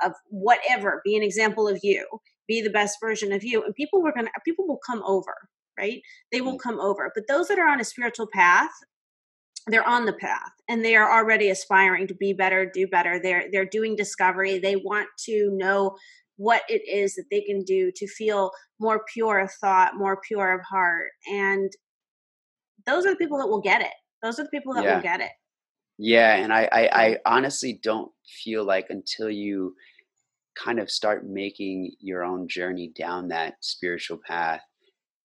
of 0.03 0.13
whatever, 0.29 1.01
be 1.05 1.15
an 1.15 1.21
example 1.21 1.67
of 1.67 1.79
you. 1.83 2.07
Be 2.47 2.61
the 2.61 2.71
best 2.71 2.97
version 2.99 3.31
of 3.31 3.43
you 3.43 3.63
and 3.63 3.75
people 3.75 4.01
were 4.01 4.11
going 4.11 4.25
to 4.25 4.31
people 4.43 4.67
will 4.67 4.79
come 4.85 5.03
over, 5.05 5.35
right? 5.77 6.01
They 6.31 6.41
will 6.41 6.57
come 6.57 6.79
over. 6.79 7.11
But 7.13 7.27
those 7.27 7.47
that 7.49 7.59
are 7.59 7.69
on 7.69 7.79
a 7.79 7.85
spiritual 7.85 8.27
path 8.33 8.71
they're 9.67 9.87
on 9.87 10.05
the 10.05 10.13
path 10.13 10.51
and 10.67 10.83
they 10.83 10.95
are 10.95 11.19
already 11.19 11.49
aspiring 11.49 12.07
to 12.07 12.15
be 12.15 12.33
better 12.33 12.65
do 12.65 12.87
better 12.87 13.19
they're 13.21 13.45
they're 13.51 13.65
doing 13.65 13.95
discovery 13.95 14.57
they 14.57 14.75
want 14.75 15.07
to 15.19 15.51
know 15.53 15.95
what 16.37 16.63
it 16.69 16.81
is 16.87 17.15
that 17.15 17.25
they 17.29 17.41
can 17.41 17.63
do 17.63 17.91
to 17.95 18.07
feel 18.07 18.51
more 18.79 19.03
pure 19.13 19.39
of 19.39 19.51
thought 19.61 19.95
more 19.95 20.19
pure 20.27 20.53
of 20.53 20.61
heart 20.69 21.09
and 21.31 21.71
those 22.85 23.05
are 23.05 23.11
the 23.11 23.17
people 23.17 23.37
that 23.37 23.47
will 23.47 23.61
get 23.61 23.81
it. 23.81 23.93
Those 24.23 24.39
are 24.39 24.43
the 24.43 24.49
people 24.49 24.73
that 24.73 24.83
yeah. 24.83 24.95
will 24.95 25.03
get 25.03 25.21
it. 25.21 25.31
Yeah 25.97 26.35
and 26.35 26.51
I, 26.51 26.67
I 26.71 26.89
i 27.03 27.17
honestly 27.25 27.79
don't 27.83 28.11
feel 28.43 28.65
like 28.65 28.87
until 28.89 29.29
you 29.29 29.75
kind 30.55 30.79
of 30.79 30.89
start 30.89 31.27
making 31.27 31.91
your 31.99 32.23
own 32.23 32.47
journey 32.47 32.91
down 32.97 33.27
that 33.29 33.55
spiritual 33.61 34.19
path, 34.27 34.61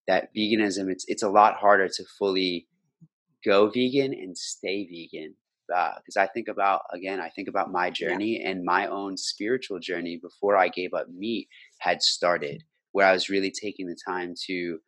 that 0.07 0.29
veganism 0.37 0.91
it's 0.91 1.05
it's 1.09 1.23
a 1.23 1.31
lot 1.31 1.55
harder 1.55 1.89
to 1.89 2.05
fully 2.19 2.67
go 3.45 3.69
vegan 3.69 4.13
and 4.13 4.37
stay 4.37 4.85
vegan 4.85 5.35
because 5.69 6.17
uh, 6.17 6.21
I 6.21 6.27
think 6.27 6.49
about 6.49 6.83
again, 6.93 7.21
I 7.21 7.31
think 7.31 7.49
about 7.49 7.71
my 7.71 7.91
journey 7.91 8.41
yeah. 8.41 8.51
and 8.51 8.65
my 8.65 8.87
own 8.87 9.17
spiritual 9.17 9.79
journey 9.79 10.19
before 10.21 10.57
I 10.57 10.69
gave 10.69 10.95
up 10.95 11.09
meat 11.09 11.49
had 11.79 12.03
started, 12.03 12.63
where 12.93 13.07
I 13.07 13.13
was 13.13 13.29
really 13.29 13.51
taking 13.51 13.87
the 13.87 13.97
time 14.07 14.35
to 14.47 14.79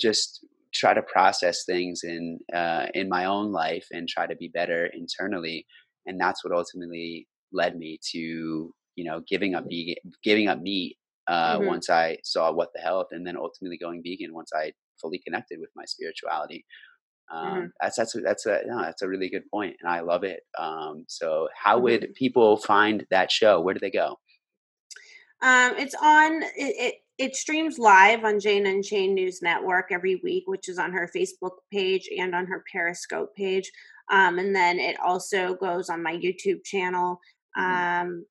just 0.00 0.44
try 0.74 0.94
to 0.94 1.02
process 1.02 1.64
things 1.64 2.00
in 2.02 2.38
uh, 2.54 2.86
in 2.94 3.08
my 3.08 3.24
own 3.24 3.52
life 3.52 3.86
and 3.92 4.08
try 4.08 4.26
to 4.26 4.36
be 4.36 4.48
better 4.48 4.86
internally, 4.86 5.66
and 6.06 6.20
that's 6.20 6.44
what 6.44 6.54
ultimately 6.54 7.28
led 7.52 7.76
me 7.76 7.98
to 8.12 8.18
you 8.96 9.04
know 9.04 9.22
giving 9.28 9.54
up 9.54 9.64
vegan, 9.64 9.96
giving 10.22 10.48
up 10.48 10.60
meat 10.60 10.96
uh, 11.28 11.58
mm-hmm. 11.58 11.66
once 11.66 11.90
I 11.90 12.18
saw 12.24 12.52
what 12.52 12.70
the 12.74 12.80
health, 12.80 13.08
and 13.10 13.26
then 13.26 13.36
ultimately 13.36 13.78
going 13.78 14.02
vegan 14.02 14.34
once 14.34 14.50
I 14.54 14.72
fully 15.00 15.18
connected 15.18 15.58
with 15.60 15.70
my 15.74 15.84
spirituality. 15.84 16.64
Mm-hmm. 17.32 17.46
Um, 17.46 17.58
mm-hmm. 17.58 17.66
That's 17.80 17.96
that's 17.96 18.16
that's 18.24 18.46
a 18.46 18.60
no, 18.66 18.82
that's 18.82 19.02
a 19.02 19.08
really 19.08 19.28
good 19.28 19.48
point, 19.50 19.76
and 19.80 19.90
I 19.90 20.00
love 20.00 20.24
it. 20.24 20.40
Um, 20.58 21.04
so, 21.08 21.48
how 21.54 21.76
mm-hmm. 21.76 21.84
would 21.84 22.14
people 22.14 22.56
find 22.56 23.06
that 23.10 23.30
show? 23.30 23.60
Where 23.60 23.74
do 23.74 23.80
they 23.80 23.90
go? 23.90 24.18
Um, 25.42 25.74
it's 25.76 25.94
on 26.00 26.42
it, 26.42 26.50
it, 26.56 26.94
it 27.18 27.36
streams 27.36 27.78
live 27.78 28.24
on 28.24 28.40
Jane 28.40 28.66
Unchained 28.66 29.14
News 29.14 29.42
Network 29.42 29.86
every 29.90 30.20
week, 30.22 30.44
which 30.46 30.68
is 30.68 30.78
on 30.78 30.92
her 30.92 31.10
Facebook 31.14 31.52
page 31.72 32.08
and 32.16 32.34
on 32.34 32.46
her 32.46 32.64
Periscope 32.70 33.34
page. 33.34 33.70
Um, 34.10 34.38
and 34.38 34.54
then 34.54 34.78
it 34.78 34.96
also 35.00 35.54
goes 35.54 35.88
on 35.88 36.02
my 36.02 36.16
YouTube 36.16 36.64
channel. 36.64 37.20
Mm-hmm. 37.58 38.06
Um, 38.06 38.26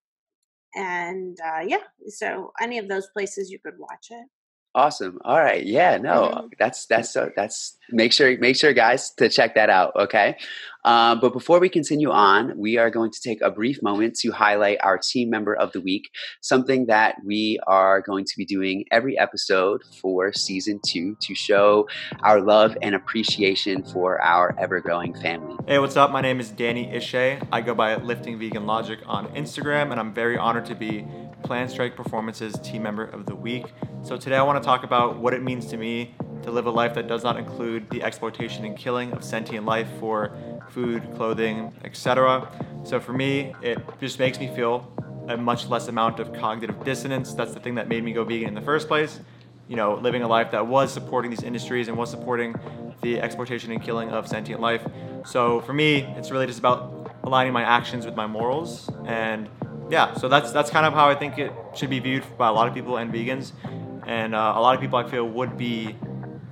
and 0.75 1.37
uh, 1.45 1.61
yeah, 1.65 1.83
so 2.07 2.53
any 2.61 2.77
of 2.77 2.87
those 2.87 3.07
places 3.13 3.51
you 3.51 3.59
could 3.59 3.77
watch 3.77 4.07
it. 4.09 4.25
Awesome. 4.73 5.19
All 5.25 5.39
right. 5.39 5.65
Yeah. 5.65 5.97
No, 5.97 6.31
mm-hmm. 6.33 6.47
that's 6.57 6.85
that's 6.85 7.15
uh, 7.15 7.29
that's 7.35 7.77
make 7.91 8.13
sure 8.13 8.37
make 8.39 8.55
sure 8.55 8.73
guys 8.73 9.11
to 9.17 9.29
check 9.29 9.55
that 9.55 9.69
out. 9.69 9.93
Okay. 9.95 10.37
Um, 10.83 11.19
but 11.19 11.33
before 11.33 11.59
we 11.59 11.69
continue 11.69 12.09
on, 12.09 12.57
we 12.57 12.77
are 12.77 12.89
going 12.89 13.11
to 13.11 13.21
take 13.21 13.41
a 13.41 13.51
brief 13.51 13.81
moment 13.83 14.15
to 14.19 14.31
highlight 14.31 14.79
our 14.81 14.97
team 14.97 15.29
member 15.29 15.53
of 15.53 15.71
the 15.73 15.81
week, 15.81 16.09
something 16.41 16.87
that 16.87 17.17
we 17.23 17.59
are 17.67 18.01
going 18.01 18.25
to 18.25 18.33
be 18.35 18.45
doing 18.45 18.85
every 18.91 19.17
episode 19.17 19.83
for 20.01 20.33
season 20.33 20.79
two 20.83 21.15
to 21.21 21.35
show 21.35 21.87
our 22.23 22.41
love 22.41 22.75
and 22.81 22.95
appreciation 22.95 23.83
for 23.83 24.19
our 24.21 24.55
ever 24.57 24.79
growing 24.81 25.13
family. 25.13 25.55
Hey, 25.67 25.77
what's 25.77 25.97
up? 25.97 26.11
My 26.11 26.21
name 26.21 26.39
is 26.39 26.49
Danny 26.49 26.87
Ishay. 26.87 27.47
I 27.51 27.61
go 27.61 27.75
by 27.75 27.95
Lifting 27.97 28.39
Vegan 28.39 28.65
Logic 28.65 28.99
on 29.05 29.27
Instagram, 29.35 29.91
and 29.91 29.99
I'm 29.99 30.13
very 30.13 30.37
honored 30.37 30.65
to 30.65 30.75
be 30.75 31.05
Plant 31.43 31.71
Strength 31.71 31.95
Performance's 31.95 32.57
team 32.59 32.83
member 32.83 33.03
of 33.03 33.25
the 33.25 33.35
week. 33.35 33.65
So 34.03 34.17
today 34.17 34.37
I 34.37 34.43
want 34.43 34.61
to 34.61 34.65
talk 34.65 34.83
about 34.83 35.19
what 35.19 35.33
it 35.33 35.43
means 35.43 35.67
to 35.67 35.77
me 35.77 36.15
to 36.43 36.51
live 36.51 36.65
a 36.65 36.71
life 36.71 36.95
that 36.95 37.07
does 37.07 37.23
not 37.23 37.37
include 37.37 37.80
the 37.89 38.03
exploitation 38.03 38.65
and 38.65 38.77
killing 38.77 39.11
of 39.13 39.23
sentient 39.23 39.65
life 39.65 39.87
for 39.99 40.31
food, 40.69 41.03
clothing, 41.15 41.73
etc. 41.83 42.47
So 42.83 42.99
for 42.99 43.13
me, 43.13 43.53
it 43.61 43.79
just 43.99 44.19
makes 44.19 44.39
me 44.39 44.53
feel 44.55 44.91
a 45.27 45.37
much 45.37 45.67
less 45.67 45.87
amount 45.87 46.19
of 46.19 46.33
cognitive 46.33 46.83
dissonance. 46.83 47.33
That's 47.33 47.53
the 47.53 47.59
thing 47.59 47.75
that 47.75 47.87
made 47.87 48.03
me 48.03 48.13
go 48.13 48.23
vegan 48.23 48.49
in 48.49 48.55
the 48.55 48.61
first 48.61 48.87
place. 48.87 49.19
You 49.67 49.75
know, 49.75 49.95
living 49.95 50.23
a 50.23 50.27
life 50.27 50.51
that 50.51 50.67
was 50.67 50.91
supporting 50.91 51.31
these 51.31 51.43
industries 51.43 51.87
and 51.87 51.97
was 51.97 52.09
supporting 52.09 52.55
the 53.01 53.19
exploitation 53.19 53.71
and 53.71 53.81
killing 53.81 54.09
of 54.09 54.27
sentient 54.27 54.59
life. 54.59 54.85
So 55.25 55.61
for 55.61 55.73
me, 55.73 56.01
it's 56.17 56.31
really 56.31 56.47
just 56.47 56.59
about 56.59 57.13
aligning 57.23 57.53
my 57.53 57.63
actions 57.63 58.05
with 58.05 58.15
my 58.15 58.27
morals 58.27 58.89
and 59.05 59.47
yeah, 59.91 60.13
so 60.13 60.29
that's 60.29 60.53
that's 60.53 60.69
kind 60.69 60.85
of 60.85 60.93
how 60.93 61.09
I 61.09 61.15
think 61.15 61.37
it 61.37 61.51
should 61.75 61.89
be 61.89 61.99
viewed 61.99 62.23
by 62.37 62.47
a 62.47 62.51
lot 62.53 62.67
of 62.69 62.73
people 62.73 62.95
and 62.95 63.13
vegans, 63.13 63.51
and 64.07 64.33
uh, 64.33 64.53
a 64.55 64.61
lot 64.61 64.73
of 64.73 64.79
people 64.79 64.97
I 64.97 65.07
feel 65.09 65.27
would 65.27 65.57
be 65.57 65.97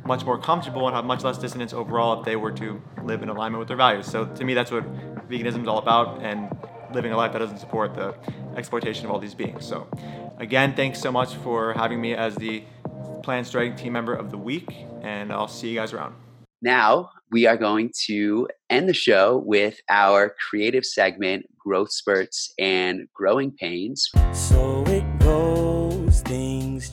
much 0.09 0.25
more 0.25 0.39
comfortable 0.39 0.87
and 0.87 0.95
have 0.95 1.05
much 1.05 1.23
less 1.23 1.37
dissonance 1.37 1.71
overall 1.71 2.19
if 2.19 2.25
they 2.25 2.35
were 2.35 2.51
to 2.51 2.81
live 3.03 3.21
in 3.21 3.29
alignment 3.29 3.59
with 3.59 3.67
their 3.67 3.77
values. 3.77 4.07
So 4.07 4.25
to 4.25 4.43
me, 4.43 4.55
that's 4.55 4.71
what 4.71 4.83
veganism 5.29 5.61
is 5.61 5.67
all 5.67 5.77
about, 5.77 6.21
and 6.23 6.49
living 6.93 7.11
a 7.11 7.15
life 7.15 7.31
that 7.33 7.39
doesn't 7.39 7.59
support 7.59 7.93
the 7.93 8.15
exploitation 8.57 9.05
of 9.05 9.11
all 9.11 9.19
these 9.19 9.35
beings. 9.35 9.65
So 9.65 9.87
again, 10.39 10.75
thanks 10.75 10.99
so 10.99 11.11
much 11.11 11.35
for 11.35 11.73
having 11.73 12.01
me 12.01 12.15
as 12.15 12.35
the 12.35 12.63
Plant 13.21 13.45
Strength 13.45 13.79
team 13.79 13.93
member 13.93 14.15
of 14.15 14.31
the 14.31 14.37
week, 14.37 14.67
and 15.03 15.31
I'll 15.31 15.47
see 15.47 15.69
you 15.69 15.75
guys 15.75 15.93
around. 15.93 16.15
Now, 16.61 17.11
we 17.31 17.45
are 17.45 17.55
going 17.55 17.91
to 18.07 18.49
end 18.69 18.89
the 18.89 18.93
show 18.93 19.43
with 19.45 19.79
our 19.89 20.35
creative 20.49 20.83
segment, 20.83 21.45
Growth 21.59 21.91
Spurts 21.91 22.51
and 22.57 23.07
Growing 23.13 23.51
Pains. 23.51 24.09
So 24.33 24.83
it 24.87 25.05
goes, 25.19 26.21
things 26.21 26.89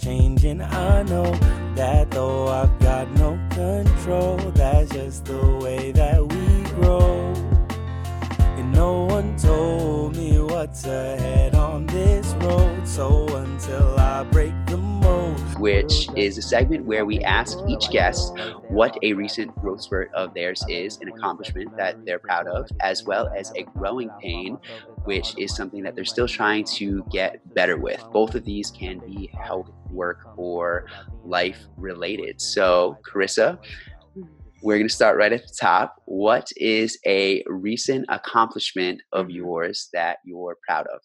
changing. 0.46 0.62
I 0.62 1.02
know 1.02 1.32
that 1.74 2.10
though 2.10 2.48
I've 2.48 2.78
got 2.78 3.10
no 3.12 3.38
control, 3.50 4.36
that's 4.54 4.90
just 4.92 5.24
the 5.26 5.58
way 5.62 5.92
that 5.92 6.20
we 6.20 6.62
grow. 6.74 7.32
And 8.56 8.72
no 8.72 9.04
one 9.04 9.36
told 9.36 10.16
me 10.16 10.38
what's 10.40 10.84
ahead 10.84 11.54
on 11.54 11.86
this 11.86 12.34
road, 12.40 12.86
so 12.86 13.26
until 13.36 13.98
I 13.98 14.24
break 14.24 14.54
which 15.58 16.08
is 16.16 16.38
a 16.38 16.42
segment 16.42 16.84
where 16.84 17.04
we 17.04 17.20
ask 17.20 17.58
each 17.68 17.90
guest 17.90 18.32
what 18.68 18.98
a 19.02 19.12
recent 19.12 19.54
growth 19.56 19.82
spurt 19.82 20.10
of 20.14 20.34
theirs 20.34 20.64
is, 20.68 20.98
an 21.00 21.08
accomplishment 21.08 21.76
that 21.76 22.04
they're 22.04 22.18
proud 22.18 22.46
of, 22.46 22.68
as 22.80 23.04
well 23.04 23.28
as 23.36 23.52
a 23.56 23.62
growing 23.62 24.10
pain, 24.20 24.58
which 25.04 25.36
is 25.38 25.54
something 25.54 25.82
that 25.82 25.94
they're 25.94 26.04
still 26.04 26.28
trying 26.28 26.64
to 26.64 27.04
get 27.10 27.40
better 27.54 27.76
with. 27.76 28.04
Both 28.12 28.34
of 28.34 28.44
these 28.44 28.70
can 28.70 28.98
be 28.98 29.30
health, 29.40 29.70
work, 29.90 30.18
or 30.36 30.86
life 31.24 31.58
related. 31.76 32.40
So, 32.40 32.98
Carissa, 33.08 33.58
mm-hmm. 34.16 34.22
we're 34.62 34.76
going 34.76 34.88
to 34.88 34.94
start 34.94 35.16
right 35.16 35.32
at 35.32 35.42
the 35.42 35.56
top. 35.58 35.96
What 36.06 36.50
is 36.56 36.98
a 37.06 37.42
recent 37.46 38.06
accomplishment 38.08 39.02
of 39.12 39.26
mm-hmm. 39.26 39.36
yours 39.36 39.88
that 39.92 40.18
you're 40.24 40.56
proud 40.66 40.86
of? 40.92 41.00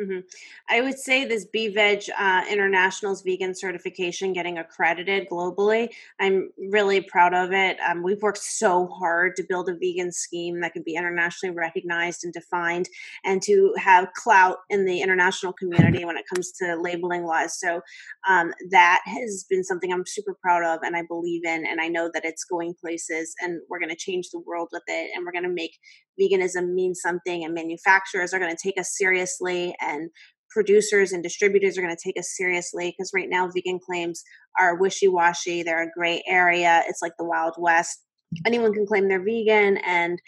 Mm-hmm. 0.00 0.20
I 0.68 0.80
would 0.80 0.96
say 0.96 1.24
this 1.24 1.46
BeVeg 1.52 2.08
uh, 2.16 2.44
International's 2.48 3.22
vegan 3.22 3.52
certification 3.52 4.32
getting 4.32 4.58
accredited 4.58 5.28
globally. 5.28 5.88
I'm 6.20 6.50
really 6.56 7.00
proud 7.00 7.34
of 7.34 7.52
it. 7.52 7.78
Um, 7.80 8.04
we've 8.04 8.22
worked 8.22 8.38
so 8.38 8.86
hard 8.86 9.34
to 9.36 9.42
build 9.48 9.68
a 9.68 9.74
vegan 9.74 10.12
scheme 10.12 10.60
that 10.60 10.72
can 10.72 10.84
be 10.84 10.94
internationally 10.94 11.52
recognized 11.52 12.22
and 12.22 12.32
defined, 12.32 12.88
and 13.24 13.42
to 13.42 13.74
have 13.76 14.12
clout 14.12 14.58
in 14.70 14.84
the 14.84 15.00
international 15.00 15.52
community 15.52 16.04
when 16.04 16.16
it 16.16 16.26
comes 16.32 16.52
to 16.52 16.80
labeling 16.80 17.24
laws. 17.24 17.58
So 17.58 17.80
um, 18.28 18.52
that 18.70 19.00
has 19.04 19.46
been 19.50 19.64
something 19.64 19.92
I'm 19.92 20.06
super 20.06 20.36
proud 20.40 20.62
of, 20.62 20.84
and 20.84 20.94
I 20.94 21.02
believe 21.08 21.44
in, 21.44 21.66
and 21.66 21.80
I 21.80 21.88
know 21.88 22.08
that 22.14 22.24
it's 22.24 22.44
going 22.44 22.74
places, 22.80 23.34
and 23.40 23.60
we're 23.68 23.80
going 23.80 23.90
to 23.90 23.96
change 23.96 24.30
the 24.30 24.38
world 24.46 24.68
with 24.70 24.84
it, 24.86 25.10
and 25.16 25.26
we're 25.26 25.32
going 25.32 25.42
to 25.42 25.50
make 25.50 25.76
veganism 26.20 26.74
means 26.74 27.00
something, 27.00 27.44
and 27.44 27.54
manufacturers 27.54 28.32
are 28.32 28.38
going 28.38 28.54
to 28.54 28.62
take 28.62 28.78
us 28.78 28.96
seriously 28.96 29.74
and 29.80 30.10
producers 30.50 31.12
and 31.12 31.22
distributors 31.22 31.76
are 31.76 31.82
going 31.82 31.94
to 31.94 32.02
take 32.02 32.18
us 32.18 32.34
seriously 32.34 32.94
because 32.96 33.10
right 33.14 33.28
now 33.28 33.48
vegan 33.48 33.78
claims 33.78 34.24
are 34.58 34.76
wishy-washy 34.76 35.62
they're 35.62 35.82
a 35.82 35.90
gray 35.94 36.22
area 36.26 36.82
it's 36.88 37.02
like 37.02 37.12
the 37.18 37.24
wild 37.24 37.54
west. 37.58 38.02
Anyone 38.46 38.72
can 38.72 38.86
claim 38.86 39.08
they're 39.08 39.22
vegan 39.22 39.76
and 39.86 40.18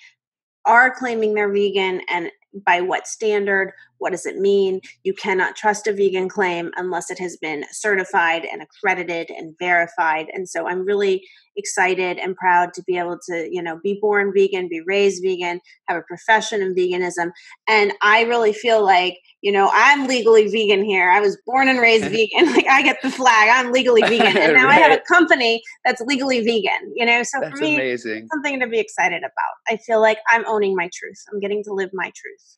are 0.67 0.95
claiming 0.95 1.35
they're 1.35 1.53
vegan 1.53 2.03
and 2.11 2.31
by 2.67 2.81
what 2.81 3.07
standard 3.07 3.73
what 4.01 4.11
does 4.13 4.27
it 4.27 4.37
mean? 4.37 4.81
You 5.05 5.15
cannot 5.15 5.57
trust 5.57 5.87
a 5.87 5.93
vegan 5.93 6.29
claim 6.29 6.71
unless 6.77 7.11
it 7.11 7.19
has 7.19 7.37
been 7.37 7.65
certified 7.71 8.47
and 8.51 8.63
accredited 8.63 9.31
and 9.31 9.55
verified. 9.59 10.27
And 10.33 10.49
so 10.49 10.67
i'm 10.67 10.85
really 10.85 11.23
excited 11.57 12.17
and 12.19 12.37
proud 12.37 12.73
to 12.73 12.83
be 12.87 12.97
able 12.97 13.19
to 13.29 13.49
you 13.51 13.63
know 13.63 13.79
be 13.83 13.99
born 14.01 14.33
vegan 14.35 14.69
be 14.69 14.81
raised 14.87 15.23
vegan 15.23 15.61
have 15.89 15.99
a 15.99 16.03
profession 16.03 16.63
in 16.63 16.75
veganism. 16.75 17.31
And 17.69 17.93
i 18.03 18.23
really 18.23 18.53
feel 18.53 18.85
like 18.85 19.19
you 19.43 19.53
know 19.53 19.71
i'm 19.73 20.07
legally 20.07 20.49
vegan 20.49 20.85
here. 20.85 21.11
I 21.11 21.21
was 21.21 21.37
born 21.47 21.69
and 21.69 21.79
raised 21.79 22.05
vegan. 22.11 22.53
Like 22.55 22.67
i 22.67 22.83
get 22.83 23.03
the 23.03 23.11
flag. 23.11 23.51
I'm 23.53 23.73
legally 23.73 24.03
vegan. 24.03 24.37
And 24.37 24.55
now 24.55 24.67
right. 24.67 24.79
i 24.79 24.81
have 24.81 24.93
a 24.93 25.03
company 25.13 25.63
that's 25.85 26.01
legally 26.03 26.41
vegan 26.41 26.93
you 26.95 27.05
know? 27.05 27.23
So 27.23 27.41
that's 27.41 27.59
for 27.59 27.65
me 27.65 27.75
amazing. 27.75 28.29
something 28.33 28.61
to 28.61 28.67
be 28.67 28.79
excited 28.79 29.19
about. 29.19 29.55
I 29.69 29.77
feel 29.77 30.01
like 30.01 30.19
i'm 30.29 30.45
owning 30.47 30.75
my 30.75 30.89
truth. 30.95 31.23
I'm 31.33 31.41
getting 31.41 31.63
to 31.65 31.75
live 31.75 31.91
my 31.93 32.11
truth 32.17 32.57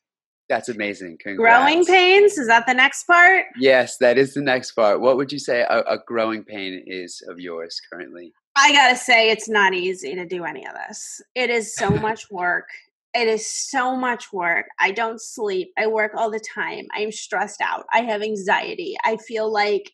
that's 0.49 0.69
amazing. 0.69 1.17
Congrats. 1.21 1.63
Growing 1.63 1.85
pains 1.85 2.37
is 2.37 2.47
that 2.47 2.65
the 2.67 2.73
next 2.73 3.05
part? 3.05 3.45
Yes, 3.57 3.97
that 3.97 4.17
is 4.17 4.33
the 4.33 4.41
next 4.41 4.73
part. 4.73 5.01
What 5.01 5.17
would 5.17 5.31
you 5.31 5.39
say 5.39 5.61
a, 5.61 5.79
a 5.81 5.97
growing 6.05 6.43
pain 6.43 6.83
is 6.85 7.23
of 7.29 7.39
yours 7.39 7.81
currently? 7.91 8.33
I 8.55 8.71
gotta 8.71 8.95
say, 8.95 9.31
it's 9.31 9.49
not 9.49 9.73
easy 9.73 10.15
to 10.15 10.25
do 10.25 10.43
any 10.43 10.65
of 10.65 10.73
this. 10.87 11.21
It 11.33 11.49
is 11.49 11.75
so 11.75 11.89
much 12.01 12.29
work. 12.29 12.67
It 13.13 13.27
is 13.27 13.49
so 13.49 13.95
much 13.95 14.33
work. 14.33 14.65
I 14.79 14.91
don't 14.91 15.21
sleep. 15.21 15.71
I 15.77 15.87
work 15.87 16.13
all 16.17 16.31
the 16.31 16.41
time. 16.53 16.85
I'm 16.93 17.11
stressed 17.11 17.61
out. 17.61 17.85
I 17.93 18.01
have 18.01 18.21
anxiety. 18.21 18.95
I 19.05 19.17
feel 19.17 19.51
like 19.51 19.91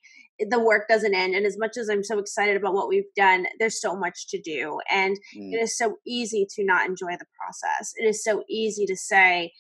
the 0.50 0.60
work 0.60 0.88
doesn't 0.88 1.14
end. 1.14 1.36
And 1.36 1.46
as 1.46 1.58
much 1.58 1.78
as 1.78 1.90
I'm 1.90 2.04
so 2.04 2.18
excited 2.18 2.56
about 2.56 2.74
what 2.74 2.88
we've 2.88 3.14
done, 3.16 3.46
there's 3.60 3.82
so 3.82 3.96
much 3.96 4.30
to 4.30 4.40
do. 4.42 4.80
And 4.90 5.18
mm. 5.38 5.54
it 5.54 5.62
is 5.62 5.78
so 5.78 5.98
easy 6.08 6.48
to 6.56 6.66
not 6.66 6.88
enjoy 6.88 7.18
the 7.20 7.26
process. 7.38 7.94
It 7.98 8.06
is 8.06 8.24
so 8.24 8.44
easy 8.50 8.86
to 8.86 8.96
say, 8.96 9.52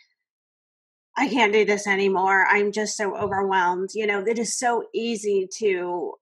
I 1.17 1.27
can't 1.27 1.53
do 1.53 1.65
this 1.65 1.85
anymore. 1.87 2.45
I'm 2.49 2.71
just 2.71 2.95
so 2.95 3.15
overwhelmed. 3.17 3.89
You 3.93 4.07
know, 4.07 4.23
it 4.25 4.39
is 4.39 4.57
so 4.57 4.85
easy 4.93 5.47
to 5.57 6.13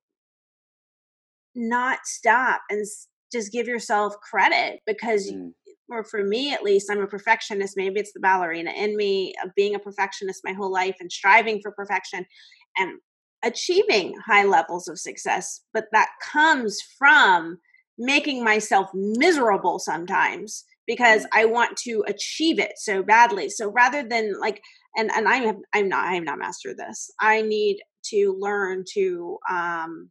not 1.57 1.99
stop 2.05 2.61
and 2.69 2.85
just 3.31 3.51
give 3.51 3.67
yourself 3.67 4.15
credit 4.21 4.79
because 4.85 5.31
mm. 5.31 5.51
or 5.89 6.03
for 6.03 6.23
me 6.23 6.53
at 6.53 6.63
least 6.63 6.89
i'm 6.91 7.01
a 7.01 7.07
perfectionist 7.07 7.75
maybe 7.75 7.99
it's 7.99 8.13
the 8.13 8.19
ballerina 8.19 8.71
in 8.71 8.95
me 8.95 9.33
of 9.43 9.49
being 9.55 9.75
a 9.75 9.79
perfectionist 9.79 10.41
my 10.43 10.53
whole 10.53 10.71
life 10.71 10.95
and 10.99 11.11
striving 11.11 11.59
for 11.61 11.71
perfection 11.71 12.25
and 12.77 12.99
achieving 13.43 14.13
high 14.25 14.43
levels 14.43 14.87
of 14.87 14.99
success 14.99 15.61
but 15.73 15.85
that 15.91 16.09
comes 16.23 16.79
from 16.97 17.57
making 17.97 18.43
myself 18.43 18.89
miserable 18.93 19.79
sometimes 19.79 20.63
because. 20.87 21.25
I 21.33 21.45
want 21.45 21.77
to 21.77 22.03
achieve 22.07 22.59
it 22.59 22.73
so 22.77 23.03
badly. 23.03 23.49
So 23.49 23.69
rather 23.69 24.01
than 24.01 24.39
like, 24.39 24.61
and 24.95 25.11
and 25.11 25.27
I'm 25.27 25.61
I'm 25.73 25.87
not 25.87 26.05
I'm 26.05 26.23
not 26.23 26.39
master 26.39 26.73
this. 26.73 27.11
I 27.19 27.41
need 27.41 27.79
to 28.05 28.35
learn 28.39 28.83
to 28.93 29.37
um, 29.49 30.09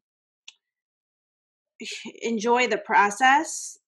enjoy 2.22 2.68
the 2.68 2.78
process 2.78 3.78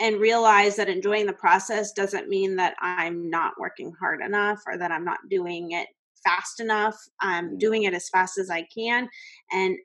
and 0.00 0.20
realize 0.20 0.76
that 0.76 0.88
enjoying 0.88 1.26
the 1.26 1.32
process 1.32 1.92
doesn't 1.92 2.28
mean 2.28 2.56
that 2.56 2.74
I'm 2.80 3.30
not 3.30 3.54
working 3.58 3.92
hard 3.98 4.20
enough 4.22 4.60
or 4.66 4.76
that 4.78 4.90
I'm 4.90 5.04
not 5.04 5.18
doing 5.30 5.72
it 5.72 5.88
fast 6.24 6.58
enough. 6.60 6.96
I'm 7.20 7.58
doing 7.58 7.84
it 7.84 7.94
as 7.94 8.08
fast 8.08 8.38
as 8.38 8.50
I 8.50 8.66
can. 8.76 9.08
And 9.52 9.76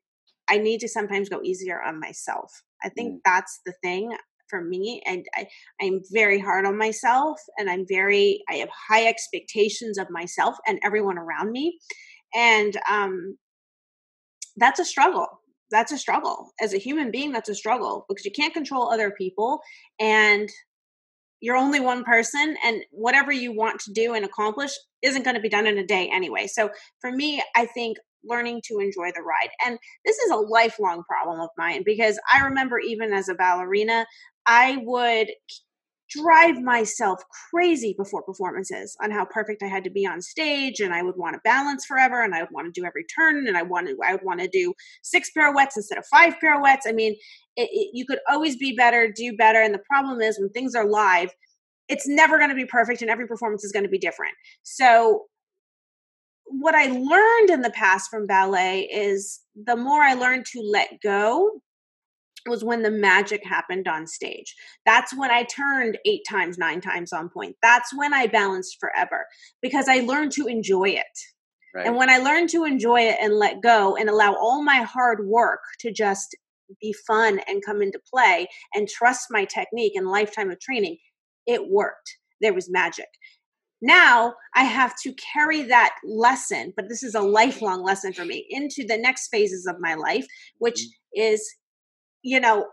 I 0.50 0.58
need 0.58 0.80
to 0.80 0.88
sometimes 0.88 1.30
go 1.30 1.42
easier 1.44 1.82
on 1.82 2.00
myself. 2.00 2.52
I 2.84 2.90
think 2.90 3.16
mm. 3.16 3.20
that's 3.24 3.60
the 3.66 3.74
thing 3.84 4.16
for 4.50 4.64
me. 4.64 5.02
And 5.06 5.26
I, 5.36 5.48
I'm 5.82 6.02
very 6.12 6.40
hard 6.40 6.66
on 6.66 6.78
myself 6.78 7.40
and 7.58 7.70
I'm 7.70 7.86
very, 7.88 8.44
I 8.50 8.56
have 8.56 8.70
high 8.90 9.08
expectations 9.08 9.98
of 9.98 10.10
myself 10.10 10.56
and 10.68 10.80
everyone 10.84 11.18
around 11.18 11.52
me. 11.52 11.80
And 12.36 12.78
um, 12.90 13.38
that's 14.58 14.80
a 14.80 14.86
struggle 14.86 15.40
that's 15.72 15.92
a 15.92 15.98
struggle 15.98 16.52
as 16.60 16.74
a 16.74 16.78
human 16.78 17.12
being 17.12 17.32
that's 17.32 17.50
a 17.50 17.56
struggle 17.56 18.06
because 18.08 18.26
you 18.26 18.32
can't 18.32 18.54
control 18.54 18.92
other 18.92 19.12
people 19.12 19.60
and 20.00 20.50
you're 21.42 21.56
only 21.56 21.80
one 21.80 22.04
person 22.04 22.58
and 22.64 22.84
whatever 22.92 23.32
you 23.32 23.56
want 23.56 23.80
to 23.80 23.94
do 23.94 24.14
and 24.14 24.26
accomplish 24.26 24.72
isn't 25.02 25.24
going 25.24 25.36
to 25.36 25.42
be 25.42 25.50
done 25.50 25.68
in 25.68 25.78
a 25.78 25.86
day 25.86 26.10
anyway 26.12 26.48
so 26.48 26.70
for 27.00 27.12
me 27.12 27.42
i 27.56 27.66
think 27.66 27.98
learning 28.26 28.62
to 28.66 28.80
enjoy 28.80 29.10
the 29.16 29.22
ride 29.22 29.50
and 29.66 29.80
this 30.06 30.18
is 30.18 30.32
a 30.32 30.36
lifelong 30.36 31.04
problem 31.04 31.40
of 31.40 31.50
mine 31.58 31.84
because 31.86 32.20
i 32.34 32.44
remember 32.44 32.80
even 32.80 33.14
as 33.14 33.30
a 33.30 33.36
ballerina 33.36 34.06
i 34.50 34.78
would 34.84 35.30
drive 36.10 36.62
myself 36.62 37.22
crazy 37.52 37.94
before 37.98 38.24
performances 38.24 38.98
on 39.02 39.12
how 39.12 39.26
perfect 39.26 39.62
I 39.62 39.68
had 39.68 39.84
to 39.84 39.90
be 39.90 40.08
on 40.08 40.22
stage 40.22 40.80
and 40.80 40.94
I 40.94 41.04
would 41.04 41.16
want 41.16 41.36
to 41.36 41.42
balance 41.44 41.86
forever 41.86 42.24
and 42.24 42.34
I 42.34 42.42
would 42.42 42.52
want 42.52 42.74
to 42.74 42.82
do 42.82 42.86
every 42.86 43.06
turn 43.06 43.48
and 43.48 43.56
I 43.56 43.62
wanted 43.62 43.96
I 44.06 44.14
would 44.14 44.24
want 44.24 44.40
to 44.40 44.48
do 44.48 44.74
six 45.04 45.30
pirouettes 45.30 45.78
instead 45.78 45.98
of 46.00 46.06
five 46.08 46.40
pirouettes. 46.40 46.88
I 46.88 46.94
mean, 46.94 47.14
it, 47.56 47.70
it, 47.72 47.92
you 47.94 48.06
could 48.06 48.20
always 48.30 48.56
be 48.56 48.76
better, 48.76 49.12
do 49.16 49.36
better 49.38 49.62
and 49.62 49.74
the 49.74 49.84
problem 49.88 50.20
is 50.22 50.40
when 50.40 50.50
things 50.50 50.74
are 50.74 50.86
live, 50.86 51.30
it's 51.88 52.08
never 52.08 52.38
going 52.38 52.50
to 52.50 52.56
be 52.56 52.66
perfect 52.66 53.02
and 53.02 53.12
every 53.12 53.28
performance 53.28 53.64
is 53.64 53.72
going 53.72 53.86
to 53.86 53.90
be 53.90 54.00
different. 54.00 54.34
So 54.64 55.26
what 56.46 56.74
I 56.74 56.88
learned 56.88 57.52
in 57.52 57.62
the 57.62 57.72
past 57.72 58.10
from 58.10 58.26
ballet 58.26 58.90
is 58.92 59.42
the 59.56 59.76
more 59.76 60.02
I 60.02 60.16
learned 60.16 60.46
to 60.54 60.62
let 60.62 61.00
go, 61.04 61.62
was 62.48 62.64
when 62.64 62.84
the 62.84 62.92
magic 62.92 63.46
happened 63.46 63.88
on 63.88 64.08
stage. 64.08 64.56
That's 64.86 65.16
when 65.16 65.32
I 65.32 65.44
turned 65.44 65.98
eight 66.06 66.22
times, 66.30 66.58
nine 66.58 66.82
times 66.82 67.12
on 67.12 67.30
pointe. 67.30 67.56
That's 67.62 67.92
when 67.96 68.14
I 68.14 68.28
balanced 68.28 68.78
forever 68.80 69.26
because 69.62 69.88
I 69.88 70.00
learned 70.00 70.32
to 70.34 70.48
enjoy 70.48 70.90
it. 70.90 71.06
Right. 71.74 71.86
And 71.86 71.96
when 71.96 72.10
I 72.10 72.18
learned 72.18 72.50
to 72.50 72.66
enjoy 72.66 73.02
it 73.02 73.18
and 73.22 73.36
let 73.36 73.62
go 73.62 73.96
and 73.96 74.10
allow 74.10 74.34
all 74.34 74.64
my 74.64 74.78
hard 74.78 75.26
work 75.28 75.60
to 75.82 75.92
just 75.92 76.36
be 76.82 76.94
fun 77.08 77.40
and 77.48 77.64
come 77.66 77.82
into 77.82 78.00
play 78.12 78.48
and 78.74 78.88
trust 78.88 79.28
my 79.30 79.46
technique 79.46 79.94
and 79.96 80.08
lifetime 80.08 80.50
of 80.50 80.60
training, 80.60 80.98
it 81.46 81.70
worked. 81.70 82.18
There 82.42 82.54
was 82.54 82.70
magic. 82.70 83.08
Now 83.82 84.34
I 84.56 84.64
have 84.64 84.94
to 85.04 85.14
carry 85.14 85.64
that 85.64 85.96
lesson, 86.04 86.74
but 86.76 86.90
this 86.90 87.04
is 87.04 87.16
a 87.16 87.22
lifelong 87.22 87.84
lesson 87.84 88.14
for 88.14 88.26
me 88.26 88.46
into 88.50 88.86
the 88.86 88.98
next 88.98 89.30
phases 89.30 89.66
of 89.66 89.80
my 89.80 89.94
life, 89.94 90.26
which 90.58 90.82
mm-hmm. 90.82 91.22
is 91.22 91.56
you 92.24 92.40
know, 92.40 92.68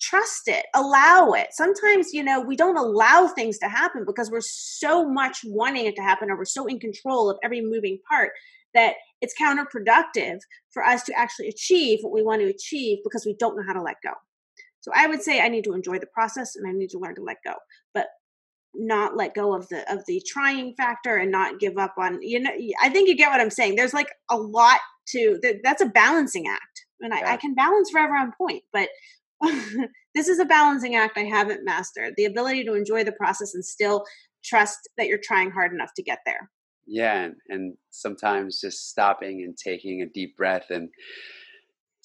trust 0.00 0.46
it, 0.46 0.66
allow 0.74 1.32
it. 1.32 1.48
Sometimes, 1.50 2.12
you 2.12 2.22
know, 2.22 2.40
we 2.40 2.56
don't 2.56 2.76
allow 2.76 3.26
things 3.26 3.58
to 3.58 3.68
happen 3.68 4.04
because 4.06 4.30
we're 4.30 4.40
so 4.40 5.08
much 5.08 5.38
wanting 5.44 5.86
it 5.86 5.96
to 5.96 6.02
happen 6.02 6.30
or 6.30 6.36
we're 6.36 6.44
so 6.44 6.66
in 6.66 6.78
control 6.78 7.30
of 7.30 7.38
every 7.42 7.60
moving 7.60 7.98
part 8.08 8.30
that 8.74 8.94
it's 9.20 9.34
counterproductive 9.40 10.38
for 10.70 10.84
us 10.84 11.02
to 11.04 11.18
actually 11.18 11.48
achieve 11.48 11.98
what 12.02 12.12
we 12.12 12.22
want 12.22 12.40
to 12.40 12.48
achieve 12.48 12.98
because 13.02 13.26
we 13.26 13.34
don't 13.38 13.56
know 13.56 13.64
how 13.66 13.72
to 13.72 13.82
let 13.82 13.96
go. 14.04 14.12
So 14.80 14.92
I 14.94 15.06
would 15.06 15.22
say 15.22 15.40
I 15.40 15.48
need 15.48 15.64
to 15.64 15.74
enjoy 15.74 15.98
the 15.98 16.06
process 16.14 16.54
and 16.54 16.68
I 16.68 16.72
need 16.72 16.90
to 16.90 16.98
learn 16.98 17.16
to 17.16 17.22
let 17.22 17.38
go. 17.44 17.54
But 17.92 18.06
not 18.74 19.16
let 19.16 19.34
go 19.34 19.54
of 19.54 19.68
the 19.68 19.90
of 19.92 20.04
the 20.06 20.22
trying 20.26 20.74
factor 20.76 21.16
and 21.16 21.32
not 21.32 21.58
give 21.58 21.78
up 21.78 21.94
on 21.98 22.20
you 22.22 22.38
know 22.38 22.50
i 22.82 22.88
think 22.88 23.08
you 23.08 23.16
get 23.16 23.30
what 23.30 23.40
i'm 23.40 23.50
saying 23.50 23.74
there's 23.74 23.94
like 23.94 24.10
a 24.30 24.36
lot 24.36 24.78
to 25.06 25.40
that's 25.64 25.80
a 25.80 25.86
balancing 25.86 26.46
act 26.46 26.86
and 27.00 27.14
I, 27.14 27.34
I 27.34 27.36
can 27.36 27.54
balance 27.54 27.90
forever 27.90 28.14
on 28.14 28.32
pointe 28.36 28.64
but 28.72 28.88
this 30.14 30.28
is 30.28 30.38
a 30.38 30.44
balancing 30.44 30.96
act 30.96 31.16
i 31.16 31.24
haven't 31.24 31.64
mastered 31.64 32.14
the 32.16 32.24
ability 32.24 32.64
to 32.64 32.74
enjoy 32.74 33.04
the 33.04 33.12
process 33.12 33.54
and 33.54 33.64
still 33.64 34.04
trust 34.44 34.88
that 34.96 35.06
you're 35.06 35.20
trying 35.22 35.50
hard 35.50 35.72
enough 35.72 35.92
to 35.94 36.02
get 36.02 36.18
there 36.26 36.50
yeah 36.86 37.24
and, 37.24 37.34
and 37.48 37.76
sometimes 37.90 38.60
just 38.60 38.88
stopping 38.88 39.42
and 39.42 39.56
taking 39.56 40.02
a 40.02 40.06
deep 40.06 40.36
breath 40.36 40.70
and 40.70 40.88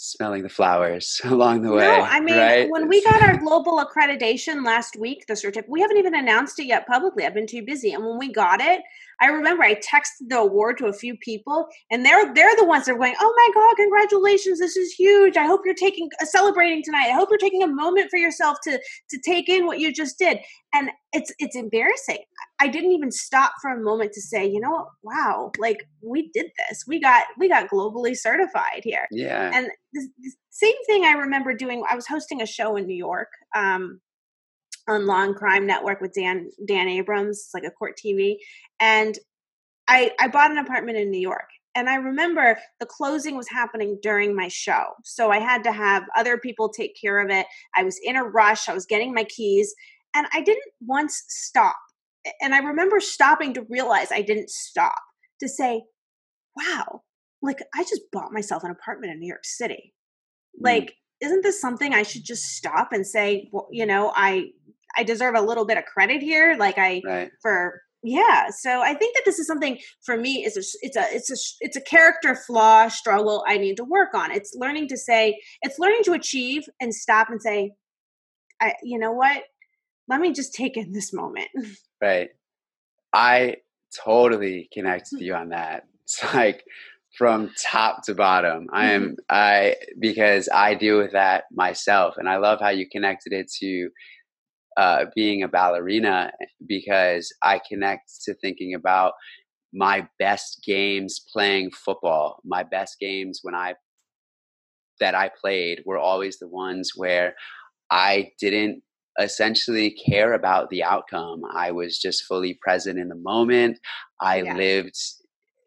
smelling 0.03 0.43
the 0.43 0.49
flowers 0.49 1.21
along 1.25 1.61
the 1.61 1.71
way. 1.71 1.87
No, 1.87 2.01
I 2.01 2.19
mean, 2.19 2.37
right? 2.37 2.69
when 2.69 2.87
we 2.87 3.03
got 3.03 3.21
our 3.21 3.37
global 3.43 3.83
accreditation 3.83 4.65
last 4.65 4.97
week, 4.97 5.25
the 5.27 5.35
certificate, 5.35 5.71
we 5.71 5.81
haven't 5.81 5.97
even 5.97 6.15
announced 6.15 6.59
it 6.59 6.65
yet 6.65 6.85
publicly. 6.87 7.25
I've 7.25 7.33
been 7.33 7.47
too 7.47 7.63
busy. 7.63 7.93
And 7.93 8.03
when 8.03 8.17
we 8.17 8.31
got 8.31 8.61
it, 8.61 8.81
I 9.21 9.27
remember 9.27 9.63
I 9.63 9.75
texted 9.75 10.29
the 10.29 10.39
award 10.39 10.77
to 10.79 10.87
a 10.87 10.93
few 10.93 11.15
people, 11.17 11.67
and 11.91 12.05
they're 12.05 12.33
they're 12.33 12.55
the 12.55 12.65
ones 12.65 12.85
that 12.85 12.93
are 12.93 12.97
going, 12.97 13.15
"Oh 13.19 13.33
my 13.35 13.61
god, 13.61 13.75
congratulations! 13.75 14.59
This 14.59 14.75
is 14.77 14.93
huge! 14.93 15.37
I 15.37 15.45
hope 15.45 15.61
you're 15.65 15.75
taking 15.75 16.09
uh, 16.21 16.25
celebrating 16.25 16.83
tonight. 16.83 17.07
I 17.07 17.13
hope 17.13 17.29
you're 17.29 17.37
taking 17.37 17.63
a 17.63 17.67
moment 17.67 18.09
for 18.09 18.17
yourself 18.17 18.57
to 18.63 18.79
to 19.09 19.19
take 19.25 19.49
in 19.49 19.65
what 19.65 19.79
you 19.79 19.93
just 19.93 20.17
did." 20.17 20.39
And 20.73 20.89
it's 21.11 21.33
it's 21.39 21.55
embarrassing. 21.55 22.23
I 22.59 22.67
didn't 22.67 22.91
even 22.91 23.11
stop 23.11 23.53
for 23.61 23.71
a 23.71 23.81
moment 23.81 24.13
to 24.13 24.21
say, 24.21 24.45
you 24.45 24.59
know 24.59 24.71
what? 24.71 24.87
Wow, 25.03 25.51
like 25.57 25.87
we 26.01 26.29
did 26.33 26.47
this. 26.57 26.83
We 26.87 26.99
got 26.99 27.25
we 27.37 27.49
got 27.49 27.69
globally 27.69 28.17
certified 28.17 28.81
here. 28.83 29.07
Yeah. 29.11 29.51
And 29.53 29.67
the, 29.93 30.07
the 30.19 30.31
same 30.49 30.85
thing 30.85 31.05
I 31.05 31.13
remember 31.13 31.53
doing. 31.53 31.83
I 31.89 31.95
was 31.95 32.07
hosting 32.07 32.41
a 32.41 32.45
show 32.45 32.75
in 32.75 32.87
New 32.87 32.95
York. 32.95 33.29
Um, 33.55 33.99
on 34.87 35.05
Law 35.05 35.31
& 35.33 35.35
Crime 35.35 35.65
Network 35.65 36.01
with 36.01 36.13
Dan 36.13 36.49
Dan 36.67 36.87
Abrams, 36.89 37.49
like 37.53 37.63
a 37.63 37.71
court 37.71 37.97
TV, 38.03 38.35
and 38.79 39.17
I 39.87 40.11
I 40.19 40.27
bought 40.27 40.51
an 40.51 40.57
apartment 40.57 40.97
in 40.97 41.11
New 41.11 41.21
York. 41.21 41.49
And 41.75 41.89
I 41.89 41.95
remember 41.95 42.59
the 42.79 42.85
closing 42.85 43.35
was 43.35 43.49
happening 43.49 43.97
during 44.03 44.35
my 44.35 44.47
show. 44.47 44.83
So 45.03 45.31
I 45.31 45.39
had 45.39 45.63
to 45.63 45.71
have 45.71 46.03
other 46.15 46.37
people 46.37 46.69
take 46.69 46.95
care 46.99 47.19
of 47.19 47.31
it. 47.31 47.47
I 47.75 47.83
was 47.83 47.99
in 48.03 48.15
a 48.15 48.23
rush. 48.23 48.69
I 48.69 48.75
was 48.75 48.85
getting 48.85 49.11
my 49.11 49.23
keys. 49.23 49.73
And 50.15 50.27
I 50.33 50.41
didn't 50.41 50.71
once 50.81 51.23
stop. 51.27 51.75
And 52.41 52.53
I 52.53 52.59
remember 52.59 52.99
stopping 52.99 53.55
to 53.55 53.65
realize 53.69 54.11
I 54.11 54.21
didn't 54.21 54.51
stop 54.51 55.01
to 55.39 55.49
say, 55.49 55.83
wow, 56.55 57.01
like 57.41 57.59
I 57.75 57.83
just 57.83 58.01
bought 58.11 58.31
myself 58.31 58.63
an 58.63 58.71
apartment 58.71 59.11
in 59.11 59.19
New 59.19 59.27
York 59.27 59.43
City. 59.43 59.93
Mm. 60.59 60.65
Like, 60.65 60.93
isn't 61.21 61.41
this 61.41 61.59
something 61.59 61.93
I 61.93 62.03
should 62.03 62.23
just 62.23 62.43
stop 62.55 62.89
and 62.91 63.05
say, 63.05 63.49
well, 63.51 63.67
you 63.71 63.85
know, 63.85 64.11
I 64.15 64.49
I 64.95 65.03
deserve 65.03 65.35
a 65.35 65.41
little 65.41 65.65
bit 65.65 65.77
of 65.77 65.85
credit 65.85 66.21
here. 66.21 66.55
Like 66.57 66.77
I 66.77 67.01
right. 67.05 67.31
for 67.41 67.81
yeah. 68.03 68.49
So 68.49 68.81
I 68.81 68.93
think 68.93 69.15
that 69.15 69.23
this 69.25 69.39
is 69.39 69.47
something 69.47 69.79
for 70.05 70.17
me 70.17 70.43
is 70.45 70.57
a 70.57 70.63
it's 70.81 70.97
a 70.97 71.15
it's 71.15 71.31
a 71.31 71.37
it's 71.61 71.77
a 71.77 71.81
character 71.81 72.35
flaw 72.35 72.89
struggle 72.89 73.43
I 73.47 73.57
need 73.57 73.77
to 73.77 73.85
work 73.85 74.13
on. 74.13 74.31
It's 74.31 74.53
learning 74.55 74.89
to 74.89 74.97
say 74.97 75.39
it's 75.61 75.79
learning 75.79 76.03
to 76.03 76.13
achieve 76.13 76.63
and 76.81 76.93
stop 76.93 77.29
and 77.29 77.41
say, 77.41 77.71
I 78.61 78.73
you 78.83 78.99
know 78.99 79.13
what? 79.13 79.43
Let 80.09 80.19
me 80.19 80.33
just 80.33 80.53
take 80.53 80.77
in 80.77 80.91
this 80.91 81.13
moment. 81.13 81.47
Right. 82.01 82.31
I 83.13 83.55
totally 84.03 84.67
connect 84.73 85.07
with 85.13 85.21
you 85.21 85.35
on 85.35 85.49
that. 85.49 85.83
It's 86.03 86.21
like 86.33 86.65
from 87.17 87.49
top 87.57 88.03
to 88.03 88.13
bottom. 88.13 88.67
I 88.73 88.91
am 88.91 89.03
mm-hmm. 89.03 89.13
I 89.29 89.75
because 90.01 90.49
I 90.53 90.75
deal 90.75 90.97
with 90.97 91.13
that 91.13 91.45
myself 91.53 92.15
and 92.17 92.27
I 92.27 92.37
love 92.37 92.59
how 92.59 92.69
you 92.69 92.89
connected 92.91 93.31
it 93.31 93.49
to 93.59 93.89
uh, 94.77 95.05
being 95.15 95.43
a 95.43 95.47
ballerina 95.47 96.31
because 96.67 97.33
I 97.41 97.59
connect 97.67 98.09
to 98.25 98.33
thinking 98.33 98.73
about 98.73 99.13
my 99.73 100.07
best 100.19 100.61
games 100.65 101.21
playing 101.31 101.71
football. 101.71 102.39
My 102.45 102.63
best 102.63 102.97
games 102.99 103.39
when 103.41 103.55
I 103.55 103.73
that 104.99 105.15
I 105.15 105.31
played 105.41 105.81
were 105.85 105.97
always 105.97 106.37
the 106.37 106.47
ones 106.47 106.91
where 106.95 107.33
I 107.89 108.29
didn't 108.39 108.83
essentially 109.19 109.91
care 109.91 110.33
about 110.33 110.69
the 110.69 110.83
outcome. 110.83 111.41
I 111.53 111.71
was 111.71 111.97
just 111.97 112.25
fully 112.25 112.57
present 112.61 112.99
in 112.99 113.09
the 113.09 113.15
moment. 113.15 113.79
I 114.21 114.41
yeah. 114.41 114.55
lived 114.55 114.95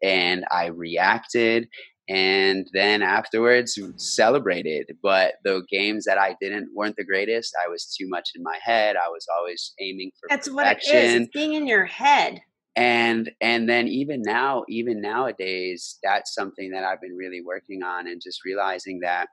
and 0.03 0.45
I 0.51 0.67
reacted 0.67 1.67
and 2.09 2.67
then 2.73 3.01
afterwards 3.01 3.77
celebrated. 3.97 4.91
But 5.01 5.35
the 5.43 5.63
games 5.69 6.05
that 6.05 6.17
i 6.17 6.35
didn't 6.41 6.69
weren't 6.73 6.95
the 6.95 7.05
greatest 7.05 7.53
i 7.65 7.69
was 7.69 7.85
too 7.85 8.07
much 8.07 8.29
in 8.35 8.43
my 8.43 8.57
head 8.61 8.95
i 8.95 9.09
was 9.09 9.25
always 9.37 9.73
aiming 9.79 10.11
for 10.19 10.27
that's 10.29 10.47
perfection. 10.47 10.95
what 10.95 11.03
it 11.03 11.05
is 11.05 11.15
it's 11.21 11.29
being 11.33 11.53
in 11.53 11.67
your 11.67 11.85
head. 11.85 12.41
And 12.75 13.31
and 13.41 13.67
then 13.67 13.87
even 13.87 14.21
now 14.21 14.63
even 14.69 15.01
nowadays 15.01 15.97
that's 16.03 16.33
something 16.33 16.71
that 16.71 16.83
i've 16.83 17.01
been 17.01 17.15
really 17.15 17.41
working 17.43 17.81
on 17.83 18.07
and 18.07 18.21
just 18.23 18.45
realizing 18.45 18.99
that 19.01 19.29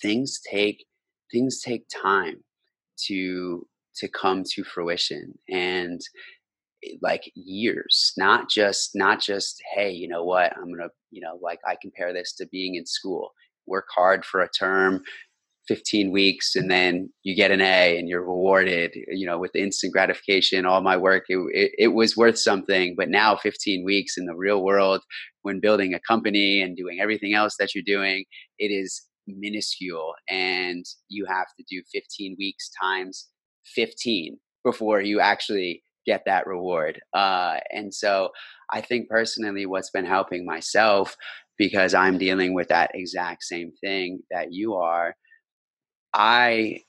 things 0.00 0.40
take 0.48 0.86
things 1.32 1.60
take 1.60 1.86
time 1.88 2.44
to 3.06 3.66
to 3.96 4.08
come 4.08 4.44
to 4.44 4.64
fruition. 4.64 5.38
And 5.48 6.00
Eh, 6.84 6.96
like 7.02 7.30
years 7.34 8.12
not 8.16 8.48
just 8.48 8.90
not 8.94 9.20
just 9.20 9.60
hey 9.74 9.90
you 9.90 10.08
know 10.08 10.24
what 10.24 10.56
i'm 10.56 10.72
gonna 10.72 10.88
you 11.10 11.20
know 11.20 11.38
like 11.42 11.58
i 11.66 11.76
compare 11.80 12.12
this 12.12 12.34
to 12.34 12.46
being 12.46 12.74
in 12.76 12.86
school. 12.86 13.30
Work 13.66 13.86
hard 13.94 14.24
for 14.24 14.40
a 14.40 14.48
term 14.48 15.02
15 15.68 16.10
weeks 16.10 16.56
and 16.56 16.68
then 16.68 17.10
you 17.22 17.36
get 17.36 17.52
an 17.52 17.60
a 17.60 17.96
and 17.96 18.08
you're 18.08 18.24
rewarded 18.24 18.92
you 19.08 19.24
know 19.24 19.38
with 19.38 19.54
instant 19.54 19.92
gratification 19.92 20.66
all 20.66 20.80
my 20.80 20.96
work 20.96 21.24
it, 21.28 21.38
it, 21.52 21.70
it 21.78 21.88
was 21.88 22.16
worth 22.16 22.38
something 22.38 22.94
but 22.96 23.08
now 23.08 23.36
15 23.36 23.84
weeks 23.84 24.16
in 24.16 24.24
the 24.24 24.34
real 24.34 24.64
world 24.64 25.02
when 25.42 25.60
building 25.60 25.94
a 25.94 26.00
company 26.00 26.60
and 26.60 26.76
doing 26.76 26.98
everything 27.00 27.34
else 27.34 27.54
that 27.60 27.74
you're 27.74 27.84
doing 27.86 28.24
it 28.58 28.68
is 28.68 29.02
minuscule 29.28 30.14
and 30.28 30.84
you 31.08 31.24
have 31.26 31.46
to 31.56 31.64
do 31.70 31.82
15 31.92 32.34
weeks 32.38 32.70
times 32.82 33.28
15 33.66 34.38
before 34.64 35.00
you 35.00 35.20
actually 35.20 35.84
get 36.10 36.22
that 36.26 36.46
reward. 36.46 37.00
Uh, 37.14 37.58
and 37.70 37.94
so 37.94 38.30
I 38.72 38.80
think 38.80 39.08
personally, 39.08 39.66
what's 39.66 39.90
been 39.90 40.04
helping 40.04 40.44
myself 40.44 41.16
because 41.56 41.94
I'm 41.94 42.18
dealing 42.18 42.54
with 42.54 42.68
that 42.68 42.90
exact 42.94 43.44
same 43.44 43.70
thing 43.82 44.20
that 44.30 44.48
you 44.50 44.74
are, 44.74 45.14
I 46.14 46.80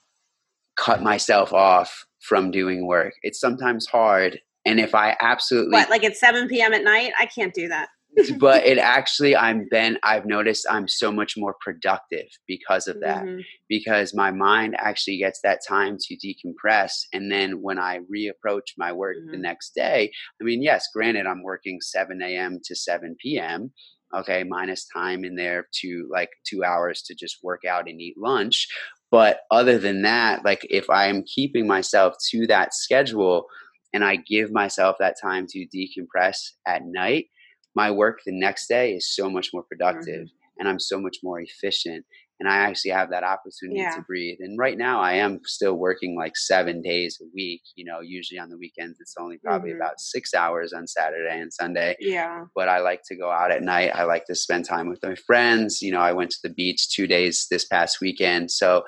cut 0.77 1.03
myself 1.03 1.51
off 1.53 2.05
from 2.21 2.51
doing 2.51 2.87
work. 2.87 3.13
It's 3.21 3.39
sometimes 3.39 3.85
hard. 3.85 4.39
And 4.65 4.79
if 4.79 4.95
I 4.95 5.17
absolutely. 5.21 5.73
What, 5.73 5.89
like 5.89 6.03
at 6.03 6.15
7 6.15 6.47
p.m. 6.47 6.73
at 6.73 6.83
night? 6.83 7.11
I 7.19 7.25
can't 7.25 7.53
do 7.53 7.67
that 7.67 7.89
but 8.39 8.65
it 8.65 8.77
actually 8.77 9.35
i'm 9.35 9.67
been 9.69 9.97
i've 10.03 10.25
noticed 10.25 10.65
i'm 10.69 10.87
so 10.87 11.11
much 11.11 11.35
more 11.37 11.55
productive 11.61 12.27
because 12.47 12.87
of 12.87 12.99
that 12.99 13.23
mm-hmm. 13.23 13.39
because 13.69 14.13
my 14.13 14.31
mind 14.31 14.75
actually 14.77 15.17
gets 15.17 15.39
that 15.43 15.59
time 15.67 15.97
to 15.99 16.15
decompress 16.17 17.03
and 17.13 17.31
then 17.31 17.61
when 17.61 17.79
i 17.79 17.99
reapproach 18.13 18.73
my 18.77 18.91
work 18.91 19.17
mm-hmm. 19.17 19.31
the 19.31 19.37
next 19.37 19.73
day 19.75 20.11
i 20.39 20.43
mean 20.43 20.61
yes 20.61 20.87
granted 20.93 21.25
i'm 21.25 21.43
working 21.43 21.79
7 21.79 22.21
a.m 22.21 22.59
to 22.63 22.75
7 22.75 23.15
p.m 23.21 23.71
okay 24.15 24.43
minus 24.43 24.87
time 24.87 25.23
in 25.23 25.35
there 25.35 25.67
to 25.81 26.07
like 26.11 26.29
two 26.45 26.63
hours 26.63 27.01
to 27.03 27.15
just 27.15 27.37
work 27.43 27.61
out 27.65 27.87
and 27.87 28.01
eat 28.01 28.15
lunch 28.17 28.67
but 29.09 29.41
other 29.51 29.77
than 29.77 30.01
that 30.01 30.43
like 30.43 30.65
if 30.69 30.89
i'm 30.89 31.23
keeping 31.23 31.65
myself 31.67 32.15
to 32.29 32.45
that 32.47 32.73
schedule 32.73 33.45
and 33.93 34.03
i 34.03 34.17
give 34.17 34.51
myself 34.51 34.97
that 34.99 35.15
time 35.21 35.45
to 35.47 35.65
decompress 35.73 36.37
at 36.67 36.81
night 36.85 37.27
my 37.75 37.91
work 37.91 38.19
the 38.25 38.37
next 38.37 38.67
day 38.67 38.93
is 38.93 39.13
so 39.13 39.29
much 39.29 39.49
more 39.53 39.63
productive 39.63 40.21
mm-hmm. 40.21 40.59
and 40.59 40.67
I'm 40.67 40.79
so 40.79 40.99
much 40.99 41.17
more 41.23 41.39
efficient. 41.39 42.05
And 42.39 42.49
I 42.49 42.55
actually 42.55 42.89
have 42.91 43.11
that 43.11 43.23
opportunity 43.23 43.81
yeah. 43.81 43.91
to 43.91 44.01
breathe. 44.01 44.39
And 44.39 44.57
right 44.57 44.75
now, 44.75 44.99
I 44.99 45.13
am 45.13 45.41
still 45.45 45.75
working 45.75 46.17
like 46.17 46.35
seven 46.35 46.81
days 46.81 47.19
a 47.21 47.25
week. 47.35 47.61
You 47.75 47.85
know, 47.85 47.99
usually 48.01 48.39
on 48.39 48.49
the 48.49 48.57
weekends, 48.57 48.97
it's 48.99 49.13
only 49.19 49.37
probably 49.37 49.69
mm-hmm. 49.69 49.79
about 49.79 49.99
six 49.99 50.33
hours 50.33 50.73
on 50.73 50.87
Saturday 50.87 51.39
and 51.39 51.53
Sunday. 51.53 51.95
Yeah. 51.99 52.45
But 52.55 52.67
I 52.67 52.79
like 52.79 53.01
to 53.09 53.15
go 53.15 53.29
out 53.29 53.51
at 53.51 53.61
night. 53.61 53.91
I 53.93 54.05
like 54.05 54.25
to 54.25 54.33
spend 54.33 54.65
time 54.65 54.89
with 54.89 54.97
my 55.03 55.13
friends. 55.13 55.83
You 55.83 55.91
know, 55.91 55.99
I 55.99 56.13
went 56.13 56.31
to 56.31 56.39
the 56.41 56.49
beach 56.49 56.89
two 56.89 57.05
days 57.05 57.45
this 57.51 57.65
past 57.65 58.01
weekend. 58.01 58.49
So, 58.49 58.85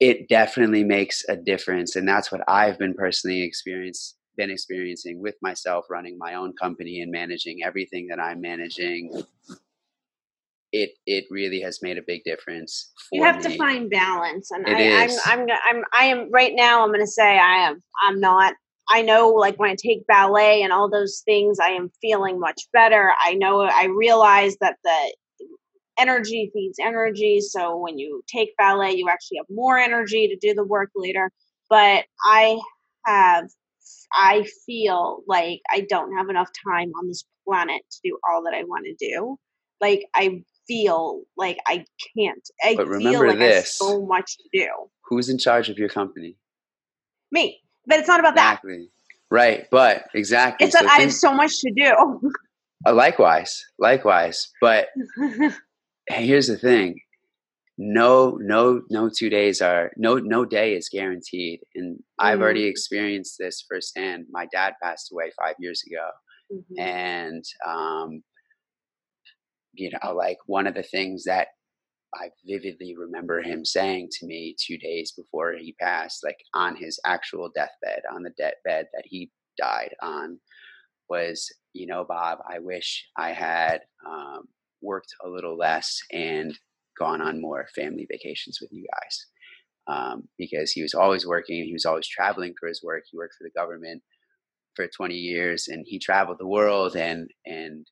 it 0.00 0.28
definitely 0.28 0.82
makes 0.82 1.22
a 1.28 1.36
difference 1.36 1.94
and 1.94 2.08
that's 2.08 2.32
what 2.32 2.40
i've 2.48 2.76
been 2.76 2.92
personally 2.92 3.44
experienced 3.44 4.16
been 4.36 4.50
experiencing 4.50 5.20
with 5.20 5.36
myself 5.42 5.86
running 5.90 6.16
my 6.18 6.34
own 6.34 6.52
company 6.54 7.00
and 7.00 7.10
managing 7.10 7.62
everything 7.64 8.06
that 8.08 8.20
I'm 8.20 8.40
managing 8.40 9.24
it 10.72 10.94
it 11.06 11.24
really 11.30 11.60
has 11.60 11.80
made 11.82 11.98
a 11.98 12.02
big 12.06 12.24
difference 12.24 12.92
you 13.12 13.22
have 13.22 13.44
me. 13.44 13.50
to 13.52 13.58
find 13.58 13.90
balance 13.90 14.50
and 14.50 14.66
it 14.66 14.74
I, 14.74 15.04
is. 15.04 15.20
I'm, 15.26 15.40
I'm 15.40 15.46
i'm 15.68 15.84
i 15.98 16.04
am 16.04 16.30
right 16.30 16.52
now 16.54 16.82
i'm 16.82 16.88
going 16.88 17.00
to 17.00 17.06
say 17.06 17.38
i 17.38 17.68
am 17.68 17.82
i'm 18.02 18.18
not 18.18 18.54
i 18.90 19.02
know 19.02 19.28
like 19.28 19.58
when 19.58 19.70
i 19.70 19.76
take 19.76 20.06
ballet 20.06 20.62
and 20.62 20.72
all 20.72 20.90
those 20.90 21.22
things 21.24 21.58
i 21.60 21.68
am 21.68 21.90
feeling 22.00 22.40
much 22.40 22.62
better 22.72 23.12
i 23.22 23.34
know 23.34 23.62
i 23.62 23.86
realize 23.94 24.56
that 24.60 24.76
the 24.82 25.14
energy 25.98 26.50
feeds 26.54 26.78
energy 26.80 27.40
so 27.40 27.76
when 27.76 27.98
you 27.98 28.22
take 28.26 28.56
ballet 28.56 28.92
you 28.92 29.08
actually 29.10 29.36
have 29.36 29.46
more 29.50 29.76
energy 29.76 30.26
to 30.26 30.36
do 30.36 30.54
the 30.54 30.64
work 30.64 30.90
later 30.96 31.30
but 31.68 32.04
i 32.24 32.58
have 33.04 33.44
I 34.14 34.44
feel 34.66 35.22
like 35.26 35.60
I 35.70 35.86
don't 35.88 36.16
have 36.16 36.28
enough 36.28 36.50
time 36.66 36.90
on 36.98 37.08
this 37.08 37.24
planet 37.46 37.82
to 37.90 37.98
do 38.04 38.18
all 38.28 38.42
that 38.44 38.54
I 38.54 38.64
want 38.64 38.86
to 38.86 38.94
do. 39.06 39.36
Like 39.80 40.04
I 40.14 40.42
feel 40.66 41.22
like 41.36 41.58
I 41.66 41.84
can't. 42.16 42.48
I 42.64 42.76
but 42.76 42.88
remember 42.88 43.28
like 43.28 43.38
this: 43.38 43.76
so 43.76 44.04
much 44.06 44.36
to 44.38 44.44
do. 44.52 44.68
Who's 45.04 45.28
in 45.28 45.38
charge 45.38 45.68
of 45.68 45.78
your 45.78 45.88
company? 45.88 46.36
Me. 47.30 47.58
But 47.86 47.98
it's 47.98 48.08
not 48.08 48.20
about 48.20 48.34
exactly. 48.34 48.78
that. 48.78 48.88
Right, 49.30 49.66
but 49.70 50.04
exactly. 50.14 50.66
It's 50.66 50.76
so 50.76 50.84
that 50.84 50.90
I 50.90 51.02
have 51.02 51.12
so 51.12 51.32
much 51.32 51.58
to 51.60 51.72
do. 51.74 52.30
Uh, 52.86 52.92
likewise, 52.94 53.64
likewise. 53.78 54.50
But 54.60 54.88
here's 56.08 56.48
the 56.48 56.58
thing: 56.58 57.00
no 57.78 58.38
no 58.40 58.82
no 58.90 59.08
two 59.08 59.30
days 59.30 59.62
are 59.62 59.90
no 59.96 60.16
no 60.16 60.44
day 60.44 60.74
is 60.74 60.90
guaranteed 60.90 61.60
and 61.74 61.94
mm-hmm. 61.94 62.26
i've 62.26 62.40
already 62.40 62.62
mm-hmm. 62.62 62.70
experienced 62.70 63.36
this 63.38 63.64
firsthand 63.68 64.26
my 64.30 64.46
dad 64.52 64.74
passed 64.82 65.10
away 65.10 65.30
five 65.40 65.54
years 65.58 65.82
ago 65.86 66.08
mm-hmm. 66.52 66.80
and 66.80 67.44
um 67.66 68.22
you 69.72 69.90
know 69.90 70.12
like 70.12 70.36
one 70.46 70.66
of 70.66 70.74
the 70.74 70.82
things 70.82 71.24
that 71.24 71.48
i 72.14 72.28
vividly 72.46 72.94
remember 72.94 73.40
him 73.40 73.64
saying 73.64 74.06
to 74.12 74.26
me 74.26 74.54
two 74.60 74.76
days 74.76 75.12
before 75.12 75.54
he 75.54 75.74
passed 75.80 76.22
like 76.22 76.38
on 76.54 76.76
his 76.76 77.00
actual 77.06 77.50
deathbed 77.54 78.02
on 78.14 78.22
the 78.22 78.32
deathbed 78.36 78.86
that 78.92 79.04
he 79.04 79.30
died 79.58 79.94
on 80.02 80.38
was 81.08 81.50
you 81.72 81.86
know 81.86 82.04
bob 82.04 82.38
i 82.50 82.58
wish 82.58 83.06
i 83.16 83.32
had 83.32 83.80
um, 84.06 84.42
worked 84.82 85.14
a 85.24 85.28
little 85.28 85.56
less 85.56 85.98
and 86.12 86.58
gone 86.98 87.20
on 87.20 87.40
more 87.40 87.66
family 87.74 88.06
vacations 88.10 88.58
with 88.60 88.72
you 88.72 88.86
guys 88.92 89.26
um, 89.86 90.28
because 90.38 90.72
he 90.72 90.82
was 90.82 90.94
always 90.94 91.26
working. 91.26 91.64
He 91.64 91.72
was 91.72 91.86
always 91.86 92.06
traveling 92.06 92.54
for 92.58 92.68
his 92.68 92.82
work. 92.82 93.04
He 93.10 93.16
worked 93.16 93.34
for 93.38 93.44
the 93.44 93.58
government 93.58 94.02
for 94.74 94.86
20 94.86 95.14
years, 95.14 95.68
and 95.68 95.84
he 95.86 95.98
traveled 95.98 96.38
the 96.38 96.46
world. 96.46 96.96
and 96.96 97.30
And 97.44 97.86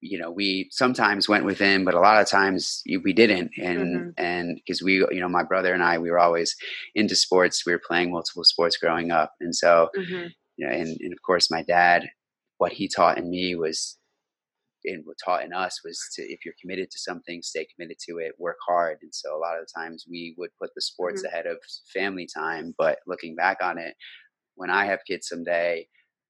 you 0.00 0.18
know, 0.18 0.30
we 0.30 0.68
sometimes 0.72 1.28
went 1.28 1.44
with 1.44 1.58
him, 1.58 1.84
but 1.84 1.94
a 1.94 2.00
lot 2.00 2.20
of 2.20 2.28
times 2.28 2.82
we 3.02 3.12
didn't. 3.12 3.52
And 3.60 3.96
mm-hmm. 3.96 4.08
and 4.16 4.56
because 4.56 4.82
we, 4.82 4.94
you 4.94 5.20
know, 5.20 5.28
my 5.28 5.42
brother 5.42 5.72
and 5.72 5.82
I, 5.82 5.98
we 5.98 6.10
were 6.10 6.18
always 6.18 6.54
into 6.94 7.16
sports. 7.16 7.64
We 7.66 7.72
were 7.72 7.82
playing 7.86 8.12
multiple 8.12 8.44
sports 8.44 8.76
growing 8.76 9.10
up, 9.10 9.32
and 9.40 9.54
so 9.54 9.88
mm-hmm. 9.96 10.28
you 10.56 10.66
know, 10.66 10.72
and, 10.72 10.96
and 11.00 11.12
of 11.12 11.22
course, 11.22 11.50
my 11.50 11.62
dad, 11.62 12.08
what 12.58 12.72
he 12.72 12.88
taught 12.88 13.18
in 13.18 13.30
me 13.30 13.54
was 13.54 13.98
and 14.86 15.02
what 15.04 15.16
taught 15.24 15.44
in 15.44 15.52
us 15.52 15.80
was 15.84 15.98
to 16.14 16.22
if 16.22 16.44
you're 16.44 16.54
committed 16.60 16.90
to 16.90 16.98
something 16.98 17.42
stay 17.42 17.66
committed 17.74 17.98
to 18.08 18.18
it 18.18 18.32
work 18.38 18.56
hard. 18.66 18.98
And 19.02 19.14
so 19.14 19.36
a 19.36 19.38
lot 19.38 19.58
of 19.58 19.66
the 19.66 19.80
times 19.80 20.04
we 20.08 20.34
would 20.38 20.50
put 20.60 20.70
the 20.74 20.82
sports 20.82 21.22
mm-hmm. 21.22 21.34
ahead 21.34 21.46
of 21.46 21.58
family 21.92 22.26
time 22.34 22.74
but 22.78 22.98
looking 23.06 23.34
back 23.34 23.58
on 23.62 23.78
it 23.78 23.94
when 24.54 24.70
i 24.70 24.84
have 24.86 25.00
kids 25.06 25.28
someday 25.28 25.86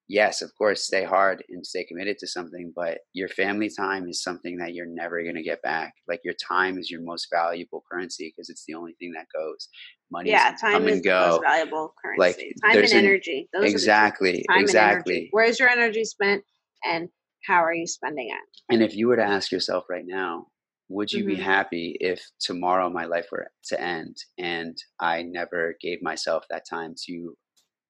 yes 0.09 0.43
of 0.43 0.51
course 0.57 0.85
stay 0.85 1.05
hard 1.05 1.43
and 1.49 1.67
stay 1.67 1.85
committed 1.85 2.19
to 2.19 2.27
something 2.27 2.73
but 2.75 2.99
your 3.13 3.29
family 3.29 3.69
time 3.69 4.09
is 4.09 4.23
something 4.23 4.59
that 4.59 4.75
you're 4.75 4.87
never 4.87 5.23
going 5.23 5.35
to 5.35 5.43
get 5.43 5.63
back. 5.63 5.95
Like 6.09 6.21
your 6.25 6.35
time 6.35 6.79
is 6.79 6.91
your 6.91 7.03
most 7.03 7.29
valuable 7.33 7.83
currency 7.91 8.33
because 8.35 8.49
it's 8.49 8.65
the 8.67 8.75
only 8.75 8.95
thing 8.99 9.13
that 9.17 9.27
goes. 9.35 9.69
Money 10.11 10.31
yeah 10.31 10.55
time 10.61 10.73
come 10.73 10.89
is 10.89 10.97
and 10.97 11.05
go. 11.05 11.21
the 11.21 11.29
most 11.29 11.43
valuable 11.43 11.95
currency. 12.05 12.21
Like 12.21 12.75
time 12.75 12.85
and 12.85 12.93
energy 12.93 13.49
Those 13.53 13.71
exactly 13.71 14.45
exactly. 14.51 15.29
Where's 15.33 15.59
your 15.59 15.69
energy 15.69 16.05
spent? 16.05 16.45
And 16.85 17.09
how 17.47 17.63
are 17.63 17.75
you 17.75 17.87
spending 17.87 18.29
it? 18.31 18.73
And 18.73 18.83
if 18.83 18.97
you 18.97 19.09
were 19.09 19.17
to 19.17 19.25
ask 19.25 19.53
yourself 19.53 19.85
right 19.89 20.07
now, 20.07 20.47
would 20.89 21.13
you 21.13 21.25
mm-hmm. 21.25 21.37
be 21.37 21.43
happy 21.43 21.97
if 22.01 22.25
tomorrow 22.39 22.89
my 22.89 23.07
life 23.07 23.27
were 23.33 23.49
to 23.67 23.81
end 23.81 24.17
and 24.39 24.77
I 25.01 25.23
never 25.23 25.75
gave 25.81 26.01
myself 26.03 26.45
that 26.51 26.65
time 26.69 26.95
to 27.07 27.37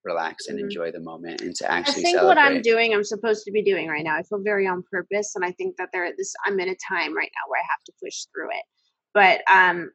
relax 0.03 0.47
and 0.47 0.57
mm-hmm. 0.57 0.65
enjoy 0.65 0.91
the 0.91 0.99
moment 0.99 1.41
and 1.41 1.55
to 1.55 1.69
actually 1.69 2.01
I 2.01 2.05
think 2.05 2.17
celebrate. 2.17 2.27
what 2.27 2.37
I'm 2.37 2.61
doing, 2.61 2.93
I'm 2.93 3.03
supposed 3.03 3.43
to 3.45 3.51
be 3.51 3.61
doing 3.61 3.87
right 3.87 4.03
now. 4.03 4.15
I 4.15 4.23
feel 4.23 4.41
very 4.41 4.65
on 4.65 4.83
purpose, 4.89 5.33
and 5.35 5.45
I 5.45 5.51
think 5.51 5.75
that 5.77 5.89
there 5.93 6.09
this 6.17 6.33
I'm 6.45 6.59
in 6.59 6.69
a 6.69 6.75
time 6.75 7.15
right 7.15 7.29
now 7.35 7.49
where 7.49 7.59
I 7.59 7.67
have 7.69 7.83
to 7.85 7.93
push 8.03 8.25
through 8.33 8.49
it. 8.51 8.63
But 9.13 9.41
um, 9.51 9.91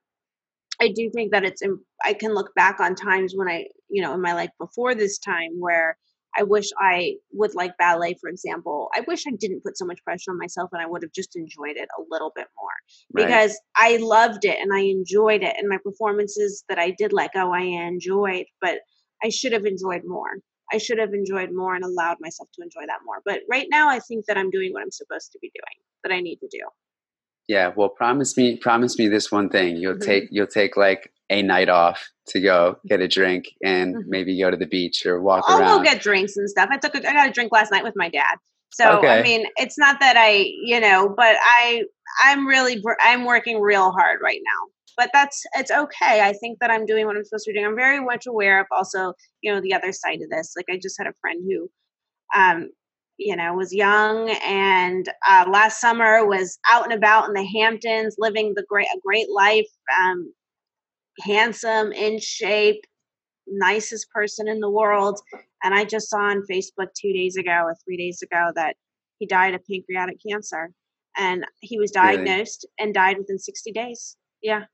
I 0.81 0.89
do 0.89 1.11
think 1.11 1.33
that 1.33 1.45
it's 1.45 1.63
I 2.05 2.13
can 2.13 2.35
look 2.35 2.55
back 2.55 2.79
on 2.79 2.95
times 2.95 3.33
when 3.35 3.49
I, 3.49 3.67
you 3.89 4.03
know, 4.03 4.15
in 4.15 4.21
my 4.21 4.35
life 4.35 4.51
before 4.59 4.95
this 4.95 5.19
time 5.19 5.59
where 5.59 5.97
I 6.37 6.43
wish 6.43 6.71
I 6.79 7.17
would 7.33 7.55
like 7.55 7.77
ballet, 7.79 8.15
for 8.21 8.29
example. 8.31 8.89
I 8.95 9.01
wish 9.07 9.25
I 9.27 9.33
didn't 9.33 9.63
put 9.63 9.77
so 9.77 9.85
much 9.85 10.03
pressure 10.05 10.31
on 10.31 10.39
myself 10.39 10.71
and 10.73 10.81
I 10.81 10.87
would 10.87 11.03
have 11.03 11.13
just 11.13 11.37
enjoyed 11.37 11.77
it 11.77 11.89
a 11.99 12.03
little 12.11 12.33
bit 12.35 12.47
more 12.57 12.71
Right. 13.15 13.27
because 13.27 13.61
I 13.77 13.97
loved 13.99 14.45
it 14.45 14.59
and 14.59 14.73
I 14.73 14.81
enjoyed 14.81 15.43
it. 15.43 15.55
And 15.59 15.69
my 15.69 15.79
performances 15.79 16.65
that 16.69 16.79
I 16.79 16.91
did 16.91 17.13
let 17.13 17.35
go, 17.35 17.53
I 17.53 17.61
enjoyed, 17.61 18.47
but 18.61 18.81
I 19.23 19.29
should 19.29 19.53
have 19.53 19.67
enjoyed 19.67 20.03
more. 20.05 20.39
I 20.73 20.79
should 20.79 20.99
have 20.99 21.13
enjoyed 21.13 21.51
more 21.53 21.75
and 21.75 21.85
allowed 21.85 22.17
myself 22.21 22.49
to 22.55 22.63
enjoy 22.63 22.87
that 22.87 23.01
more. 23.05 23.21
But 23.27 23.41
right 23.51 23.67
now, 23.71 23.91
I 23.91 23.99
think 23.99 24.25
that 24.27 24.39
I'm 24.39 24.51
doing 24.51 24.73
what 24.73 24.83
I'm 24.83 24.91
supposed 24.91 25.33
to 25.33 25.39
be 25.41 25.51
doing, 25.55 25.85
that 26.03 26.13
I 26.13 26.21
need 26.21 26.37
to 26.37 26.49
do. 26.51 26.61
Yeah, 27.47 27.73
well, 27.77 27.91
promise 27.91 28.37
me, 28.37 28.57
promise 28.57 28.99
me 28.99 29.09
this 29.09 29.31
one 29.31 29.51
thing. 29.51 29.77
You'll 29.77 29.97
Mhm. 29.97 30.01
take, 30.05 30.29
you'll 30.31 30.47
take 30.47 30.77
like 30.77 31.13
a 31.33 31.43
night 31.43 31.69
off 31.69 32.09
to 32.29 32.41
go 32.41 32.77
get 32.87 33.01
a 33.01 33.09
drink 33.09 33.47
and 33.65 33.97
Mhm. 33.97 34.05
maybe 34.07 34.39
go 34.39 34.51
to 34.51 34.57
the 34.57 34.67
beach 34.67 35.05
or 35.07 35.21
walk 35.21 35.45
I'll 35.49 35.59
around. 35.59 35.79
go 35.79 35.83
get 35.91 36.03
drinks 36.03 36.37
and 36.37 36.49
stuff. 36.49 36.69
I 36.71 36.77
took 36.79 36.95
a, 36.95 37.09
I 37.09 37.13
got 37.15 37.29
a 37.29 37.33
drink 37.33 37.51
last 37.53 37.73
night 37.73 37.85
with 37.85 37.95
my 37.97 38.09
dad. 38.09 38.37
So 38.71 39.05
I 39.07 39.23
mean, 39.23 39.47
it's 39.57 39.77
not 39.79 40.01
that 40.01 40.17
I, 40.17 40.47
you 40.65 40.81
know, 40.81 41.13
but 41.17 41.37
I 41.43 41.83
I'm 42.25 42.47
really 42.47 42.83
I'm 43.03 43.25
working 43.25 43.61
real 43.61 43.91
hard 43.93 44.21
right 44.23 44.41
now. 44.45 44.71
But 44.97 45.11
that's 45.13 45.43
it's 45.59 45.71
okay. 45.71 46.21
I 46.23 46.33
think 46.35 46.59
that 46.61 46.71
I'm 46.71 46.87
doing 46.87 47.07
what 47.07 47.17
I'm 47.17 47.25
supposed 47.25 47.45
to 47.47 47.51
be 47.53 47.55
doing. 47.59 47.67
I'm 47.67 47.77
very 47.77 48.01
much 48.01 48.27
aware 48.27 48.61
of 48.61 48.67
also, 48.71 49.15
you 49.43 49.53
know, 49.53 49.61
the 49.61 49.75
other 49.75 49.93
side 49.93 50.21
of 50.23 50.31
this. 50.31 50.55
Like 50.57 50.67
I 50.71 50.79
just 50.81 50.97
had 50.99 51.07
a 51.07 51.15
friend 51.21 51.43
who 51.49 51.71
um 52.39 52.71
you 53.19 53.37
know 53.37 53.53
was 53.55 53.75
young 53.75 54.31
and 54.45 55.09
uh 55.29 55.45
last 55.51 55.81
summer 55.81 56.25
was 56.27 56.59
out 56.71 56.85
and 56.85 56.95
about 56.95 57.29
in 57.29 57.35
the 57.35 57.45
Hamptons 57.45 58.17
living 58.19 58.55
the 58.55 58.65
great 58.69 58.87
a 58.87 59.01
great 59.05 59.29
life 59.31 59.69
um 60.01 60.33
handsome 61.21 61.93
in 61.93 62.19
shape 62.21 62.85
nicest 63.47 64.11
person 64.11 64.49
in 64.49 64.61
the 64.61 64.71
world. 64.71 65.21
And 65.63 65.75
I 65.75 65.85
just 65.85 66.09
saw 66.11 66.19
on 66.19 66.43
Facebook 66.51 66.89
two 67.01 67.13
days 67.13 67.37
ago 67.37 67.63
or 67.65 67.77
three 67.85 67.97
days 67.97 68.23
ago 68.23 68.51
that 68.55 68.77
he 69.19 69.27
died 69.27 69.55
of 69.55 69.63
pancreatic 69.71 70.17
cancer. 70.29 70.73
And 71.17 71.45
he 71.61 71.79
was 71.79 71.93
Really? 71.95 72.17
diagnosed 72.17 72.67
and 72.79 72.95
died 72.95 73.19
within 73.19 73.39
60 73.39 73.73
days. 73.73 74.17
Yeah. 74.43 74.65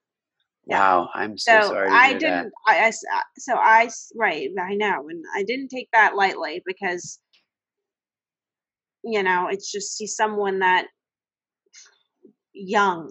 yeah. 0.66 0.78
Wow, 0.78 1.10
I'm 1.14 1.36
so, 1.36 1.60
So 1.60 1.68
sorry. 1.70 1.88
I 1.90 2.12
didn't, 2.14 2.52
I, 2.66 2.88
uh, 2.88 2.92
so 3.38 3.54
I 3.56 3.88
right, 4.14 4.48
I 4.60 4.74
know. 4.74 5.08
And 5.08 5.24
I 5.34 5.42
didn't 5.42 5.68
take 5.68 5.88
that 5.92 6.14
lightly 6.14 6.62
because, 6.64 7.18
you 9.02 9.22
know, 9.22 9.48
it's 9.48 9.70
just 9.70 9.96
see 9.96 10.06
someone 10.06 10.60
that 10.60 10.86
young, 12.52 13.10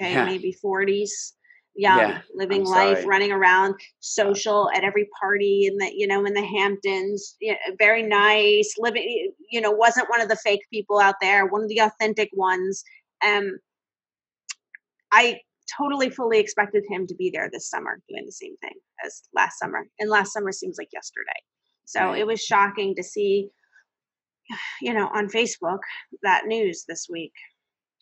okay, 0.00 0.12
Yeah. 0.12 0.24
maybe 0.24 0.52
40s, 0.62 1.34
young, 1.78 1.98
Yeah, 1.98 2.20
living 2.34 2.64
life, 2.64 3.06
running 3.06 3.30
around, 3.32 3.76
social 4.00 4.68
at 4.74 4.82
every 4.84 5.08
party 5.18 5.66
in 5.66 5.76
the, 5.78 5.90
you 5.94 6.06
know, 6.08 6.24
in 6.26 6.34
the 6.34 6.44
Hamptons, 6.44 7.36
you 7.40 7.52
know, 7.52 7.58
very 7.78 8.02
nice, 8.02 8.74
living, 8.78 9.32
you 9.50 9.60
know, 9.60 9.70
wasn't 9.70 10.10
one 10.10 10.20
of 10.20 10.28
the 10.28 10.36
fake 10.36 10.62
people 10.72 10.98
out 10.98 11.14
there, 11.22 11.46
one 11.46 11.62
of 11.62 11.68
the 11.68 11.78
authentic 11.78 12.28
ones. 12.34 12.82
Um, 13.24 13.58
I 15.12 15.40
totally 15.78 16.10
fully 16.10 16.38
expected 16.40 16.84
him 16.88 17.06
to 17.06 17.14
be 17.14 17.30
there 17.30 17.48
this 17.52 17.70
summer 17.70 18.00
doing 18.08 18.26
the 18.26 18.32
same 18.32 18.56
thing 18.56 18.74
as 19.04 19.22
last 19.32 19.58
summer. 19.58 19.86
And 20.00 20.10
last 20.10 20.32
summer 20.32 20.50
seems 20.50 20.78
like 20.78 20.88
yesterday. 20.92 21.40
So 21.84 22.00
Right. 22.00 22.20
it 22.20 22.26
was 22.26 22.42
shocking 22.42 22.94
to 22.96 23.02
see, 23.04 23.50
you 24.82 24.92
know, 24.92 25.08
on 25.14 25.28
Facebook 25.28 25.78
that 26.22 26.46
news 26.46 26.84
this 26.88 27.06
week. 27.08 27.32